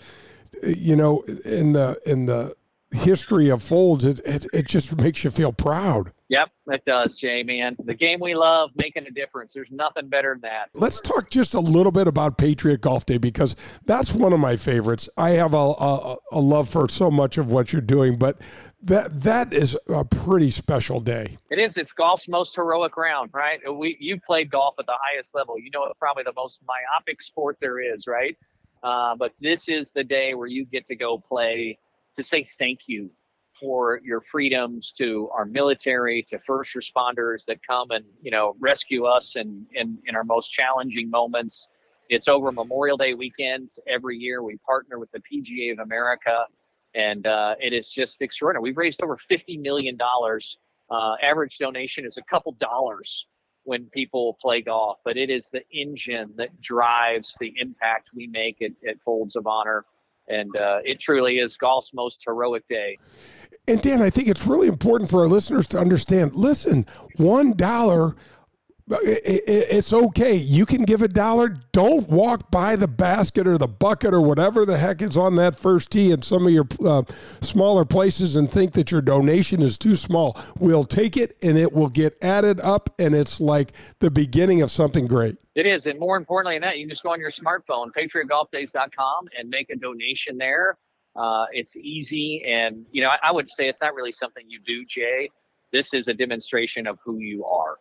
you 0.63 0.95
know, 0.97 1.23
in 1.45 1.73
the 1.73 1.99
in 2.05 2.27
the 2.27 2.55
history 2.93 3.49
of 3.49 3.63
folds, 3.63 4.05
it, 4.05 4.21
it, 4.25 4.47
it 4.53 4.67
just 4.67 4.97
makes 4.97 5.25
you 5.25 5.31
feel 5.31 5.53
proud. 5.53 6.13
Yep, 6.29 6.51
it 6.69 6.85
does, 6.87 7.17
Jay, 7.17 7.43
man. 7.43 7.77
The 7.85 7.95
game 7.95 8.19
we 8.19 8.35
love, 8.35 8.71
making 8.77 9.07
a 9.07 9.11
difference. 9.11 9.53
There's 9.53 9.71
nothing 9.71 10.09
better 10.09 10.35
than 10.35 10.41
that. 10.51 10.71
Let's 10.73 10.99
talk 11.01 11.29
just 11.29 11.53
a 11.53 11.61
little 11.61 11.93
bit 11.93 12.07
about 12.07 12.39
Patriot 12.39 12.81
Golf 12.81 13.05
Day 13.05 13.19
because 13.19 13.55
that's 13.85 14.15
one 14.15 14.33
of 14.33 14.41
my 14.41 14.57
favorites. 14.57 15.09
I 15.19 15.31
have 15.31 15.53
a, 15.53 15.57
a, 15.57 16.17
a 16.33 16.41
love 16.41 16.71
for 16.71 16.89
so 16.89 17.11
much 17.11 17.37
of 17.37 17.53
what 17.53 17.73
you're 17.73 17.83
doing, 17.83 18.17
but 18.17 18.41
that 18.85 19.23
that 19.23 19.53
is 19.53 19.77
a 19.89 20.05
pretty 20.05 20.51
special 20.51 21.01
day. 21.01 21.37
It 21.51 21.59
is. 21.59 21.77
It's 21.77 21.93
golf's 21.93 22.29
most 22.29 22.55
heroic 22.55 22.97
round, 22.97 23.31
right? 23.33 23.61
We 23.73 23.97
you 24.01 24.21
played 24.21 24.51
golf 24.51 24.75
at 24.79 24.87
the 24.87 24.97
highest 24.99 25.35
level. 25.35 25.59
You 25.59 25.71
know 25.73 25.85
it's 25.85 25.99
probably 25.99 26.23
the 26.23 26.35
most 26.37 26.61
myopic 26.67 27.23
sport 27.23 27.59
there 27.61 27.81
is, 27.81 28.07
right? 28.07 28.37
Uh, 28.83 29.15
but 29.17 29.33
this 29.41 29.69
is 29.69 29.93
the 29.93 30.05
day 30.05 30.35
where 30.35 30.47
you 30.47 30.67
get 30.67 30.87
to 30.87 30.97
go 30.97 31.19
play 31.19 31.79
to 32.17 32.23
say 32.23 32.47
thank 32.59 32.81
you 32.87 33.11
for 33.59 34.01
your 34.05 34.21
freedoms 34.21 34.93
to 34.99 35.29
our 35.33 35.45
military, 35.45 36.23
to 36.29 36.39
first 36.41 36.75
responders 36.75 37.45
that 37.47 37.59
come 37.69 37.91
and 37.91 38.05
you 38.23 38.31
know 38.31 38.55
rescue 38.59 39.05
us 39.05 39.37
in, 39.37 39.67
in, 39.75 39.99
in 40.07 40.17
our 40.17 40.25
most 40.25 40.49
challenging 40.49 41.11
moments. 41.11 41.69
It's 42.11 42.29
over 42.29 42.53
Memorial 42.53 42.97
Day 42.97 43.15
weekend 43.15 43.71
every 43.89 44.19
year. 44.19 44.43
We 44.43 44.59
partner 44.59 44.99
with 44.99 45.11
the 45.13 45.21
PGA 45.21 45.73
of 45.73 45.79
America, 45.79 46.45
and 46.95 47.27
uh, 47.27 47.55
it 47.61 47.73
is 47.73 47.91
just 47.91 48.21
extraordinary. 48.21 48.63
We've 48.63 48.77
raised 48.77 49.03
over 49.03 49.17
fifty 49.17 49.57
million 49.57 49.97
dollars. 49.97 50.59
Uh, 50.91 51.15
average 51.23 51.59
donation 51.59 52.05
is 52.05 52.19
a 52.19 52.23
couple 52.23 52.53
dollars 52.53 53.27
when 53.65 53.87
people 53.87 54.37
play 54.41 54.61
golf, 54.61 54.99
but 55.05 55.17
it 55.17 55.31
is 55.31 55.49
the 55.49 55.63
engine 55.73 56.31
that 56.37 56.61
drives 56.61 57.35
the 57.41 57.53
impact 57.57 58.11
we 58.15 58.27
make 58.27 58.61
at, 58.61 58.73
at 58.89 59.01
Folds 59.03 59.37
of 59.37 59.47
Honor 59.47 59.87
and 60.29 60.55
uh, 60.57 60.79
it 60.85 61.01
truly 61.01 61.39
is 61.39 61.57
golf's 61.57 61.93
most 61.95 62.23
heroic 62.25 62.67
day. 62.69 62.99
And 63.67 63.81
Dan, 63.81 64.03
I 64.03 64.11
think 64.11 64.29
it's 64.29 64.47
really 64.47 64.69
important 64.69 65.11
for 65.11 65.21
our 65.21 65.29
listeners 65.29 65.67
to 65.69 65.79
understand. 65.79 66.35
Listen, 66.35 66.87
one 67.17 67.53
dollar 67.53 68.15
it's 68.87 69.93
okay. 69.93 70.35
You 70.35 70.67
can 70.67 70.85
give 70.85 71.01
a 71.01 71.09
dollar. 71.09 71.57
Don't 71.73 72.09
walk 72.09 72.51
by 72.51 72.77
the 72.77 72.87
basket 72.87 73.49
or 73.49 73.57
the 73.57 73.67
bucket 73.67 74.13
or 74.13 74.21
whatever 74.21 74.67
the 74.67 74.77
heck 74.77 75.01
is 75.01 75.17
on 75.17 75.37
that 75.37 75.55
first 75.55 75.91
tee 75.91 76.11
in 76.11 76.21
some 76.21 76.47
of 76.47 76.53
your 76.53 76.67
uh, 76.85 77.03
smaller 77.41 77.85
places 77.85 78.37
and 78.37 78.51
think 78.51 78.73
that 78.73 78.93
your 78.93 79.01
donation 79.01 79.63
is 79.63 79.79
too 79.79 79.97
small. 79.97 80.39
We'll 80.59 80.85
take 80.85 81.17
it 81.17 81.37
and 81.43 81.57
it 81.57 81.73
will 81.73 81.89
get 81.89 82.19
added 82.21 82.61
up, 82.61 82.91
and 82.99 83.15
it's 83.15 83.41
like 83.41 83.73
the 84.01 84.11
beginning 84.11 84.61
of 84.61 84.71
something 84.71 85.07
great. 85.07 85.37
It 85.55 85.67
is. 85.67 85.87
And 85.87 85.99
more 85.99 86.17
importantly 86.17 86.57
than 86.57 86.63
that, 86.63 86.77
you 86.79 86.85
can 86.85 86.91
just 86.91 87.03
go 87.03 87.13
on 87.13 87.21
your 87.21 87.31
smartphone, 87.31 87.91
patriotgolfdays.com, 87.97 89.29
and 89.39 89.49
make 89.49 89.71
a 89.71 89.77
donation 89.77 90.37
there. 90.37 90.77
Uh, 91.17 91.47
it's 91.53 91.77
easy. 91.77 92.43
And, 92.47 92.85
you 92.91 93.03
know, 93.03 93.09
I, 93.09 93.29
I 93.29 93.33
would 93.33 93.49
say 93.49 93.69
it's 93.69 93.81
not 93.81 93.95
really 93.95 94.13
something 94.13 94.45
you 94.49 94.59
do, 94.67 94.85
Jay. 94.85 95.31
This 95.73 95.95
is 95.95 96.09
a 96.09 96.15
demonstration 96.15 96.87
of 96.87 96.99
who 97.05 97.19
you 97.19 97.45
are. 97.45 97.77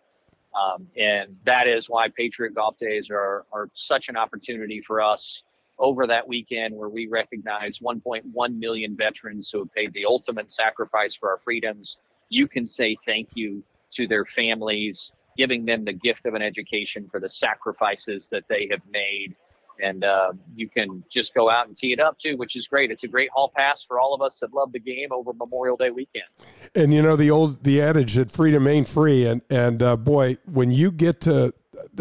Um, 0.55 0.87
and 0.97 1.35
that 1.45 1.67
is 1.67 1.89
why 1.89 2.09
Patriot 2.09 2.55
Golf 2.55 2.77
Days 2.77 3.09
are, 3.09 3.45
are 3.51 3.69
such 3.73 4.09
an 4.09 4.15
opportunity 4.15 4.81
for 4.81 5.01
us 5.01 5.43
over 5.79 6.05
that 6.07 6.27
weekend 6.27 6.75
where 6.75 6.89
we 6.89 7.07
recognize 7.07 7.79
1.1 7.79 8.57
million 8.57 8.95
veterans 8.95 9.49
who 9.51 9.59
have 9.59 9.73
paid 9.73 9.91
the 9.93 10.05
ultimate 10.05 10.51
sacrifice 10.51 11.15
for 11.15 11.29
our 11.29 11.39
freedoms. 11.39 11.97
You 12.29 12.47
can 12.47 12.67
say 12.67 12.95
thank 13.05 13.29
you 13.33 13.63
to 13.93 14.07
their 14.07 14.25
families, 14.25 15.11
giving 15.37 15.65
them 15.65 15.83
the 15.83 15.93
gift 15.93 16.25
of 16.25 16.35
an 16.35 16.41
education 16.41 17.07
for 17.09 17.19
the 17.19 17.29
sacrifices 17.29 18.29
that 18.29 18.43
they 18.47 18.67
have 18.71 18.81
made 18.91 19.35
and 19.81 20.03
uh, 20.03 20.33
you 20.55 20.69
can 20.69 21.03
just 21.09 21.33
go 21.33 21.49
out 21.49 21.67
and 21.67 21.77
tee 21.77 21.93
it 21.93 21.99
up 21.99 22.17
too, 22.19 22.37
which 22.37 22.55
is 22.55 22.67
great. 22.67 22.91
It's 22.91 23.03
a 23.03 23.07
great 23.07 23.29
hall 23.31 23.51
pass 23.55 23.83
for 23.83 23.99
all 23.99 24.13
of 24.13 24.21
us 24.21 24.39
that 24.39 24.53
love 24.53 24.71
the 24.71 24.79
game 24.79 25.11
over 25.11 25.33
Memorial 25.33 25.77
Day 25.77 25.89
weekend. 25.89 26.25
And 26.75 26.93
you 26.93 27.01
know 27.01 27.15
the 27.15 27.31
old 27.31 27.63
the 27.63 27.81
adage 27.81 28.15
that 28.15 28.31
freedom 28.31 28.67
ain't 28.67 28.87
free, 28.87 29.25
and 29.25 29.41
and 29.49 29.81
uh, 29.81 29.95
boy, 29.97 30.37
when 30.45 30.71
you 30.71 30.91
get 30.91 31.21
to, 31.21 31.53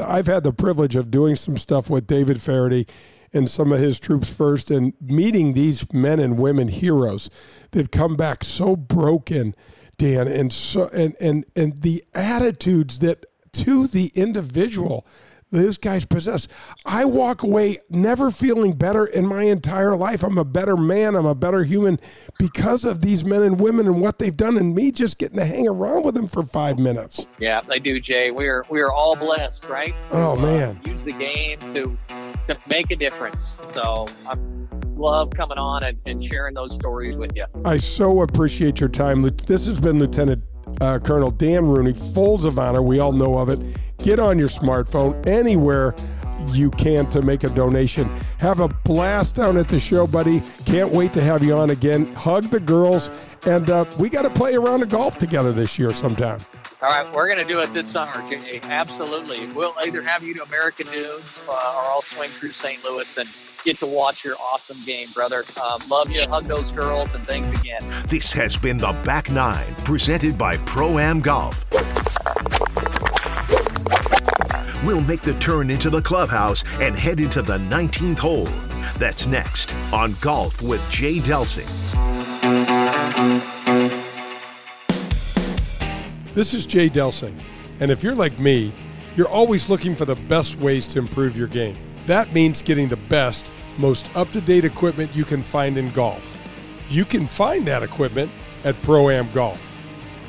I've 0.02 0.26
had 0.26 0.44
the 0.44 0.52
privilege 0.52 0.96
of 0.96 1.10
doing 1.10 1.36
some 1.36 1.56
stuff 1.56 1.90
with 1.90 2.06
David 2.06 2.40
Feherty 2.40 2.86
and 3.32 3.48
some 3.48 3.72
of 3.72 3.80
his 3.80 3.98
troops 3.98 4.30
first, 4.30 4.70
and 4.70 4.92
meeting 5.00 5.54
these 5.54 5.90
men 5.92 6.18
and 6.18 6.38
women 6.38 6.68
heroes 6.68 7.30
that 7.70 7.90
come 7.90 8.16
back 8.16 8.44
so 8.44 8.76
broken, 8.76 9.54
Dan, 9.96 10.28
and 10.28 10.52
so 10.52 10.88
and 10.92 11.16
and 11.20 11.44
and 11.56 11.78
the 11.78 12.04
attitudes 12.14 12.98
that 13.00 13.26
to 13.52 13.86
the 13.86 14.10
individual 14.14 15.06
those 15.52 15.78
guys 15.78 16.04
possessed. 16.04 16.50
I 16.84 17.04
walk 17.04 17.42
away 17.42 17.78
never 17.90 18.30
feeling 18.30 18.72
better 18.72 19.06
in 19.06 19.26
my 19.26 19.44
entire 19.44 19.94
life. 19.94 20.24
I'm 20.24 20.38
a 20.38 20.44
better 20.44 20.76
man. 20.76 21.14
I'm 21.14 21.26
a 21.26 21.34
better 21.34 21.62
human 21.62 22.00
because 22.38 22.84
of 22.84 23.02
these 23.02 23.24
men 23.24 23.42
and 23.42 23.60
women 23.60 23.86
and 23.86 24.00
what 24.00 24.18
they've 24.18 24.36
done, 24.36 24.56
and 24.56 24.74
me 24.74 24.90
just 24.90 25.18
getting 25.18 25.38
to 25.38 25.44
hang 25.44 25.68
around 25.68 26.04
with 26.04 26.14
them 26.14 26.26
for 26.26 26.42
five 26.42 26.78
minutes. 26.78 27.26
Yeah, 27.38 27.60
they 27.68 27.78
do, 27.78 28.00
Jay. 28.00 28.30
We're 28.30 28.64
we 28.70 28.80
are 28.80 28.92
all 28.92 29.14
blessed, 29.14 29.66
right? 29.66 29.94
Oh 30.10 30.34
man, 30.36 30.80
uh, 30.84 30.90
use 30.90 31.04
the 31.04 31.12
game 31.12 31.60
to 31.72 31.96
to 32.48 32.58
make 32.66 32.90
a 32.90 32.96
difference. 32.96 33.58
So 33.72 34.08
I 34.26 34.34
love 34.94 35.30
coming 35.30 35.58
on 35.58 35.84
and, 35.84 35.98
and 36.06 36.24
sharing 36.24 36.54
those 36.54 36.74
stories 36.74 37.16
with 37.16 37.32
you. 37.36 37.44
I 37.64 37.78
so 37.78 38.22
appreciate 38.22 38.80
your 38.80 38.88
time. 38.88 39.22
This 39.22 39.66
has 39.66 39.80
been 39.80 39.98
Lieutenant 39.98 40.42
uh, 40.80 40.98
Colonel 40.98 41.30
Dan 41.30 41.66
Rooney, 41.66 41.92
Folds 41.92 42.44
of 42.44 42.58
Honor. 42.58 42.82
We 42.82 43.00
all 43.00 43.12
know 43.12 43.38
of 43.38 43.48
it. 43.48 43.58
Get 44.02 44.18
on 44.18 44.38
your 44.38 44.48
smartphone 44.48 45.26
anywhere 45.26 45.94
you 46.48 46.70
can 46.72 47.08
to 47.10 47.22
make 47.22 47.44
a 47.44 47.48
donation. 47.50 48.10
Have 48.38 48.60
a 48.60 48.68
blast 48.68 49.36
down 49.36 49.56
at 49.56 49.68
the 49.68 49.78
show, 49.78 50.06
buddy. 50.06 50.42
Can't 50.64 50.90
wait 50.90 51.12
to 51.12 51.22
have 51.22 51.44
you 51.44 51.56
on 51.56 51.70
again. 51.70 52.12
Hug 52.14 52.44
the 52.44 52.60
girls, 52.60 53.10
and 53.46 53.70
uh, 53.70 53.84
we 53.98 54.08
got 54.08 54.22
to 54.22 54.30
play 54.30 54.54
around 54.54 54.80
the 54.80 54.86
golf 54.86 55.18
together 55.18 55.52
this 55.52 55.78
year 55.78 55.92
sometime. 55.92 56.38
All 56.82 56.88
right, 56.88 57.10
we're 57.12 57.28
going 57.28 57.38
to 57.38 57.44
do 57.44 57.60
it 57.60 57.72
this 57.72 57.88
summer, 57.88 58.28
Jay. 58.28 58.60
Absolutely. 58.64 59.46
We'll 59.52 59.74
either 59.78 60.02
have 60.02 60.24
you 60.24 60.34
to 60.34 60.42
American 60.42 60.86
Dunes 60.88 61.40
uh, 61.48 61.52
or 61.52 61.90
I'll 61.90 62.02
swing 62.02 62.30
through 62.30 62.50
St. 62.50 62.82
Louis 62.82 63.16
and 63.16 63.28
get 63.64 63.78
to 63.78 63.86
watch 63.86 64.24
your 64.24 64.34
awesome 64.52 64.78
game, 64.84 65.06
brother. 65.14 65.44
Um, 65.62 65.80
love 65.88 66.10
you. 66.10 66.26
Hug 66.26 66.44
those 66.44 66.72
girls, 66.72 67.14
and 67.14 67.24
thanks 67.24 67.56
again. 67.60 67.82
This 68.08 68.32
has 68.32 68.56
been 68.56 68.78
the 68.78 68.92
Back 69.04 69.30
Nine, 69.30 69.76
presented 69.84 70.36
by 70.36 70.56
Pro 70.58 70.98
Am 70.98 71.20
Golf. 71.20 71.64
We'll 74.84 75.00
make 75.00 75.22
the 75.22 75.34
turn 75.34 75.70
into 75.70 75.90
the 75.90 76.02
clubhouse 76.02 76.64
and 76.80 76.96
head 76.96 77.20
into 77.20 77.40
the 77.40 77.58
19th 77.58 78.18
hole. 78.18 78.48
That's 78.98 79.28
next 79.28 79.72
on 79.92 80.14
Golf 80.20 80.60
with 80.60 80.84
Jay 80.90 81.18
Delsing. 81.18 81.68
This 86.34 86.52
is 86.52 86.66
Jay 86.66 86.90
Delsing, 86.90 87.38
and 87.78 87.92
if 87.92 88.02
you're 88.02 88.14
like 88.14 88.40
me, 88.40 88.72
you're 89.14 89.28
always 89.28 89.68
looking 89.68 89.94
for 89.94 90.04
the 90.04 90.16
best 90.16 90.58
ways 90.58 90.88
to 90.88 90.98
improve 90.98 91.36
your 91.36 91.46
game. 91.46 91.76
That 92.06 92.32
means 92.32 92.60
getting 92.60 92.88
the 92.88 92.96
best, 92.96 93.52
most 93.78 94.10
up 94.16 94.30
to 94.30 94.40
date 94.40 94.64
equipment 94.64 95.14
you 95.14 95.24
can 95.24 95.42
find 95.42 95.78
in 95.78 95.90
golf. 95.90 96.36
You 96.88 97.04
can 97.04 97.28
find 97.28 97.64
that 97.68 97.84
equipment 97.84 98.32
at 98.64 98.80
Pro 98.82 99.10
Am 99.10 99.30
Golf. 99.30 99.70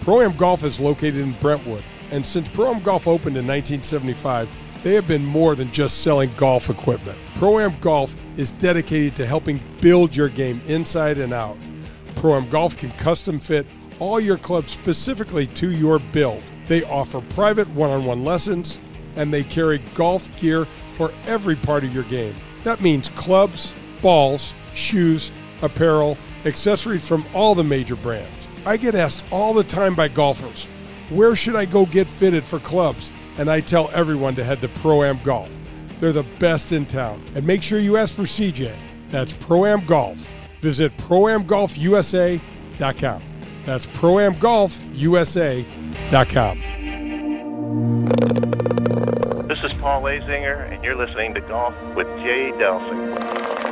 Pro 0.02 0.22
Am 0.22 0.38
Golf 0.38 0.64
is 0.64 0.80
located 0.80 1.16
in 1.16 1.32
Brentwood 1.34 1.84
and 2.14 2.24
since 2.24 2.48
Pro 2.48 2.72
Am 2.72 2.80
Golf 2.84 3.08
opened 3.08 3.38
in 3.38 3.48
1975, 3.48 4.48
they 4.84 4.94
have 4.94 5.08
been 5.08 5.26
more 5.26 5.56
than 5.56 5.72
just 5.72 6.04
selling 6.04 6.30
golf 6.38 6.70
equipment. 6.70 7.18
Pro 7.34 7.60
Am 7.60 7.76
Golf 7.80 8.16
is 8.38 8.52
dedicated 8.52 9.16
to 9.16 9.26
helping 9.26 9.60
build 9.82 10.16
your 10.16 10.30
game 10.30 10.62
inside 10.68 11.18
and 11.18 11.34
out. 11.34 11.58
Pro 12.16 12.36
Am 12.36 12.48
Golf 12.52 12.78
can 12.78 12.92
custom 12.92 13.40
fit 13.40 13.66
all 13.98 14.20
your 14.20 14.38
clubs 14.38 14.72
specifically 14.72 15.48
to 15.48 15.72
your 15.72 15.98
build. 15.98 16.44
They 16.68 16.84
offer 16.84 17.20
private 17.30 17.68
one 17.70 17.90
on 17.90 18.06
one 18.06 18.24
lessons 18.24 18.78
and 19.16 19.34
they 19.34 19.42
carry 19.42 19.80
golf 19.96 20.30
gear 20.40 20.66
for 20.94 21.12
every 21.26 21.56
part 21.56 21.84
of 21.84 21.96
your 21.96 22.04
game. 22.04 22.36
That 22.64 22.80
means 22.80 23.10
clubs, 23.10 23.74
balls, 24.04 24.54
shoes, 24.76 25.32
apparel, 25.64 26.20
accessories 26.46 27.08
from 27.08 27.26
all 27.34 27.56
the 27.56 27.64
major 27.64 27.96
brands. 27.96 28.48
I 28.68 28.78
get 28.78 28.94
asked 28.94 29.26
all 29.32 29.56
the 29.56 29.64
time 29.64 29.96
by 29.96 30.10
golfers 30.10 30.68
where 31.16 31.36
should 31.36 31.56
I 31.56 31.66
go 31.66 31.86
get 31.86 32.10
fitted 32.10 32.44
for 32.44 32.58
clubs? 32.60 33.12
And 33.38 33.50
I 33.50 33.62
tell 33.62 33.90
everyone 33.94 34.36
to 34.36 34.44
head 34.44 34.62
to 34.62 34.68
Pro 34.68 35.04
Am 35.04 35.20
Golf. 35.24 35.50
They're 36.00 36.12
the 36.12 36.26
best 36.40 36.72
in 36.72 36.86
town. 36.86 37.24
And 37.36 37.46
make 37.46 37.62
sure 37.64 37.80
you 37.80 37.98
ask 37.98 38.16
for 38.16 38.24
CJ. 38.24 38.74
That's 39.10 39.34
Pro 39.34 39.66
Am 39.66 39.86
Golf. 39.86 40.32
Visit 40.60 40.96
proamgolfusa.com. 40.98 43.24
That's 43.66 43.88
proamgolfusa.com. 43.88 46.60
This 49.48 49.60
is 49.64 49.74
Paul 49.80 50.04
Azinger, 50.04 50.72
and 50.72 50.84
you're 50.84 50.96
listening 50.96 51.34
to 51.36 51.42
Golf 51.42 51.74
with 51.96 52.08
Jay 52.18 52.52
Delsing. 52.56 53.63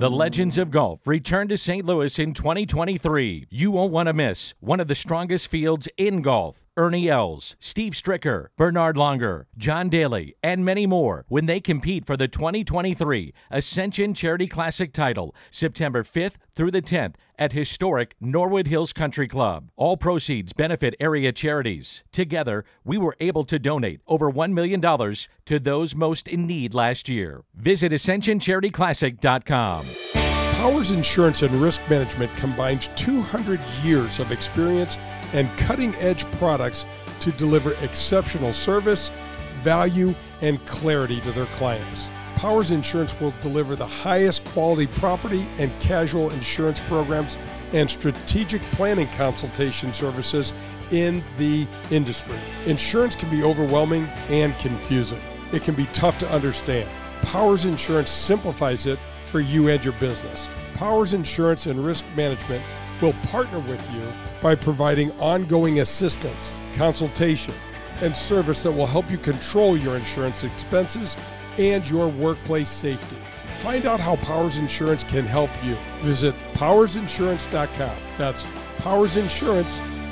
The 0.00 0.10
Legends 0.10 0.56
of 0.56 0.70
Golf 0.70 1.06
return 1.06 1.48
to 1.48 1.58
St. 1.58 1.84
Louis 1.84 2.18
in 2.18 2.32
2023. 2.32 3.48
You 3.50 3.70
won't 3.70 3.92
want 3.92 4.06
to 4.06 4.14
miss 4.14 4.54
one 4.58 4.80
of 4.80 4.88
the 4.88 4.94
strongest 4.94 5.48
fields 5.48 5.90
in 5.98 6.22
golf. 6.22 6.64
Ernie 6.78 7.10
Els, 7.10 7.54
Steve 7.58 7.92
Stricker, 7.92 8.46
Bernhard 8.56 8.96
Langer, 8.96 9.44
John 9.58 9.90
Daly, 9.90 10.34
and 10.42 10.64
many 10.64 10.86
more 10.86 11.26
when 11.28 11.44
they 11.44 11.60
compete 11.60 12.06
for 12.06 12.16
the 12.16 12.28
2023 12.28 13.34
Ascension 13.50 14.14
Charity 14.14 14.46
Classic 14.46 14.90
title 14.90 15.34
September 15.50 16.02
5th 16.02 16.36
through 16.54 16.70
the 16.70 16.80
10th 16.80 17.16
at 17.40 17.52
historic 17.52 18.14
Norwood 18.20 18.68
Hills 18.68 18.92
Country 18.92 19.26
Club. 19.26 19.70
All 19.76 19.96
proceeds 19.96 20.52
benefit 20.52 20.94
area 21.00 21.32
charities. 21.32 22.04
Together, 22.12 22.64
we 22.84 22.98
were 22.98 23.16
able 23.18 23.44
to 23.46 23.58
donate 23.58 24.00
over 24.06 24.30
$1 24.30 24.52
million 24.52 24.80
to 25.46 25.58
those 25.58 25.96
most 25.96 26.28
in 26.28 26.46
need 26.46 26.74
last 26.74 27.08
year. 27.08 27.42
Visit 27.54 27.90
AscensionCharityClassic.com. 27.92 29.86
Powers 30.60 30.90
Insurance 30.90 31.40
and 31.40 31.54
Risk 31.54 31.80
Management 31.88 32.30
combines 32.36 32.88
200 32.88 33.58
years 33.82 34.18
of 34.18 34.30
experience 34.30 34.98
and 35.32 35.48
cutting 35.56 35.94
edge 35.94 36.30
products 36.32 36.84
to 37.20 37.32
deliver 37.32 37.72
exceptional 37.82 38.52
service, 38.52 39.10
value, 39.62 40.14
and 40.42 40.64
clarity 40.66 41.18
to 41.20 41.32
their 41.32 41.46
clients. 41.46 42.10
Powers 42.40 42.70
Insurance 42.70 43.20
will 43.20 43.34
deliver 43.42 43.76
the 43.76 43.86
highest 43.86 44.46
quality 44.46 44.86
property 44.86 45.46
and 45.58 45.78
casual 45.78 46.30
insurance 46.30 46.80
programs 46.80 47.36
and 47.74 47.90
strategic 47.90 48.62
planning 48.72 49.08
consultation 49.08 49.92
services 49.92 50.54
in 50.90 51.22
the 51.36 51.68
industry. 51.90 52.38
Insurance 52.64 53.14
can 53.14 53.28
be 53.28 53.42
overwhelming 53.42 54.06
and 54.30 54.58
confusing. 54.58 55.20
It 55.52 55.64
can 55.64 55.74
be 55.74 55.84
tough 55.92 56.16
to 56.16 56.30
understand. 56.30 56.88
Powers 57.20 57.66
Insurance 57.66 58.08
simplifies 58.08 58.86
it 58.86 58.98
for 59.26 59.40
you 59.40 59.68
and 59.68 59.84
your 59.84 59.92
business. 60.00 60.48
Powers 60.76 61.12
Insurance 61.12 61.66
and 61.66 61.84
Risk 61.84 62.06
Management 62.16 62.64
will 63.02 63.12
partner 63.24 63.60
with 63.60 63.86
you 63.92 64.10
by 64.40 64.54
providing 64.54 65.10
ongoing 65.20 65.80
assistance, 65.80 66.56
consultation, 66.72 67.52
and 68.00 68.16
service 68.16 68.62
that 68.62 68.72
will 68.72 68.86
help 68.86 69.10
you 69.10 69.18
control 69.18 69.76
your 69.76 69.94
insurance 69.94 70.42
expenses 70.42 71.16
and 71.58 71.88
your 71.88 72.08
workplace 72.08 72.70
safety. 72.70 73.16
Find 73.58 73.86
out 73.86 74.00
how 74.00 74.16
Powers 74.16 74.58
Insurance 74.58 75.04
can 75.04 75.24
help 75.24 75.50
you. 75.62 75.76
Visit 76.00 76.34
powersinsurance.com. 76.54 77.96
That's 78.16 78.44
powersinsurance.com 78.78 79.99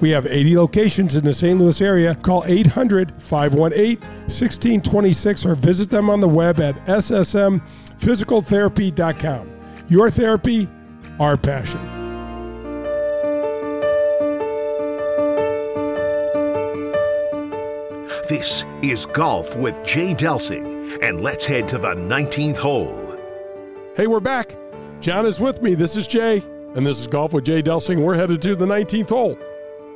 We 0.00 0.10
have 0.10 0.26
80 0.26 0.56
locations 0.56 1.16
in 1.16 1.24
the 1.24 1.34
St. 1.34 1.58
Louis 1.58 1.80
area. 1.80 2.14
Call 2.14 2.44
800 2.46 3.20
518 3.20 3.98
1626 3.98 5.46
or 5.46 5.56
visit 5.56 5.90
them 5.90 6.08
on 6.08 6.20
the 6.20 6.28
web 6.28 6.60
at 6.60 6.76
ssmphysicaltherapy.com. 6.86 9.50
Your 9.88 10.08
therapy, 10.10 10.68
our 11.18 11.36
passion. 11.36 11.80
This 18.28 18.64
is 18.82 19.06
Golf 19.06 19.56
with 19.56 19.82
Jay 19.84 20.14
Delsing, 20.14 21.02
and 21.02 21.22
let's 21.22 21.46
head 21.46 21.66
to 21.70 21.78
the 21.78 21.94
19th 21.94 22.58
hole. 22.58 23.16
Hey, 23.96 24.06
we're 24.06 24.20
back. 24.20 24.54
John 25.00 25.24
is 25.24 25.40
with 25.40 25.62
me. 25.62 25.74
This 25.74 25.96
is 25.96 26.06
Jay, 26.06 26.42
and 26.76 26.86
this 26.86 27.00
is 27.00 27.06
Golf 27.06 27.32
with 27.32 27.44
Jay 27.44 27.62
Delsing. 27.62 28.04
We're 28.04 28.16
headed 28.16 28.42
to 28.42 28.54
the 28.54 28.66
19th 28.66 29.08
hole. 29.08 29.38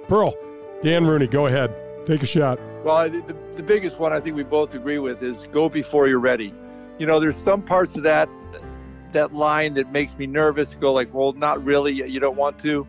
Pearl, 0.08 0.34
Dan 0.82 1.06
Rooney, 1.06 1.26
go 1.26 1.46
ahead. 1.46 1.74
Take 2.06 2.22
a 2.22 2.26
shot. 2.26 2.58
Well, 2.84 3.08
the, 3.08 3.36
the 3.56 3.62
biggest 3.62 3.98
one 3.98 4.12
I 4.12 4.20
think 4.20 4.36
we 4.36 4.42
both 4.42 4.74
agree 4.74 4.98
with 4.98 5.22
is 5.22 5.46
go 5.52 5.68
before 5.68 6.08
you're 6.08 6.18
ready. 6.18 6.52
You 6.98 7.06
know, 7.06 7.20
there's 7.20 7.36
some 7.36 7.62
parts 7.62 7.96
of 7.96 8.02
that 8.02 8.28
that 9.12 9.34
line 9.34 9.74
that 9.74 9.92
makes 9.92 10.16
me 10.16 10.26
nervous. 10.26 10.74
Go 10.74 10.92
like, 10.92 11.12
well, 11.12 11.32
not 11.32 11.62
really. 11.64 11.92
You 11.92 12.18
don't 12.18 12.36
want 12.36 12.58
to. 12.60 12.86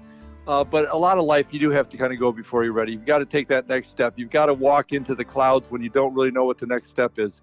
Uh, 0.47 0.63
but 0.63 0.89
a 0.89 0.97
lot 0.97 1.17
of 1.17 1.25
life, 1.25 1.53
you 1.53 1.59
do 1.59 1.69
have 1.69 1.87
to 1.89 1.97
kind 1.97 2.11
of 2.11 2.19
go 2.19 2.31
before 2.31 2.63
you're 2.63 2.73
ready. 2.73 2.93
You've 2.93 3.05
got 3.05 3.19
to 3.19 3.25
take 3.25 3.47
that 3.47 3.67
next 3.67 3.89
step. 3.89 4.13
You've 4.17 4.29
got 4.29 4.47
to 4.47 4.53
walk 4.53 4.91
into 4.91 5.15
the 5.15 5.23
clouds 5.23 5.71
when 5.71 5.81
you 5.81 5.89
don't 5.89 6.13
really 6.13 6.31
know 6.31 6.43
what 6.43 6.57
the 6.57 6.65
next 6.65 6.89
step 6.89 7.17
is. 7.17 7.41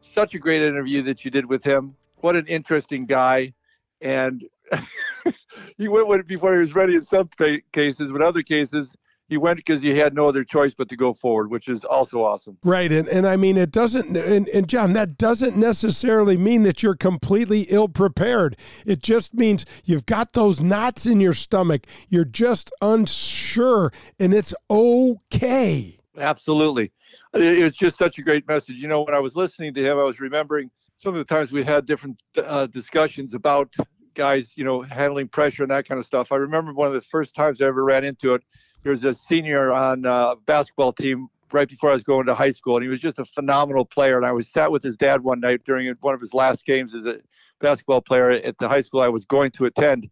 Such 0.00 0.34
a 0.34 0.38
great 0.38 0.62
interview 0.62 1.02
that 1.02 1.24
you 1.24 1.30
did 1.30 1.46
with 1.46 1.62
him. 1.62 1.96
What 2.16 2.34
an 2.34 2.46
interesting 2.46 3.06
guy. 3.06 3.52
And 4.00 4.44
he 5.76 5.86
went 5.86 6.08
with 6.08 6.20
it 6.20 6.26
before 6.26 6.54
he 6.54 6.58
was 6.58 6.74
ready 6.74 6.96
in 6.96 7.04
some 7.04 7.28
cases, 7.72 8.10
but 8.10 8.22
other 8.22 8.42
cases, 8.42 8.96
he 9.32 9.38
went 9.38 9.56
because 9.56 9.80
he 9.80 9.96
had 9.96 10.14
no 10.14 10.28
other 10.28 10.44
choice 10.44 10.74
but 10.74 10.88
to 10.90 10.96
go 10.96 11.14
forward, 11.14 11.50
which 11.50 11.66
is 11.68 11.84
also 11.84 12.22
awesome. 12.22 12.58
Right, 12.62 12.92
and 12.92 13.08
and 13.08 13.26
I 13.26 13.36
mean 13.36 13.56
it 13.56 13.72
doesn't, 13.72 14.14
and, 14.14 14.46
and 14.48 14.68
John, 14.68 14.92
that 14.92 15.16
doesn't 15.16 15.56
necessarily 15.56 16.36
mean 16.36 16.62
that 16.64 16.82
you're 16.82 16.94
completely 16.94 17.62
ill 17.62 17.88
prepared. 17.88 18.56
It 18.86 19.02
just 19.02 19.34
means 19.34 19.64
you've 19.84 20.06
got 20.06 20.34
those 20.34 20.60
knots 20.60 21.06
in 21.06 21.20
your 21.20 21.32
stomach. 21.32 21.86
You're 22.08 22.26
just 22.26 22.70
unsure, 22.82 23.90
and 24.20 24.34
it's 24.34 24.54
okay. 24.70 25.98
Absolutely, 26.18 26.92
it's 27.32 27.76
just 27.76 27.96
such 27.96 28.18
a 28.18 28.22
great 28.22 28.46
message. 28.46 28.76
You 28.76 28.88
know, 28.88 29.02
when 29.02 29.14
I 29.14 29.20
was 29.20 29.34
listening 29.34 29.72
to 29.74 29.82
him, 29.82 29.98
I 29.98 30.04
was 30.04 30.20
remembering 30.20 30.70
some 30.98 31.14
of 31.14 31.26
the 31.26 31.34
times 31.34 31.52
we 31.52 31.64
had 31.64 31.86
different 31.86 32.22
uh, 32.36 32.66
discussions 32.66 33.32
about 33.34 33.74
guys, 34.14 34.52
you 34.56 34.64
know, 34.64 34.82
handling 34.82 35.28
pressure 35.28 35.62
and 35.62 35.70
that 35.70 35.88
kind 35.88 35.98
of 35.98 36.06
stuff. 36.06 36.32
I 36.32 36.36
remember 36.36 36.72
one 36.72 36.88
of 36.88 36.94
the 36.94 37.00
first 37.00 37.34
times 37.34 37.60
I 37.60 37.66
ever 37.66 37.82
ran 37.82 38.04
into 38.04 38.34
it 38.34 38.42
was 38.88 39.04
a 39.04 39.14
senior 39.14 39.72
on 39.72 40.04
a 40.04 40.10
uh, 40.10 40.34
basketball 40.46 40.92
team 40.92 41.28
right 41.52 41.68
before 41.68 41.90
I 41.90 41.94
was 41.94 42.02
going 42.02 42.26
to 42.26 42.34
high 42.34 42.50
school, 42.50 42.76
and 42.76 42.82
he 42.82 42.88
was 42.88 43.00
just 43.00 43.18
a 43.18 43.24
phenomenal 43.24 43.84
player. 43.84 44.16
And 44.16 44.26
I 44.26 44.32
was 44.32 44.48
sat 44.48 44.70
with 44.70 44.82
his 44.82 44.96
dad 44.96 45.22
one 45.22 45.40
night 45.40 45.62
during 45.64 45.92
one 46.00 46.14
of 46.14 46.20
his 46.20 46.34
last 46.34 46.64
games 46.64 46.94
as 46.94 47.04
a 47.06 47.18
basketball 47.60 48.00
player 48.00 48.30
at 48.30 48.56
the 48.58 48.68
high 48.68 48.80
school 48.80 49.00
I 49.00 49.08
was 49.08 49.24
going 49.24 49.50
to 49.52 49.66
attend. 49.66 50.08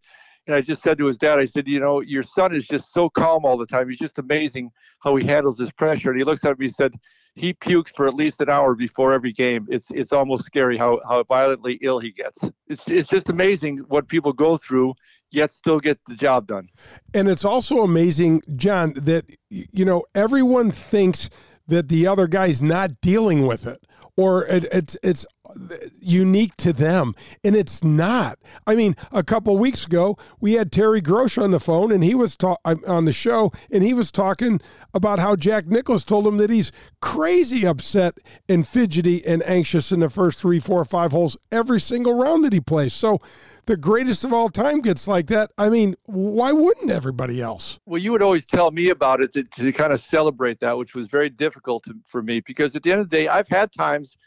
And 0.47 0.55
I 0.55 0.61
just 0.61 0.81
said 0.81 0.97
to 0.97 1.05
his 1.05 1.17
dad, 1.17 1.39
I 1.39 1.45
said, 1.45 1.67
you 1.67 1.79
know, 1.79 2.01
your 2.01 2.23
son 2.23 2.55
is 2.55 2.67
just 2.67 2.91
so 2.93 3.09
calm 3.09 3.45
all 3.45 3.57
the 3.57 3.65
time. 3.65 3.87
He's 3.89 3.99
just 3.99 4.17
amazing 4.17 4.71
how 4.99 5.15
he 5.15 5.25
handles 5.25 5.57
this 5.57 5.71
pressure. 5.71 6.09
And 6.09 6.19
he 6.19 6.23
looks 6.23 6.43
at 6.43 6.57
me 6.57 6.65
and 6.65 6.71
he 6.71 6.73
said, 6.73 6.93
he 7.35 7.53
pukes 7.53 7.91
for 7.95 8.07
at 8.07 8.15
least 8.15 8.41
an 8.41 8.49
hour 8.49 8.75
before 8.75 9.13
every 9.13 9.31
game. 9.31 9.65
It's 9.69 9.87
it's 9.91 10.11
almost 10.11 10.45
scary 10.45 10.77
how, 10.77 10.99
how 11.07 11.23
violently 11.23 11.79
ill 11.81 11.99
he 11.99 12.11
gets. 12.11 12.43
It's 12.67 12.89
it's 12.89 13.07
just 13.07 13.29
amazing 13.29 13.77
what 13.87 14.07
people 14.07 14.33
go 14.33 14.57
through 14.57 14.95
yet 15.31 15.51
still 15.51 15.79
get 15.79 15.99
the 16.07 16.15
job 16.15 16.47
done. 16.47 16.69
And 17.13 17.27
it's 17.27 17.45
also 17.45 17.81
amazing, 17.83 18.41
John, 18.55 18.93
that 18.95 19.25
you 19.49 19.85
know 19.85 20.05
everyone 20.13 20.71
thinks 20.71 21.29
that 21.67 21.89
the 21.89 22.07
other 22.07 22.27
guy's 22.27 22.61
not 22.61 23.01
dealing 23.01 23.47
with 23.47 23.65
it 23.65 23.83
or 24.17 24.45
it, 24.45 24.65
it's 24.71 24.97
it's 25.01 25.25
unique 25.99 26.55
to 26.57 26.73
them 26.73 27.15
and 27.43 27.55
it's 27.55 27.83
not. 27.83 28.37
I 28.67 28.75
mean 28.75 28.95
a 29.11 29.23
couple 29.23 29.57
weeks 29.57 29.85
ago 29.85 30.17
we 30.39 30.53
had 30.53 30.71
terry 30.71 31.01
grosh 31.01 31.41
on 31.41 31.51
the 31.51 31.59
phone 31.59 31.91
and 31.91 32.03
he 32.03 32.15
was 32.15 32.35
ta- 32.35 32.57
um, 32.65 32.81
on 32.87 33.05
the 33.05 33.13
show 33.13 33.51
and 33.71 33.83
he 33.83 33.93
was 33.93 34.11
talking 34.11 34.61
about 34.93 35.19
how 35.19 35.35
jack 35.35 35.67
nicklaus 35.67 36.03
told 36.03 36.27
him 36.27 36.37
that 36.37 36.49
he's 36.49 36.71
crazy 37.01 37.65
upset 37.65 38.17
and 38.47 38.67
fidgety 38.67 39.25
and 39.25 39.43
anxious 39.43 39.91
in 39.91 39.99
the 39.99 40.09
first 40.09 40.39
three 40.39 40.59
four 40.59 40.83
five 40.85 41.11
holes 41.11 41.37
every 41.51 41.79
single 41.79 42.13
round 42.13 42.43
that 42.43 42.53
he 42.53 42.59
plays. 42.59 42.93
So 42.93 43.21
the 43.65 43.77
greatest 43.77 44.25
of 44.25 44.33
all 44.33 44.49
time 44.49 44.81
gets 44.81 45.07
like 45.07 45.27
that, 45.27 45.51
I 45.57 45.69
mean, 45.69 45.95
why 46.05 46.51
wouldn't 46.51 46.91
everybody 46.91 47.41
else? 47.41 47.79
Well, 47.85 48.01
you 48.01 48.11
would 48.11 48.21
always 48.21 48.45
tell 48.45 48.71
me 48.71 48.89
about 48.89 49.21
it 49.21 49.33
to, 49.33 49.43
to 49.43 49.71
kind 49.71 49.93
of 49.93 49.99
celebrate 49.99 50.59
that, 50.59 50.77
which 50.77 50.95
was 50.95 51.07
very 51.07 51.29
difficult 51.29 51.83
to, 51.85 51.95
for 52.05 52.21
me 52.21 52.41
because 52.41 52.75
at 52.75 52.83
the 52.83 52.91
end 52.91 53.01
of 53.01 53.09
the 53.09 53.15
day, 53.15 53.27
I've 53.27 53.47
had 53.47 53.71
times 53.71 54.17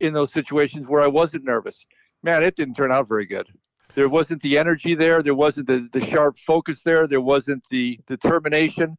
in 0.00 0.12
those 0.12 0.32
situations 0.32 0.88
where 0.88 1.02
I 1.02 1.06
wasn't 1.06 1.44
nervous. 1.44 1.84
Man, 2.22 2.42
it 2.42 2.56
didn't 2.56 2.74
turn 2.74 2.92
out 2.92 3.08
very 3.08 3.26
good. 3.26 3.46
There 3.94 4.08
wasn't 4.08 4.42
the 4.42 4.58
energy 4.58 4.94
there. 4.94 5.22
There 5.22 5.34
wasn't 5.34 5.66
the, 5.66 5.88
the 5.92 6.04
sharp 6.04 6.38
focus 6.38 6.82
there. 6.84 7.06
There 7.06 7.20
wasn't 7.20 7.64
the 7.70 7.98
determination. 8.06 8.96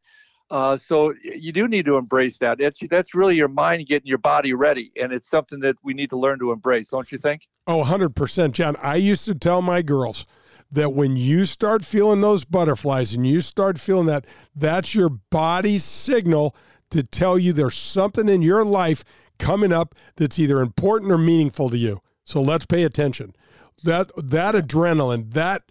Uh, 0.52 0.76
so 0.78 1.14
you 1.24 1.52
do 1.52 1.68
need 1.68 1.86
to 1.86 1.96
embrace 1.98 2.38
that. 2.40 2.58
That's 2.58 2.80
that's 2.90 3.14
really 3.14 3.36
your 3.36 3.48
mind 3.48 3.88
getting 3.88 4.08
your 4.08 4.18
body 4.18 4.54
ready, 4.54 4.92
and 5.00 5.14
it's 5.14 5.30
something 5.30 5.60
that 5.60 5.76
we 5.84 5.94
need 5.94 6.10
to 6.10 6.18
learn 6.18 6.40
to 6.40 6.52
embrace, 6.52 6.90
don't 6.90 7.12
you 7.12 7.20
think? 7.20 7.48
Oh, 7.68 7.84
100%, 7.84 8.52
John. 8.54 8.76
I 8.82 8.96
used 8.96 9.26
to 9.26 9.36
tell 9.36 9.62
my 9.62 9.84
girls 9.84 10.26
that 10.72 10.94
when 10.94 11.16
you 11.16 11.46
start 11.46 11.86
feeling 11.86 12.22
those 12.22 12.46
butterflies 12.46 13.14
and 13.14 13.28
you 13.28 13.42
start 13.42 13.80
feeling 13.80 14.08
that, 14.08 14.26
that's 14.56 14.96
your 14.96 15.10
body's 15.10 15.84
signal 15.84 16.56
to 16.92 17.04
tell 17.04 17.38
you 17.38 17.54
there's 17.54 17.78
something 17.78 18.28
in 18.28 18.42
your 18.42 18.66
life 18.66 19.04
coming 19.40 19.74
up 19.74 19.96
that's 20.18 20.38
either 20.38 20.62
important 20.62 21.12
or 21.12 21.18
meaningful 21.18 21.70
to 21.70 21.78
you. 21.78 22.02
So 22.24 22.42
let's 22.42 22.66
pay 22.66 22.84
attention. 22.84 23.36
That 23.84 24.12
that 24.18 24.54
adrenaline, 24.56 25.34
that 25.34 25.64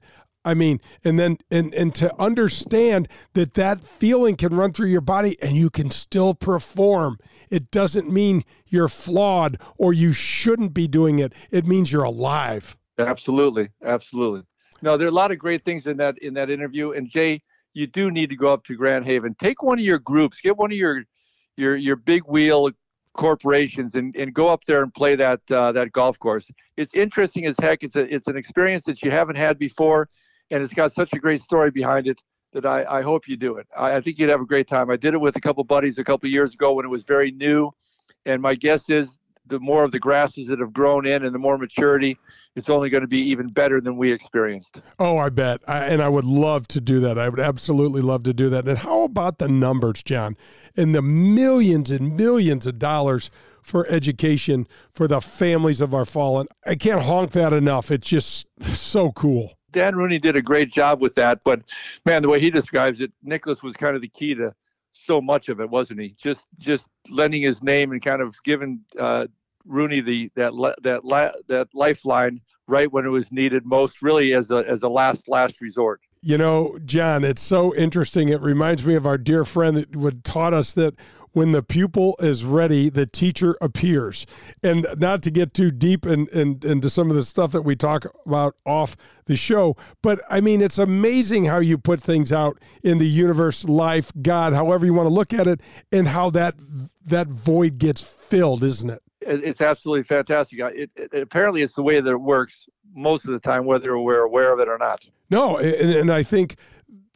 I 0.45 0.55
mean, 0.55 0.81
and 1.05 1.19
then 1.19 1.39
and 1.51 1.75
and 1.75 1.95
to 1.97 2.15
understand 2.19 3.09
that 3.35 3.55
that 3.55 3.85
feeling 3.85 4.35
can 4.37 4.57
run 4.57 4.73
through 4.73 4.89
your 4.89 5.03
body 5.03 5.37
and 5.43 5.57
you 5.57 5.69
can 5.69 5.91
still 5.91 6.35
perform. 6.35 7.19
It 7.51 7.71
doesn't 7.71 8.11
mean 8.11 8.45
you're 8.67 8.89
flawed 8.89 9.61
or 9.77 9.93
you 9.93 10.13
shouldn't 10.13 10.75
be 10.75 10.89
doing 10.89 11.19
it. 11.19 11.35
It 11.51 11.67
means 11.67 11.93
you're 11.93 12.05
alive. 12.05 12.77
Absolutely, 12.99 13.69
absolutely. 13.85 14.43
No, 14.81 14.97
there 14.97 15.07
are 15.07 15.11
a 15.11 15.15
lot 15.15 15.31
of 15.31 15.39
great 15.39 15.65
things 15.65 15.87
in 15.87 15.97
that 15.99 16.17
in 16.19 16.35
that 16.35 16.51
interview. 16.51 16.93
And 16.93 17.09
Jay, 17.11 17.43
you 17.75 17.87
do 17.87 18.11
need 18.11 18.31
to 18.31 18.37
go 18.37 18.53
up 18.53 18.65
to 18.65 18.75
Grand 18.75 19.05
Haven. 19.05 19.37
Take 19.39 19.63
one 19.63 19.79
of 19.79 19.85
your 19.85 19.99
groups. 19.99 20.41
Get 20.41 20.57
one 20.57 20.73
of 20.73 20.79
your 20.79 21.05
your 21.57 21.77
your 21.77 21.97
big 21.97 22.23
wheel 22.25 22.71
corporations 23.19 23.97
and, 23.97 24.17
and 24.17 24.33
go 24.33 24.49
up 24.49 24.65
there 24.65 24.83
and 24.83 24.95
play 24.95 25.15
that 25.17 25.41
uh, 25.51 25.73
that 25.73 25.93
golf 25.93 26.19
course. 26.19 26.51
It's 26.77 26.95
interesting 26.95 27.45
as 27.47 27.57
heck. 27.61 27.83
It's 27.83 27.97
a 27.97 28.05
it's 28.15 28.29
an 28.29 28.37
experience 28.37 28.85
that 28.85 29.03
you 29.03 29.11
haven't 29.11 29.37
had 29.37 29.59
before 29.59 30.09
and 30.51 30.63
it's 30.63 30.75
got 30.75 30.93
such 30.93 31.13
a 31.13 31.19
great 31.19 31.43
story 31.43 31.71
behind 31.71 32.07
it 32.07 32.21
that 32.53 32.65
I, 32.65 32.99
I 32.99 33.03
hope 33.03 33.29
you 33.29 33.37
do 33.37 33.57
it. 33.57 33.67
I, 33.77 33.97
I, 33.97 34.01
think 34.01 34.19
you'd 34.19 34.31
have 34.31 34.41
a 34.41 34.47
great 34.47 34.67
time. 34.67 34.91
I 34.91 34.97
did 34.97 35.15
it 35.15 35.19
with 35.19 35.37
a 35.37 35.41
couple 35.41 35.63
buddies 35.65 35.99
a 35.99 36.05
couple 36.05 36.29
years 36.29 36.55
ago 36.55 36.73
when 36.73 36.85
it 36.85 36.89
was 36.89 37.05
very 37.05 37.31
new, 37.31 37.71
and 38.25 38.41
my 38.41 38.55
guess 38.55 38.89
is 38.89 39.19
the 39.49 39.59
more 39.61 39.85
of 39.85 39.93
the 39.93 39.99
grasses 39.99 40.49
that 40.49 40.59
have 40.61 40.73
grown 40.73 41.07
in 41.07 41.25
and 41.25 41.35
the 41.35 41.39
more 41.39 41.59
maturity, 41.59 42.19
it's 42.57 42.69
only 42.69 42.91
going 42.91 43.03
to 43.03 43.09
be 43.09 43.21
even 43.21 43.49
better 43.49 43.81
than 43.81 43.97
we 43.97 44.13
experienced. 44.13 44.81
Oh, 44.99 45.19
I 45.19 45.29
bet. 45.29 45.61
I, 45.67 45.87
and 45.87 46.03
I 46.03 46.09
would 46.09 46.25
love 46.25 46.69
to 46.69 46.81
do 46.81 47.01
that. 47.01 47.19
I 47.19 47.29
would 47.29 47.41
absolutely 47.41 48.03
love 48.03 48.23
to 48.25 48.35
do 48.35 48.49
that. 48.51 48.67
And 48.69 48.79
how 48.79 49.03
about 49.03 49.39
the 49.39 49.49
numbers, 49.49 50.03
John? 50.03 50.37
And 50.77 50.95
the 50.95 51.03
millions 51.03 51.91
and 51.91 52.17
millions 52.17 52.67
of 52.67 52.79
dollars 52.79 53.31
for 53.63 53.87
education 53.89 54.67
for 54.91 55.07
the 55.07 55.21
families 55.21 55.81
of 55.81 55.95
our 55.95 56.05
fallen. 56.05 56.47
I 56.67 56.75
can't 56.75 57.03
honk 57.03 57.33
that 57.33 57.53
enough. 57.53 57.91
It's 57.91 58.09
just 58.09 58.47
so 58.63 59.13
cool. 59.13 59.53
Dan 59.71 59.95
Rooney 59.95 60.19
did 60.19 60.37
a 60.37 60.43
great 60.43 60.73
job 60.73 61.01
with 61.01 61.15
that. 61.17 61.41
But 61.45 61.63
man, 62.07 62.23
the 62.23 62.29
way 62.29 62.41
he 62.41 62.51
describes 62.51 63.01
it, 63.01 63.13
Nicklaus 63.23 63.63
was 63.63 63.77
kind 63.77 63.95
of 63.95 64.03
the 64.03 64.09
key 64.09 64.35
to 64.35 64.55
so 64.93 65.21
much 65.21 65.49
of 65.49 65.61
it, 65.61 65.71
wasn't 65.71 66.01
he? 66.01 66.15
Just 66.19 66.47
just 66.59 66.89
lending 67.11 67.43
his 67.43 67.63
name 67.63 67.93
and 67.93 68.03
kind 68.03 68.21
of 68.21 68.35
giving 68.43 68.81
uh, 68.99 69.27
Rooney 69.69 70.01
the 70.01 70.31
that 70.35 70.53
that 70.83 71.35
that 71.49 71.69
lifeline 71.75 72.41
right 72.67 72.91
when 72.93 73.05
it 73.05 73.11
was 73.11 73.31
needed 73.31 73.65
most, 73.65 74.03
really 74.03 74.35
as 74.35 74.51
a 74.51 74.65
as 74.69 74.83
a 74.83 74.89
last 74.89 75.29
last 75.29 75.61
resort. 75.61 76.01
You 76.21 76.37
know, 76.37 76.79
John, 76.85 77.23
it's 77.23 77.43
so 77.43 77.75
interesting. 77.77 78.29
It 78.29 78.41
reminds 78.41 78.85
me 78.85 78.95
of 78.95 79.07
our 79.07 79.19
dear 79.19 79.45
friend 79.45 79.77
that 79.77 79.95
would 79.95 80.25
taught 80.25 80.53
us 80.53 80.73
that 80.73 80.95
when 81.33 81.53
the 81.53 81.63
pupil 81.63 82.17
is 82.19 82.45
ready, 82.45 82.89
the 82.89 83.07
teacher 83.07 83.57
appears. 83.61 84.27
And 84.63 84.87
not 84.97 85.23
to 85.23 85.31
get 85.31 85.55
too 85.55 85.71
deep 85.71 86.07
in, 86.07 86.27
in, 86.29 86.61
into 86.65 86.91
some 86.91 87.11
of 87.11 87.17
the 87.17 87.23
stuff 87.23 87.53
that 87.53 87.63
we 87.63 87.77
talk 87.77 88.07
about 88.27 88.57
off 88.67 88.97
the 89.27 89.37
show, 89.37 89.77
but 90.03 90.21
I 90.29 90.41
mean, 90.41 90.61
it's 90.61 90.79
amazing 90.79 91.45
how 91.45 91.59
you 91.59 91.79
put 91.79 92.01
things 92.01 92.33
out 92.33 92.59
in 92.83 92.99
the 92.99 93.07
universe, 93.07 93.65
life, 93.65 94.11
God, 94.21 94.53
however 94.53 94.87
you 94.87 94.95
want 94.95 95.07
to 95.07 95.15
look 95.15 95.33
at 95.33 95.47
it, 95.47 95.61
and 95.93 96.09
how 96.09 96.31
that 96.31 96.57
that 97.05 97.29
void 97.29 97.79
gets 97.79 98.03
filled, 98.03 98.63
isn't 98.63 98.91
it? 98.91 99.03
It's 99.29 99.61
absolutely 99.61 100.05
fantastic. 100.05 100.59
It, 100.59 100.91
it, 100.97 101.23
apparently, 101.23 101.63
it's 101.63 101.75
the 101.75 101.83
way 101.83 102.01
that 102.01 102.11
it 102.11 102.21
works 102.21 102.67
most 102.95 103.27
of 103.27 103.33
the 103.33 103.39
time, 103.39 103.65
whether 103.65 103.99
we're 103.99 104.23
aware 104.23 104.53
of 104.53 104.61
it 104.61 104.69
or 104.69 104.79
not. 104.79 105.07
No, 105.31 105.59
and, 105.59 105.91
and 105.91 106.11
I 106.11 106.23
think 106.23 106.57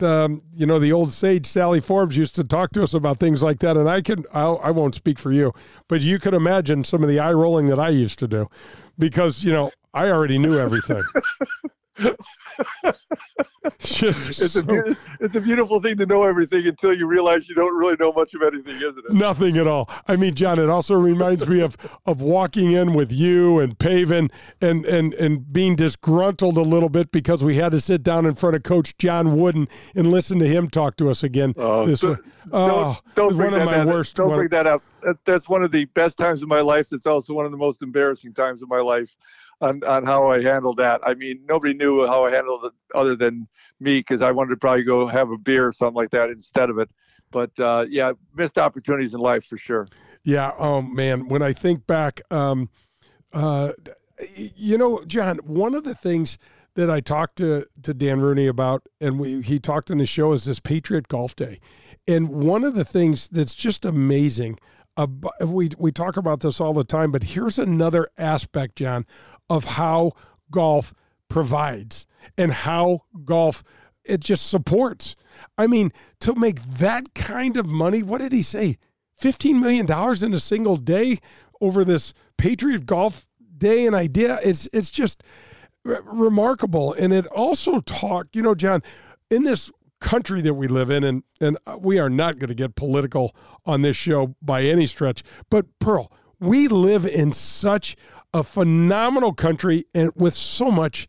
um, 0.03 0.43
you 0.55 0.67
know, 0.67 0.79
the 0.79 0.93
old 0.93 1.13
sage 1.13 1.47
Sally 1.47 1.81
Forbes 1.81 2.17
used 2.17 2.35
to 2.35 2.45
talk 2.45 2.73
to 2.73 2.83
us 2.83 2.95
about 2.95 3.19
things 3.19 3.43
like 3.43 3.61
that. 3.61 3.77
And 3.77 3.89
I 3.89 4.01
can, 4.01 4.25
I'll, 4.33 4.61
I 4.63 4.71
will 4.71 4.85
not 4.85 4.95
speak 4.95 5.19
for 5.19 5.33
you, 5.33 5.53
but 5.89 6.03
you 6.03 6.19
could 6.19 6.35
imagine 6.35 6.85
some 6.85 7.03
of 7.03 7.09
the 7.09 7.19
eye 7.19 7.33
rolling 7.33 7.67
that 7.67 7.79
I 7.79 7.89
used 7.89 8.19
to 8.21 8.29
do 8.29 8.49
because, 8.99 9.45
you 9.45 9.53
know, 9.53 9.71
I 9.95 10.11
already 10.11 10.39
knew 10.39 10.59
everything. 10.59 11.03
Just 13.79 14.31
it's, 14.31 14.53
so, 14.53 14.61
a, 14.61 14.97
it's 15.21 15.37
a 15.37 15.41
beautiful 15.41 15.81
thing 15.81 15.97
to 15.99 16.07
know 16.07 16.23
everything 16.23 16.67
until 16.67 16.97
you 16.97 17.07
realize 17.07 17.49
you 17.49 17.55
don't 17.55 17.77
really 17.77 17.97
know 18.01 18.13
much 18.13 18.35
of 18.35 18.43
anything, 18.43 18.77
isn't 18.77 19.05
it? 19.05 19.13
Nothing 19.13 19.59
at 19.59 19.67
all. 19.67 19.91
I 20.09 20.17
mean, 20.17 20.35
John, 20.35 20.59
it 20.59 20.69
also 20.69 20.95
reminds 20.95 21.47
me 21.47 21.61
of 21.61 21.77
of 22.07 22.23
walking 22.23 22.73
in 22.73 22.95
with 22.95 23.13
you 23.13 23.59
and 23.59 23.79
Pavin 23.79 24.31
and 24.61 24.87
and 24.87 25.13
and 25.15 25.53
being 25.53 25.77
disgruntled 25.77 26.57
a 26.57 26.63
little 26.63 26.89
bit 26.89 27.13
because 27.13 27.45
we 27.45 27.57
had 27.57 27.73
to 27.73 27.81
sit 27.81 28.03
down 28.03 28.25
in 28.25 28.35
front 28.35 28.57
of 28.57 28.63
Coach 28.63 28.97
John 28.97 29.37
Wooden 29.37 29.69
and 29.95 30.11
listen 30.11 30.39
to 30.39 30.49
him 30.49 30.69
talk 30.69 30.97
to 30.97 31.11
us 31.11 31.23
again. 31.23 31.53
Oh, 31.59 31.87
this 31.87 32.01
so, 32.01 32.17
oh, 32.53 33.01
don't, 33.15 33.15
don't 33.15 33.37
bring 33.37 33.51
one 33.51 33.67
that, 33.67 33.81
of 33.81 33.87
my 33.87 33.93
worst. 33.93 34.17
Don't 34.17 34.29
one, 34.29 34.39
bring 34.39 34.49
that 34.49 34.67
up. 34.67 34.83
That, 35.03 35.17
that's 35.27 35.49
one 35.49 35.63
of 35.63 35.73
the 35.73 35.85
best 35.87 36.17
times 36.17 36.43
of 36.43 36.49
my 36.49 36.61
life. 36.61 36.89
It's 36.93 37.07
also 37.07 37.35
one 37.35 37.45
of 37.45 37.51
the 37.51 37.59
most 37.59 37.83
embarrassing 37.83 38.33
times 38.33 38.63
of 38.63 38.69
my 38.69 38.81
life 38.81 39.15
on, 39.63 39.83
on 39.85 40.05
how 40.05 40.31
I 40.31 40.43
handled 40.43 40.77
that. 40.79 41.01
I 41.05 41.15
mean, 41.15 41.41
nobody 41.49 41.73
knew 41.73 42.07
how 42.07 42.25
I 42.27 42.33
handled 42.33 42.65
it 42.67 42.73
other 42.95 43.17
than 43.17 43.49
me 43.81 44.01
because 44.01 44.21
I 44.21 44.31
wanted 44.33 44.51
to 44.51 44.57
probably 44.57 44.83
go 44.83 45.07
have 45.07 45.31
a 45.31 45.39
beer 45.39 45.69
or 45.69 45.73
something 45.73 45.95
like 45.95 46.11
that 46.11 46.31
instead 46.31 46.69
of 46.69 46.79
it. 46.79 46.91
But 47.31 47.59
uh, 47.59 47.87
yeah, 47.89 48.13
missed 48.35 48.59
opportunities 48.59 49.15
in 49.15 49.21
life 49.21 49.47
for 49.47 49.57
sure. 49.57 49.89
Yeah. 50.25 50.53
Oh 50.59 50.83
man, 50.83 51.29
when 51.29 51.43
I 51.43 51.53
think 51.53 51.87
back, 51.87 52.21
um, 52.31 52.69
uh, 53.33 53.73
you 54.37 54.77
know, 54.77 55.05
John, 55.07 55.39
one 55.39 55.75
of 55.75 55.85
the 55.85 55.95
things 55.95 56.39
that 56.75 56.91
I 56.91 57.01
talked 57.01 57.37
to 57.37 57.67
to 57.83 57.95
Dan 57.95 58.21
Rooney 58.21 58.47
about, 58.47 58.87
and 59.01 59.19
we 59.19 59.43
he 59.43 59.59
talked 59.59 59.91
in 59.91 59.99
the 59.99 60.07
show, 60.07 60.33
is 60.33 60.45
this 60.45 60.61
Patriot 60.61 61.09
Golf 61.09 61.35
Day, 61.35 61.59
and 62.07 62.29
one 62.29 62.65
of 62.65 62.75
the 62.75 62.85
things 62.85 63.29
that's 63.29 63.55
just 63.55 63.85
amazing 63.85 64.59
we 65.45 65.71
we 65.79 65.93
talk 65.93 66.17
about 66.17 66.41
this 66.41 66.61
all 66.61 66.75
the 66.75 66.85
time, 66.85 67.13
but 67.13 67.25
here's 67.25 67.59
another 67.59 68.09
aspect, 68.19 68.77
John, 68.77 69.07
of 69.49 69.65
how 69.65 70.13
golf 70.51 70.93
provides 71.29 72.07
and 72.37 72.53
how 72.53 73.05
golf 73.25 73.63
it 74.05 74.21
just 74.21 74.49
supports. 74.49 75.17
I 75.57 75.67
mean, 75.67 75.93
to 76.21 76.35
make 76.35 76.63
that 76.63 77.15
kind 77.15 77.57
of 77.57 77.67
money, 77.67 78.03
what 78.03 78.21
did 78.21 78.33
he 78.33 78.43
say? 78.43 78.79
$15 79.21 79.61
million 79.61 79.87
in 80.25 80.35
a 80.35 80.41
single 80.41 80.77
day 80.77 81.19
over 81.61 81.85
this 81.85 82.13
Patriot 82.37 82.87
Golf 82.87 83.27
Day 83.57 83.87
and 83.87 83.95
idea. 83.95 84.41
It's 84.43 84.69
it's 84.73 84.91
just 84.91 85.23
remarkable. 85.85 86.93
And 86.95 87.13
it 87.13 87.27
also 87.27 87.81
talked, 87.81 88.35
you 88.35 88.43
know, 88.43 88.55
John, 88.55 88.83
in 89.31 89.45
this 89.45 89.71
country 90.03 90.43
that 90.43 90.55
we 90.55 90.69
live 90.69 90.91
in, 90.91 91.05
and 91.05 91.23
and 91.41 91.57
uh, 91.67 91.79
we 91.81 91.99
are 91.99 92.11
not 92.11 92.39
going 92.39 92.49
to 92.49 92.55
get 92.55 92.75
political 92.75 93.35
on 93.65 93.83
this 93.83 93.97
show 93.97 94.35
by 94.43 94.63
any 94.63 94.87
stretch. 94.87 95.23
But 95.49 95.67
Pearl, 95.79 96.13
we 96.41 96.69
live 96.69 97.07
in 97.07 97.33
such 97.33 97.97
a 98.35 98.43
phenomenal 98.43 99.33
country 99.33 99.85
and 99.95 100.11
with 100.15 100.35
so 100.35 100.71
much 100.71 101.07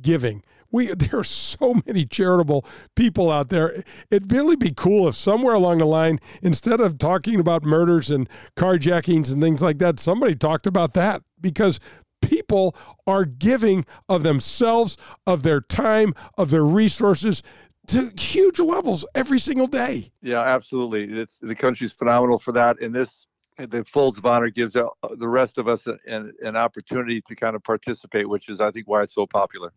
giving. 0.00 0.42
We 0.70 0.86
there 0.94 1.18
are 1.18 1.24
so 1.24 1.80
many 1.86 2.04
charitable 2.04 2.66
people 2.94 3.30
out 3.30 3.48
there. 3.48 3.82
It'd 4.10 4.30
really 4.30 4.56
be 4.56 4.72
cool 4.72 5.08
if 5.08 5.14
somewhere 5.14 5.54
along 5.54 5.78
the 5.78 5.86
line, 5.86 6.20
instead 6.42 6.80
of 6.80 6.98
talking 6.98 7.40
about 7.40 7.64
murders 7.64 8.10
and 8.10 8.28
carjackings 8.56 9.32
and 9.32 9.42
things 9.42 9.62
like 9.62 9.78
that, 9.78 9.98
somebody 9.98 10.34
talked 10.34 10.66
about 10.66 10.94
that 10.94 11.22
because 11.40 11.80
people 12.20 12.74
are 13.06 13.24
giving 13.24 13.84
of 14.08 14.22
themselves, 14.22 14.96
of 15.26 15.42
their 15.42 15.60
time, 15.60 16.14
of 16.36 16.50
their 16.50 16.64
resources 16.64 17.42
to 17.88 18.12
huge 18.18 18.58
levels 18.58 19.06
every 19.14 19.38
single 19.38 19.66
day. 19.66 20.10
Yeah, 20.22 20.40
absolutely. 20.40 21.20
It's 21.20 21.38
the 21.40 21.54
country's 21.54 21.92
phenomenal 21.92 22.38
for 22.38 22.52
that, 22.52 22.80
and 22.80 22.94
this 22.94 23.26
the 23.56 23.84
Folds 23.84 24.18
of 24.18 24.26
Honor 24.26 24.50
gives 24.50 24.74
uh, 24.74 24.88
the 25.16 25.28
rest 25.28 25.58
of 25.58 25.68
us 25.68 25.86
an, 25.86 26.32
an 26.42 26.56
opportunity 26.56 27.20
to 27.22 27.36
kind 27.36 27.54
of 27.54 27.62
participate, 27.62 28.28
which 28.28 28.48
is, 28.48 28.60
I 28.60 28.70
think, 28.70 28.88
why 28.88 29.02
it's 29.02 29.14
so 29.14 29.26
popular. 29.26 29.72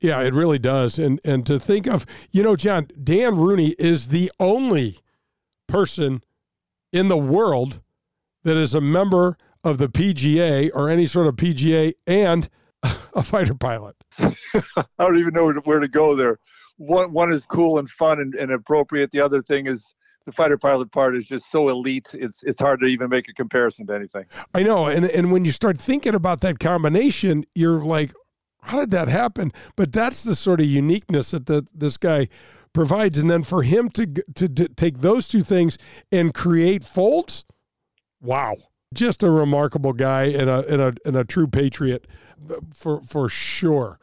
Yeah, 0.00 0.20
it 0.22 0.32
really 0.32 0.58
does. 0.58 0.98
And 0.98 1.20
and 1.24 1.44
to 1.46 1.58
think 1.58 1.86
of, 1.86 2.06
you 2.30 2.42
know, 2.42 2.56
John 2.56 2.88
Dan 3.02 3.36
Rooney 3.36 3.74
is 3.78 4.08
the 4.08 4.32
only 4.40 5.00
person 5.66 6.22
in 6.92 7.08
the 7.08 7.18
world 7.18 7.82
that 8.44 8.56
is 8.56 8.74
a 8.74 8.80
member 8.80 9.36
of 9.62 9.76
the 9.76 9.88
PGA 9.88 10.70
or 10.72 10.88
any 10.88 11.06
sort 11.06 11.26
of 11.26 11.36
PGA 11.36 11.92
and 12.06 12.48
a 13.14 13.22
fighter 13.22 13.54
pilot. 13.54 13.96
I 14.18 14.84
don't 14.98 15.18
even 15.18 15.34
know 15.34 15.52
where 15.64 15.80
to 15.80 15.88
go 15.88 16.16
there 16.16 16.38
one 16.78 17.12
one 17.12 17.32
is 17.32 17.44
cool 17.44 17.78
and 17.78 17.88
fun 17.90 18.20
and, 18.20 18.34
and 18.34 18.50
appropriate. 18.50 19.10
The 19.10 19.20
other 19.20 19.42
thing 19.42 19.66
is 19.66 19.94
the 20.24 20.32
fighter 20.32 20.58
pilot 20.58 20.90
part 20.92 21.16
is 21.16 21.26
just 21.26 21.50
so 21.50 21.68
elite. 21.68 22.08
It's 22.12 22.42
it's 22.42 22.60
hard 22.60 22.80
to 22.80 22.86
even 22.86 23.10
make 23.10 23.28
a 23.28 23.34
comparison 23.34 23.86
to 23.88 23.94
anything. 23.94 24.24
I 24.54 24.62
know, 24.62 24.86
and 24.86 25.04
and 25.04 25.30
when 25.32 25.44
you 25.44 25.52
start 25.52 25.78
thinking 25.78 26.14
about 26.14 26.40
that 26.40 26.58
combination, 26.58 27.44
you're 27.54 27.84
like, 27.84 28.12
how 28.62 28.80
did 28.80 28.90
that 28.92 29.08
happen? 29.08 29.52
But 29.76 29.92
that's 29.92 30.22
the 30.22 30.34
sort 30.34 30.60
of 30.60 30.66
uniqueness 30.66 31.30
that 31.30 31.46
the, 31.46 31.66
this 31.74 31.96
guy 31.96 32.28
provides, 32.72 33.18
and 33.18 33.30
then 33.30 33.42
for 33.42 33.62
him 33.62 33.88
to, 33.90 34.06
to 34.34 34.48
to 34.48 34.68
take 34.68 34.98
those 34.98 35.28
two 35.28 35.42
things 35.42 35.78
and 36.12 36.34
create 36.34 36.84
folds, 36.84 37.44
wow, 38.20 38.56
just 38.92 39.22
a 39.22 39.30
remarkable 39.30 39.92
guy 39.92 40.24
and 40.24 40.50
a 40.50 40.66
and 40.66 40.82
a 40.82 40.94
and 41.04 41.16
a 41.16 41.24
true 41.24 41.48
patriot 41.48 42.06
uh, 42.50 42.56
for 42.74 43.00
for 43.02 43.28
sure. 43.28 43.98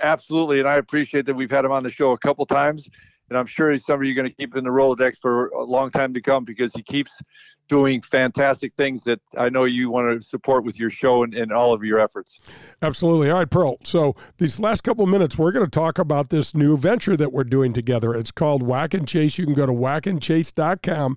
Absolutely, 0.00 0.60
and 0.60 0.68
I 0.68 0.76
appreciate 0.76 1.26
that 1.26 1.34
we've 1.34 1.50
had 1.50 1.64
him 1.64 1.72
on 1.72 1.82
the 1.82 1.90
show 1.90 2.12
a 2.12 2.18
couple 2.18 2.46
times, 2.46 2.88
and 3.28 3.38
I'm 3.38 3.46
sure 3.46 3.70
he's 3.72 3.84
somebody 3.84 4.08
you're 4.08 4.16
going 4.16 4.28
to 4.28 4.34
keep 4.34 4.56
in 4.56 4.64
the 4.64 4.70
Rolodex 4.70 5.18
for 5.20 5.48
a 5.48 5.62
long 5.62 5.90
time 5.90 6.14
to 6.14 6.20
come 6.20 6.44
because 6.44 6.72
he 6.74 6.82
keeps 6.82 7.20
doing 7.68 8.00
fantastic 8.02 8.72
things 8.76 9.02
that 9.04 9.20
I 9.36 9.48
know 9.48 9.64
you 9.64 9.90
want 9.90 10.20
to 10.20 10.26
support 10.26 10.64
with 10.64 10.78
your 10.78 10.90
show 10.90 11.24
and, 11.24 11.34
and 11.34 11.52
all 11.52 11.72
of 11.72 11.82
your 11.82 11.98
efforts. 11.98 12.38
Absolutely. 12.82 13.30
All 13.30 13.38
right, 13.38 13.50
Pearl. 13.50 13.78
So 13.82 14.14
these 14.38 14.60
last 14.60 14.82
couple 14.82 15.04
minutes, 15.06 15.36
we're 15.36 15.52
going 15.52 15.64
to 15.64 15.70
talk 15.70 15.98
about 15.98 16.30
this 16.30 16.54
new 16.54 16.76
venture 16.76 17.16
that 17.16 17.32
we're 17.32 17.44
doing 17.44 17.72
together. 17.72 18.14
It's 18.14 18.30
called 18.30 18.62
Whack 18.62 18.94
and 18.94 19.06
Chase. 19.06 19.38
You 19.38 19.44
can 19.44 19.54
go 19.54 19.66
to 19.66 19.72
whackandchase.com. 19.72 21.16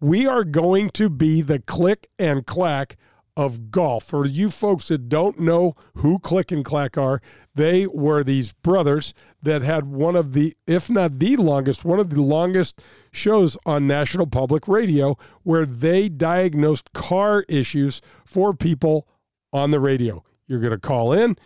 We 0.00 0.26
are 0.26 0.44
going 0.44 0.90
to 0.90 1.10
be 1.10 1.42
the 1.42 1.58
click 1.58 2.08
and 2.18 2.46
clack 2.46 2.96
of 3.38 3.70
golf. 3.70 4.02
For 4.02 4.26
you 4.26 4.50
folks 4.50 4.88
that 4.88 5.08
don't 5.08 5.38
know 5.38 5.76
who 5.94 6.18
Click 6.18 6.50
and 6.50 6.64
Clack 6.64 6.98
are, 6.98 7.20
they 7.54 7.86
were 7.86 8.24
these 8.24 8.52
brothers 8.52 9.14
that 9.40 9.62
had 9.62 9.84
one 9.84 10.16
of 10.16 10.32
the, 10.32 10.56
if 10.66 10.90
not 10.90 11.20
the 11.20 11.36
longest, 11.36 11.84
one 11.84 12.00
of 12.00 12.10
the 12.10 12.20
longest 12.20 12.80
shows 13.12 13.56
on 13.64 13.86
National 13.86 14.26
Public 14.26 14.66
Radio 14.66 15.16
where 15.44 15.64
they 15.64 16.08
diagnosed 16.08 16.92
car 16.92 17.44
issues 17.48 18.02
for 18.26 18.52
people 18.52 19.06
on 19.52 19.70
the 19.70 19.78
radio. 19.78 20.24
You're 20.48 20.60
going 20.60 20.72
to 20.72 20.78
call 20.78 21.12
in. 21.12 21.38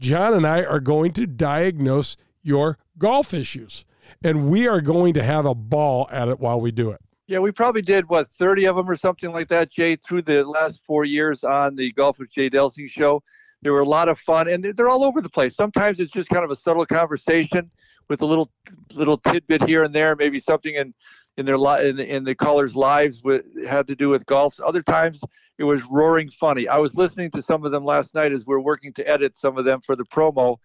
John 0.00 0.34
and 0.34 0.44
I 0.44 0.64
are 0.64 0.80
going 0.80 1.12
to 1.12 1.28
diagnose 1.28 2.16
your 2.42 2.76
golf 2.98 3.32
issues, 3.32 3.84
and 4.22 4.50
we 4.50 4.66
are 4.66 4.80
going 4.80 5.14
to 5.14 5.22
have 5.22 5.46
a 5.46 5.54
ball 5.54 6.08
at 6.10 6.26
it 6.26 6.40
while 6.40 6.60
we 6.60 6.72
do 6.72 6.90
it. 6.90 7.00
Yeah, 7.28 7.40
we 7.40 7.50
probably 7.50 7.82
did 7.82 8.08
what 8.08 8.30
30 8.30 8.66
of 8.66 8.76
them 8.76 8.88
or 8.88 8.96
something 8.96 9.32
like 9.32 9.48
that, 9.48 9.70
Jay, 9.72 9.96
through 9.96 10.22
the 10.22 10.44
last 10.44 10.80
four 10.86 11.04
years 11.04 11.42
on 11.42 11.74
the 11.74 11.90
Golf 11.92 12.20
with 12.20 12.30
Jay 12.30 12.48
Delsing 12.48 12.88
show. 12.88 13.20
They 13.62 13.70
were 13.70 13.80
a 13.80 13.88
lot 13.88 14.08
of 14.08 14.20
fun, 14.20 14.46
and 14.48 14.64
they're 14.76 14.88
all 14.88 15.02
over 15.02 15.20
the 15.20 15.28
place. 15.28 15.56
Sometimes 15.56 15.98
it's 15.98 16.12
just 16.12 16.28
kind 16.28 16.44
of 16.44 16.52
a 16.52 16.56
subtle 16.56 16.86
conversation 16.86 17.68
with 18.08 18.22
a 18.22 18.26
little 18.26 18.48
little 18.94 19.18
tidbit 19.18 19.64
here 19.64 19.82
and 19.82 19.92
there, 19.92 20.14
maybe 20.14 20.38
something 20.38 20.76
in 20.76 20.94
in 21.36 21.46
their 21.46 21.58
li- 21.58 21.88
in, 21.88 21.98
in 21.98 22.22
the 22.22 22.34
callers' 22.34 22.76
lives 22.76 23.24
with 23.24 23.42
had 23.66 23.88
to 23.88 23.96
do 23.96 24.08
with 24.08 24.24
golf. 24.26 24.60
Other 24.64 24.82
times 24.82 25.20
it 25.58 25.64
was 25.64 25.82
roaring 25.90 26.30
funny. 26.30 26.68
I 26.68 26.78
was 26.78 26.94
listening 26.94 27.32
to 27.32 27.42
some 27.42 27.64
of 27.64 27.72
them 27.72 27.84
last 27.84 28.14
night 28.14 28.30
as 28.30 28.46
we 28.46 28.54
are 28.54 28.60
working 28.60 28.92
to 28.92 29.08
edit 29.08 29.36
some 29.36 29.58
of 29.58 29.64
them 29.64 29.80
for 29.80 29.96
the 29.96 30.04
promo, 30.04 30.58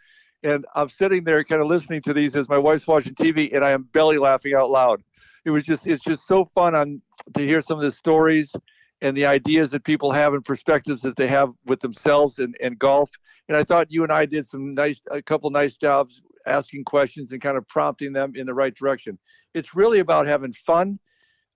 and 0.44 0.64
I'm 0.76 0.90
sitting 0.90 1.24
there 1.24 1.44
kind 1.44 1.62
of 1.62 1.68
listening 1.68 2.04
to 2.04 2.14
these 2.14 2.36
as 2.36 2.48
my 2.50 2.60
wife's 2.60 2.86
watching 2.86 3.16
TV, 3.16 3.52
and 3.52 3.66
I 3.66 3.72
am 3.72 3.90
belly 3.94 4.20
laughing 4.20 4.54
out 4.54 4.70
loud 4.70 5.02
it 5.46 5.50
was 5.50 5.66
just 5.66 5.88
it's 5.88 6.04
just 6.04 6.28
so 6.28 6.46
fun 6.54 6.76
on 6.76 7.02
to 7.36 7.42
hear 7.42 7.62
some 7.62 7.78
of 7.78 7.86
the 7.86 7.92
stories 7.92 8.56
and 9.02 9.18
the 9.18 9.26
ideas 9.26 9.72
that 9.72 9.84
people 9.84 10.12
have 10.12 10.34
and 10.34 10.46
perspectives 10.46 11.02
that 11.02 11.16
they 11.16 11.28
have 11.28 11.52
with 11.66 11.80
themselves 11.80 12.40
and, 12.40 12.56
and 12.62 12.78
golf. 12.78 13.10
And 13.48 13.58
I 13.58 13.64
thought 13.64 13.92
you 13.92 14.04
and 14.04 14.12
I 14.12 14.26
did 14.26 14.48
some 14.48 14.76
nice, 14.76 15.02
a 15.10 15.22
couple 15.22 15.50
nice 15.50 15.76
jobs 15.76 16.22
asking 16.46 16.84
questions 16.86 17.32
and 17.32 17.42
kind 17.42 17.58
of 17.58 17.68
prompting 17.68 18.14
them 18.14 18.34
in 18.36 18.46
the 18.46 18.54
right 18.54 18.74
direction. 18.74 19.18
It's 19.54 19.76
really 19.76 20.00
about 20.00 20.28
having 20.28 20.54
fun, 20.54 21.00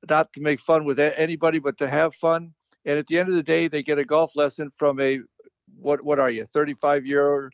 not 0.10 0.34
to 0.34 0.42
make 0.42 0.60
fun 0.60 0.86
with 0.86 1.00
anybody, 1.00 1.60
but 1.60 1.78
to 1.78 1.90
have 1.90 2.16
fun. 2.16 2.52
And 2.86 2.98
at 2.98 3.08
the 3.08 3.20
end 3.20 3.30
of 3.30 3.36
the 3.36 3.44
day, 3.44 3.68
they 3.68 3.84
get 3.84 4.00
a 4.00 4.06
golf 4.06 4.36
lesson 4.36 4.72
from 4.76 5.00
a 5.00 5.20
what 5.80 6.04
what 6.04 6.20
are 6.20 6.30
you 6.30 6.46
35 6.46 7.06
year 7.06 7.52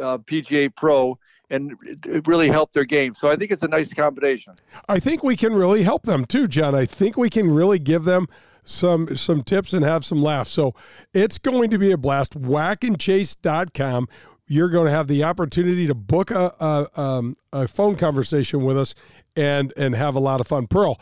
uh, 0.00 0.18
PGA 0.18 0.74
pro 0.74 1.18
and 1.52 1.76
it 1.84 2.26
really 2.26 2.48
helped 2.48 2.74
their 2.74 2.84
game. 2.84 3.14
So 3.14 3.30
I 3.30 3.36
think 3.36 3.50
it's 3.50 3.62
a 3.62 3.68
nice 3.68 3.92
combination. 3.92 4.54
I 4.88 4.98
think 4.98 5.22
we 5.22 5.36
can 5.36 5.54
really 5.54 5.82
help 5.82 6.04
them 6.04 6.24
too, 6.24 6.48
John. 6.48 6.74
I 6.74 6.86
think 6.86 7.16
we 7.16 7.30
can 7.30 7.52
really 7.52 7.78
give 7.78 8.04
them 8.04 8.26
some 8.64 9.14
some 9.16 9.42
tips 9.42 9.72
and 9.72 9.84
have 9.84 10.04
some 10.04 10.22
laughs. 10.22 10.50
So 10.50 10.74
it's 11.12 11.38
going 11.38 11.70
to 11.70 11.78
be 11.78 11.92
a 11.92 11.98
blast. 11.98 12.40
Whackandchase.com. 12.40 14.08
You're 14.46 14.70
going 14.70 14.86
to 14.86 14.92
have 14.92 15.08
the 15.08 15.24
opportunity 15.24 15.86
to 15.86 15.94
book 15.94 16.30
a, 16.30 16.52
a, 16.58 17.00
um, 17.00 17.36
a 17.52 17.68
phone 17.68 17.96
conversation 17.96 18.62
with 18.62 18.78
us 18.78 18.94
and 19.36 19.72
and 19.76 19.94
have 19.94 20.14
a 20.14 20.20
lot 20.20 20.40
of 20.40 20.46
fun. 20.46 20.66
Pearl, 20.66 20.98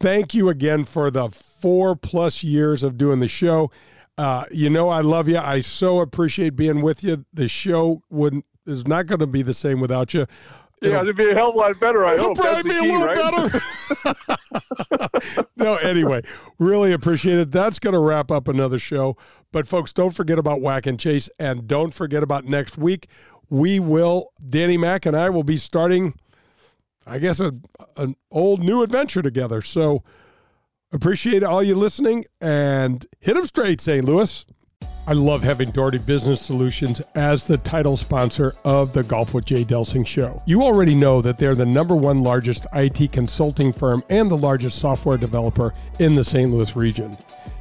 thank 0.00 0.34
you 0.34 0.48
again 0.50 0.84
for 0.84 1.10
the 1.10 1.30
four 1.30 1.96
plus 1.96 2.44
years 2.44 2.82
of 2.82 2.98
doing 2.98 3.20
the 3.20 3.28
show. 3.28 3.70
Uh, 4.16 4.44
you 4.50 4.68
know 4.68 4.90
I 4.90 5.00
love 5.00 5.28
you. 5.28 5.38
I 5.38 5.60
so 5.60 6.00
appreciate 6.00 6.56
being 6.56 6.82
with 6.82 7.02
you. 7.02 7.24
The 7.32 7.48
show 7.48 8.02
wouldn't 8.10 8.44
is 8.66 8.86
not 8.86 9.06
going 9.06 9.20
to 9.20 9.26
be 9.26 9.42
the 9.42 9.54
same 9.54 9.80
without 9.80 10.14
you. 10.14 10.26
Yeah, 10.80 11.00
it'd 11.00 11.16
be 11.16 11.30
a 11.30 11.34
hell 11.34 11.50
of 11.50 11.54
a 11.54 11.58
lot 11.58 11.80
better. 11.80 12.04
I 12.04 12.16
hope. 12.16 12.36
Probably 12.36 12.62
be 12.62 12.78
key, 12.78 12.90
a 12.90 12.98
little 12.98 13.06
right? 13.06 13.60
better. 15.00 15.46
no, 15.56 15.76
anyway, 15.76 16.22
really 16.58 16.92
appreciate 16.92 17.38
it. 17.38 17.50
That's 17.50 17.78
going 17.78 17.94
to 17.94 18.00
wrap 18.00 18.30
up 18.30 18.48
another 18.48 18.78
show. 18.78 19.16
But 19.50 19.66
folks, 19.66 19.92
don't 19.92 20.10
forget 20.10 20.38
about 20.38 20.60
Whack 20.60 20.86
and 20.86 20.98
Chase, 20.98 21.30
and 21.38 21.66
don't 21.66 21.94
forget 21.94 22.22
about 22.22 22.44
next 22.44 22.76
week. 22.76 23.08
We 23.48 23.80
will. 23.80 24.32
Danny 24.46 24.76
Mack 24.76 25.06
and 25.06 25.16
I 25.16 25.30
will 25.30 25.44
be 25.44 25.58
starting. 25.58 26.14
I 27.06 27.18
guess 27.18 27.40
a, 27.40 27.52
an 27.96 28.16
old 28.30 28.62
new 28.62 28.82
adventure 28.82 29.22
together. 29.22 29.62
So 29.62 30.02
appreciate 30.92 31.42
all 31.42 31.62
you 31.62 31.74
listening 31.74 32.24
and 32.40 33.06
hit 33.20 33.34
them 33.34 33.44
straight, 33.46 33.80
St. 33.80 34.04
Louis. 34.04 34.44
I 35.06 35.12
love 35.12 35.42
having 35.42 35.70
Daugherty 35.70 35.98
Business 35.98 36.40
Solutions 36.40 37.02
as 37.14 37.46
the 37.46 37.58
title 37.58 37.94
sponsor 37.94 38.54
of 38.64 38.94
the 38.94 39.02
Golf 39.02 39.34
with 39.34 39.44
Jay 39.44 39.62
Delsing 39.62 40.06
show. 40.06 40.42
You 40.46 40.62
already 40.62 40.94
know 40.94 41.20
that 41.20 41.36
they're 41.36 41.54
the 41.54 41.66
number 41.66 41.94
one 41.94 42.22
largest 42.22 42.66
IT 42.72 43.12
consulting 43.12 43.70
firm 43.70 44.02
and 44.08 44.30
the 44.30 44.36
largest 44.36 44.78
software 44.78 45.18
developer 45.18 45.74
in 45.98 46.14
the 46.14 46.24
St. 46.24 46.50
Louis 46.50 46.74
region. 46.74 47.18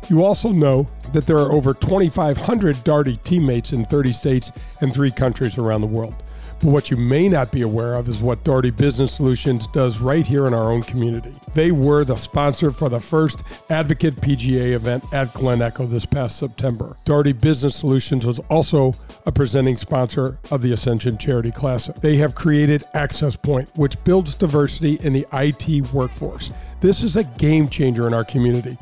You 0.07 0.23
also 0.23 0.51
know 0.51 0.87
that 1.11 1.25
there 1.25 1.37
are 1.37 1.51
over 1.51 1.73
2,500 1.73 2.81
Daugherty 2.85 3.17
teammates 3.25 3.73
in 3.73 3.83
30 3.83 4.13
states 4.13 4.53
and 4.79 4.93
three 4.93 5.11
countries 5.11 5.57
around 5.57 5.81
the 5.81 5.87
world. 5.87 6.15
But 6.63 6.71
what 6.71 6.89
you 6.89 6.95
may 6.95 7.27
not 7.27 7.51
be 7.51 7.61
aware 7.61 7.95
of 7.95 8.07
is 8.07 8.21
what 8.21 8.45
Daugherty 8.45 8.71
Business 8.71 9.13
Solutions 9.13 9.67
does 9.67 9.99
right 9.99 10.25
here 10.25 10.47
in 10.47 10.53
our 10.53 10.71
own 10.71 10.81
community. 10.81 11.33
They 11.53 11.73
were 11.73 12.05
the 12.05 12.15
sponsor 12.15 12.71
for 12.71 12.87
the 12.87 13.01
first 13.01 13.43
Advocate 13.69 14.15
PGA 14.15 14.71
event 14.71 15.03
at 15.11 15.33
Glen 15.33 15.61
Echo 15.61 15.85
this 15.85 16.05
past 16.05 16.37
September. 16.37 16.95
Daugherty 17.03 17.33
Business 17.33 17.75
Solutions 17.75 18.25
was 18.25 18.39
also 18.49 18.95
a 19.25 19.31
presenting 19.31 19.75
sponsor 19.75 20.37
of 20.51 20.61
the 20.61 20.71
Ascension 20.71 21.17
Charity 21.17 21.51
Classic. 21.51 21.97
They 21.97 22.15
have 22.15 22.33
created 22.33 22.85
Access 22.93 23.35
Point, 23.35 23.69
which 23.75 24.01
builds 24.05 24.33
diversity 24.33 24.93
in 25.01 25.11
the 25.11 25.27
IT 25.33 25.91
workforce. 25.91 26.49
This 26.79 27.03
is 27.03 27.17
a 27.17 27.25
game 27.25 27.67
changer 27.67 28.07
in 28.07 28.13
our 28.13 28.23
community. 28.23 28.77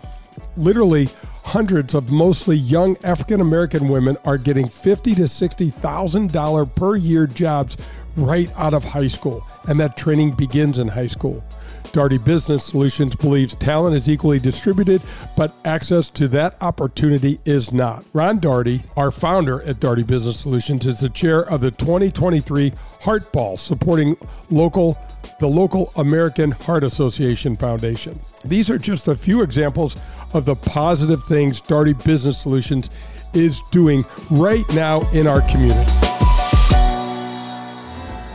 Literally, 0.55 1.09
hundreds 1.43 1.93
of 1.93 2.11
mostly 2.11 2.55
young 2.55 2.97
African 3.03 3.41
American 3.41 3.87
women 3.87 4.17
are 4.25 4.37
getting 4.37 4.67
fifty 4.67 5.15
to 5.15 5.27
sixty 5.27 5.69
thousand 5.69 6.31
dollar 6.31 6.65
per 6.65 6.95
year 6.95 7.27
jobs 7.27 7.77
right 8.15 8.49
out 8.57 8.73
of 8.73 8.83
high 8.83 9.07
school, 9.07 9.45
and 9.67 9.79
that 9.79 9.97
training 9.97 10.31
begins 10.31 10.79
in 10.79 10.87
high 10.87 11.07
school. 11.07 11.43
Daugherty 11.91 12.17
Business 12.17 12.65
Solutions 12.65 13.15
believes 13.15 13.55
talent 13.55 13.95
is 13.95 14.09
equally 14.09 14.39
distributed, 14.39 15.01
but 15.35 15.53
access 15.65 16.09
to 16.09 16.27
that 16.29 16.55
opportunity 16.61 17.39
is 17.45 17.71
not. 17.71 18.05
Ron 18.13 18.39
Daugherty, 18.39 18.83
our 18.95 19.11
founder 19.11 19.61
at 19.63 19.79
Daugherty 19.79 20.03
Business 20.03 20.39
Solutions, 20.39 20.85
is 20.85 21.01
the 21.01 21.09
chair 21.09 21.41
of 21.49 21.61
the 21.61 21.71
2023 21.71 22.71
Heart 23.01 23.31
Ball, 23.31 23.57
supporting 23.57 24.15
local 24.49 24.97
the 25.39 25.47
local 25.47 25.91
American 25.97 26.51
Heart 26.51 26.83
Association 26.83 27.55
Foundation. 27.55 28.19
These 28.43 28.69
are 28.69 28.77
just 28.77 29.07
a 29.07 29.15
few 29.15 29.43
examples 29.43 29.95
of 30.33 30.45
the 30.45 30.55
positive 30.55 31.23
things 31.25 31.61
Daugherty 31.61 31.93
Business 31.93 32.39
Solutions 32.39 32.89
is 33.33 33.61
doing 33.71 34.03
right 34.29 34.67
now 34.73 35.07
in 35.11 35.27
our 35.27 35.41
community. 35.49 35.91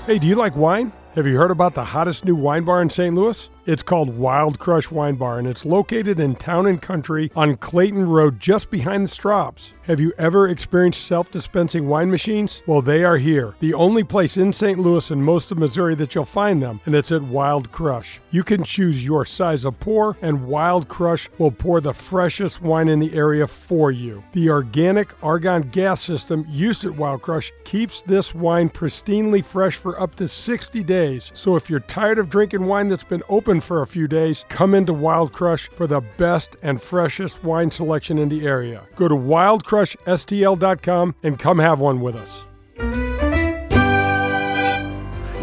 Hey, 0.06 0.18
do 0.18 0.26
you 0.26 0.36
like 0.36 0.54
wine? 0.54 0.92
Have 1.16 1.26
you 1.26 1.38
heard 1.38 1.50
about 1.50 1.72
the 1.72 1.82
hottest 1.82 2.26
new 2.26 2.36
wine 2.36 2.64
bar 2.64 2.82
in 2.82 2.90
St. 2.90 3.14
Louis? 3.14 3.48
It's 3.66 3.82
called 3.82 4.16
Wild 4.16 4.60
Crush 4.60 4.92
Wine 4.92 5.16
Bar, 5.16 5.40
and 5.40 5.48
it's 5.48 5.66
located 5.66 6.20
in 6.20 6.36
Town 6.36 6.68
and 6.68 6.80
Country 6.80 7.32
on 7.34 7.56
Clayton 7.56 8.08
Road, 8.08 8.38
just 8.38 8.70
behind 8.70 9.04
the 9.04 9.08
Straubs. 9.08 9.72
Have 9.86 9.98
you 9.98 10.12
ever 10.18 10.48
experienced 10.48 11.04
self 11.04 11.32
dispensing 11.32 11.88
wine 11.88 12.08
machines? 12.08 12.62
Well, 12.66 12.80
they 12.80 13.04
are 13.04 13.18
here. 13.18 13.56
The 13.58 13.74
only 13.74 14.04
place 14.04 14.36
in 14.36 14.52
St. 14.52 14.78
Louis 14.78 15.10
and 15.10 15.24
most 15.24 15.50
of 15.50 15.58
Missouri 15.58 15.96
that 15.96 16.14
you'll 16.14 16.24
find 16.24 16.62
them, 16.62 16.80
and 16.86 16.94
it's 16.94 17.10
at 17.10 17.22
Wild 17.22 17.72
Crush. 17.72 18.20
You 18.30 18.44
can 18.44 18.62
choose 18.62 19.04
your 19.04 19.24
size 19.24 19.64
of 19.64 19.78
pour, 19.80 20.16
and 20.22 20.46
Wild 20.46 20.86
Crush 20.86 21.28
will 21.38 21.50
pour 21.50 21.80
the 21.80 21.94
freshest 21.94 22.62
wine 22.62 22.88
in 22.88 23.00
the 23.00 23.14
area 23.14 23.48
for 23.48 23.90
you. 23.90 24.22
The 24.32 24.50
organic 24.50 25.12
argon 25.24 25.62
gas 25.70 26.00
system 26.00 26.46
used 26.48 26.84
at 26.84 26.96
Wild 26.96 27.22
Crush 27.22 27.52
keeps 27.64 28.02
this 28.02 28.32
wine 28.32 28.70
pristinely 28.70 29.44
fresh 29.44 29.76
for 29.76 30.00
up 30.00 30.14
to 30.16 30.28
60 30.28 30.84
days. 30.84 31.32
So 31.34 31.56
if 31.56 31.68
you're 31.68 31.80
tired 31.80 32.18
of 32.18 32.30
drinking 32.30 32.64
wine 32.64 32.88
that's 32.88 33.04
been 33.04 33.22
open 33.28 33.55
for 33.60 33.82
a 33.82 33.86
few 33.86 34.08
days, 34.08 34.44
come 34.48 34.74
into 34.74 34.92
Wild 34.92 35.32
Crush 35.32 35.68
for 35.68 35.86
the 35.86 36.00
best 36.16 36.56
and 36.62 36.82
freshest 36.82 37.44
wine 37.44 37.70
selection 37.70 38.18
in 38.18 38.28
the 38.28 38.44
area. 38.46 38.82
Go 38.94 39.08
to 39.08 39.14
wildcrushstl.com 39.14 41.14
and 41.22 41.38
come 41.38 41.58
have 41.58 41.80
one 41.80 42.00
with 42.00 42.16
us. 42.16 42.44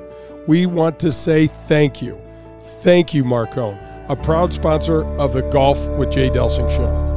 we 0.47 0.65
want 0.65 0.99
to 0.99 1.11
say 1.11 1.47
thank 1.68 2.01
you. 2.01 2.22
Thank 2.61 3.13
you, 3.13 3.24
Marcone, 3.24 3.78
a 4.09 4.15
proud 4.15 4.53
sponsor 4.53 5.05
of 5.18 5.34
the 5.34 5.41
Golf 5.41 5.88
with 5.89 6.11
Jay 6.11 6.30
Delsing 6.30 6.70
show. 6.70 7.16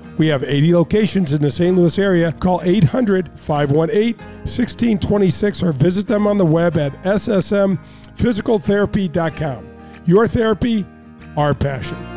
We 0.17 0.27
have 0.27 0.43
80 0.43 0.75
locations 0.75 1.31
in 1.33 1.41
the 1.41 1.49
St. 1.49 1.75
Louis 1.75 1.97
area. 1.97 2.31
Call 2.33 2.61
800 2.63 3.31
518 3.39 4.17
1626 4.17 5.63
or 5.63 5.71
visit 5.71 6.05
them 6.07 6.27
on 6.27 6.37
the 6.37 6.45
web 6.45 6.77
at 6.77 6.91
ssmphysicaltherapy.com. 7.03 9.67
Your 10.05 10.27
therapy, 10.27 10.85
our 11.37 11.53
passion. 11.53 12.10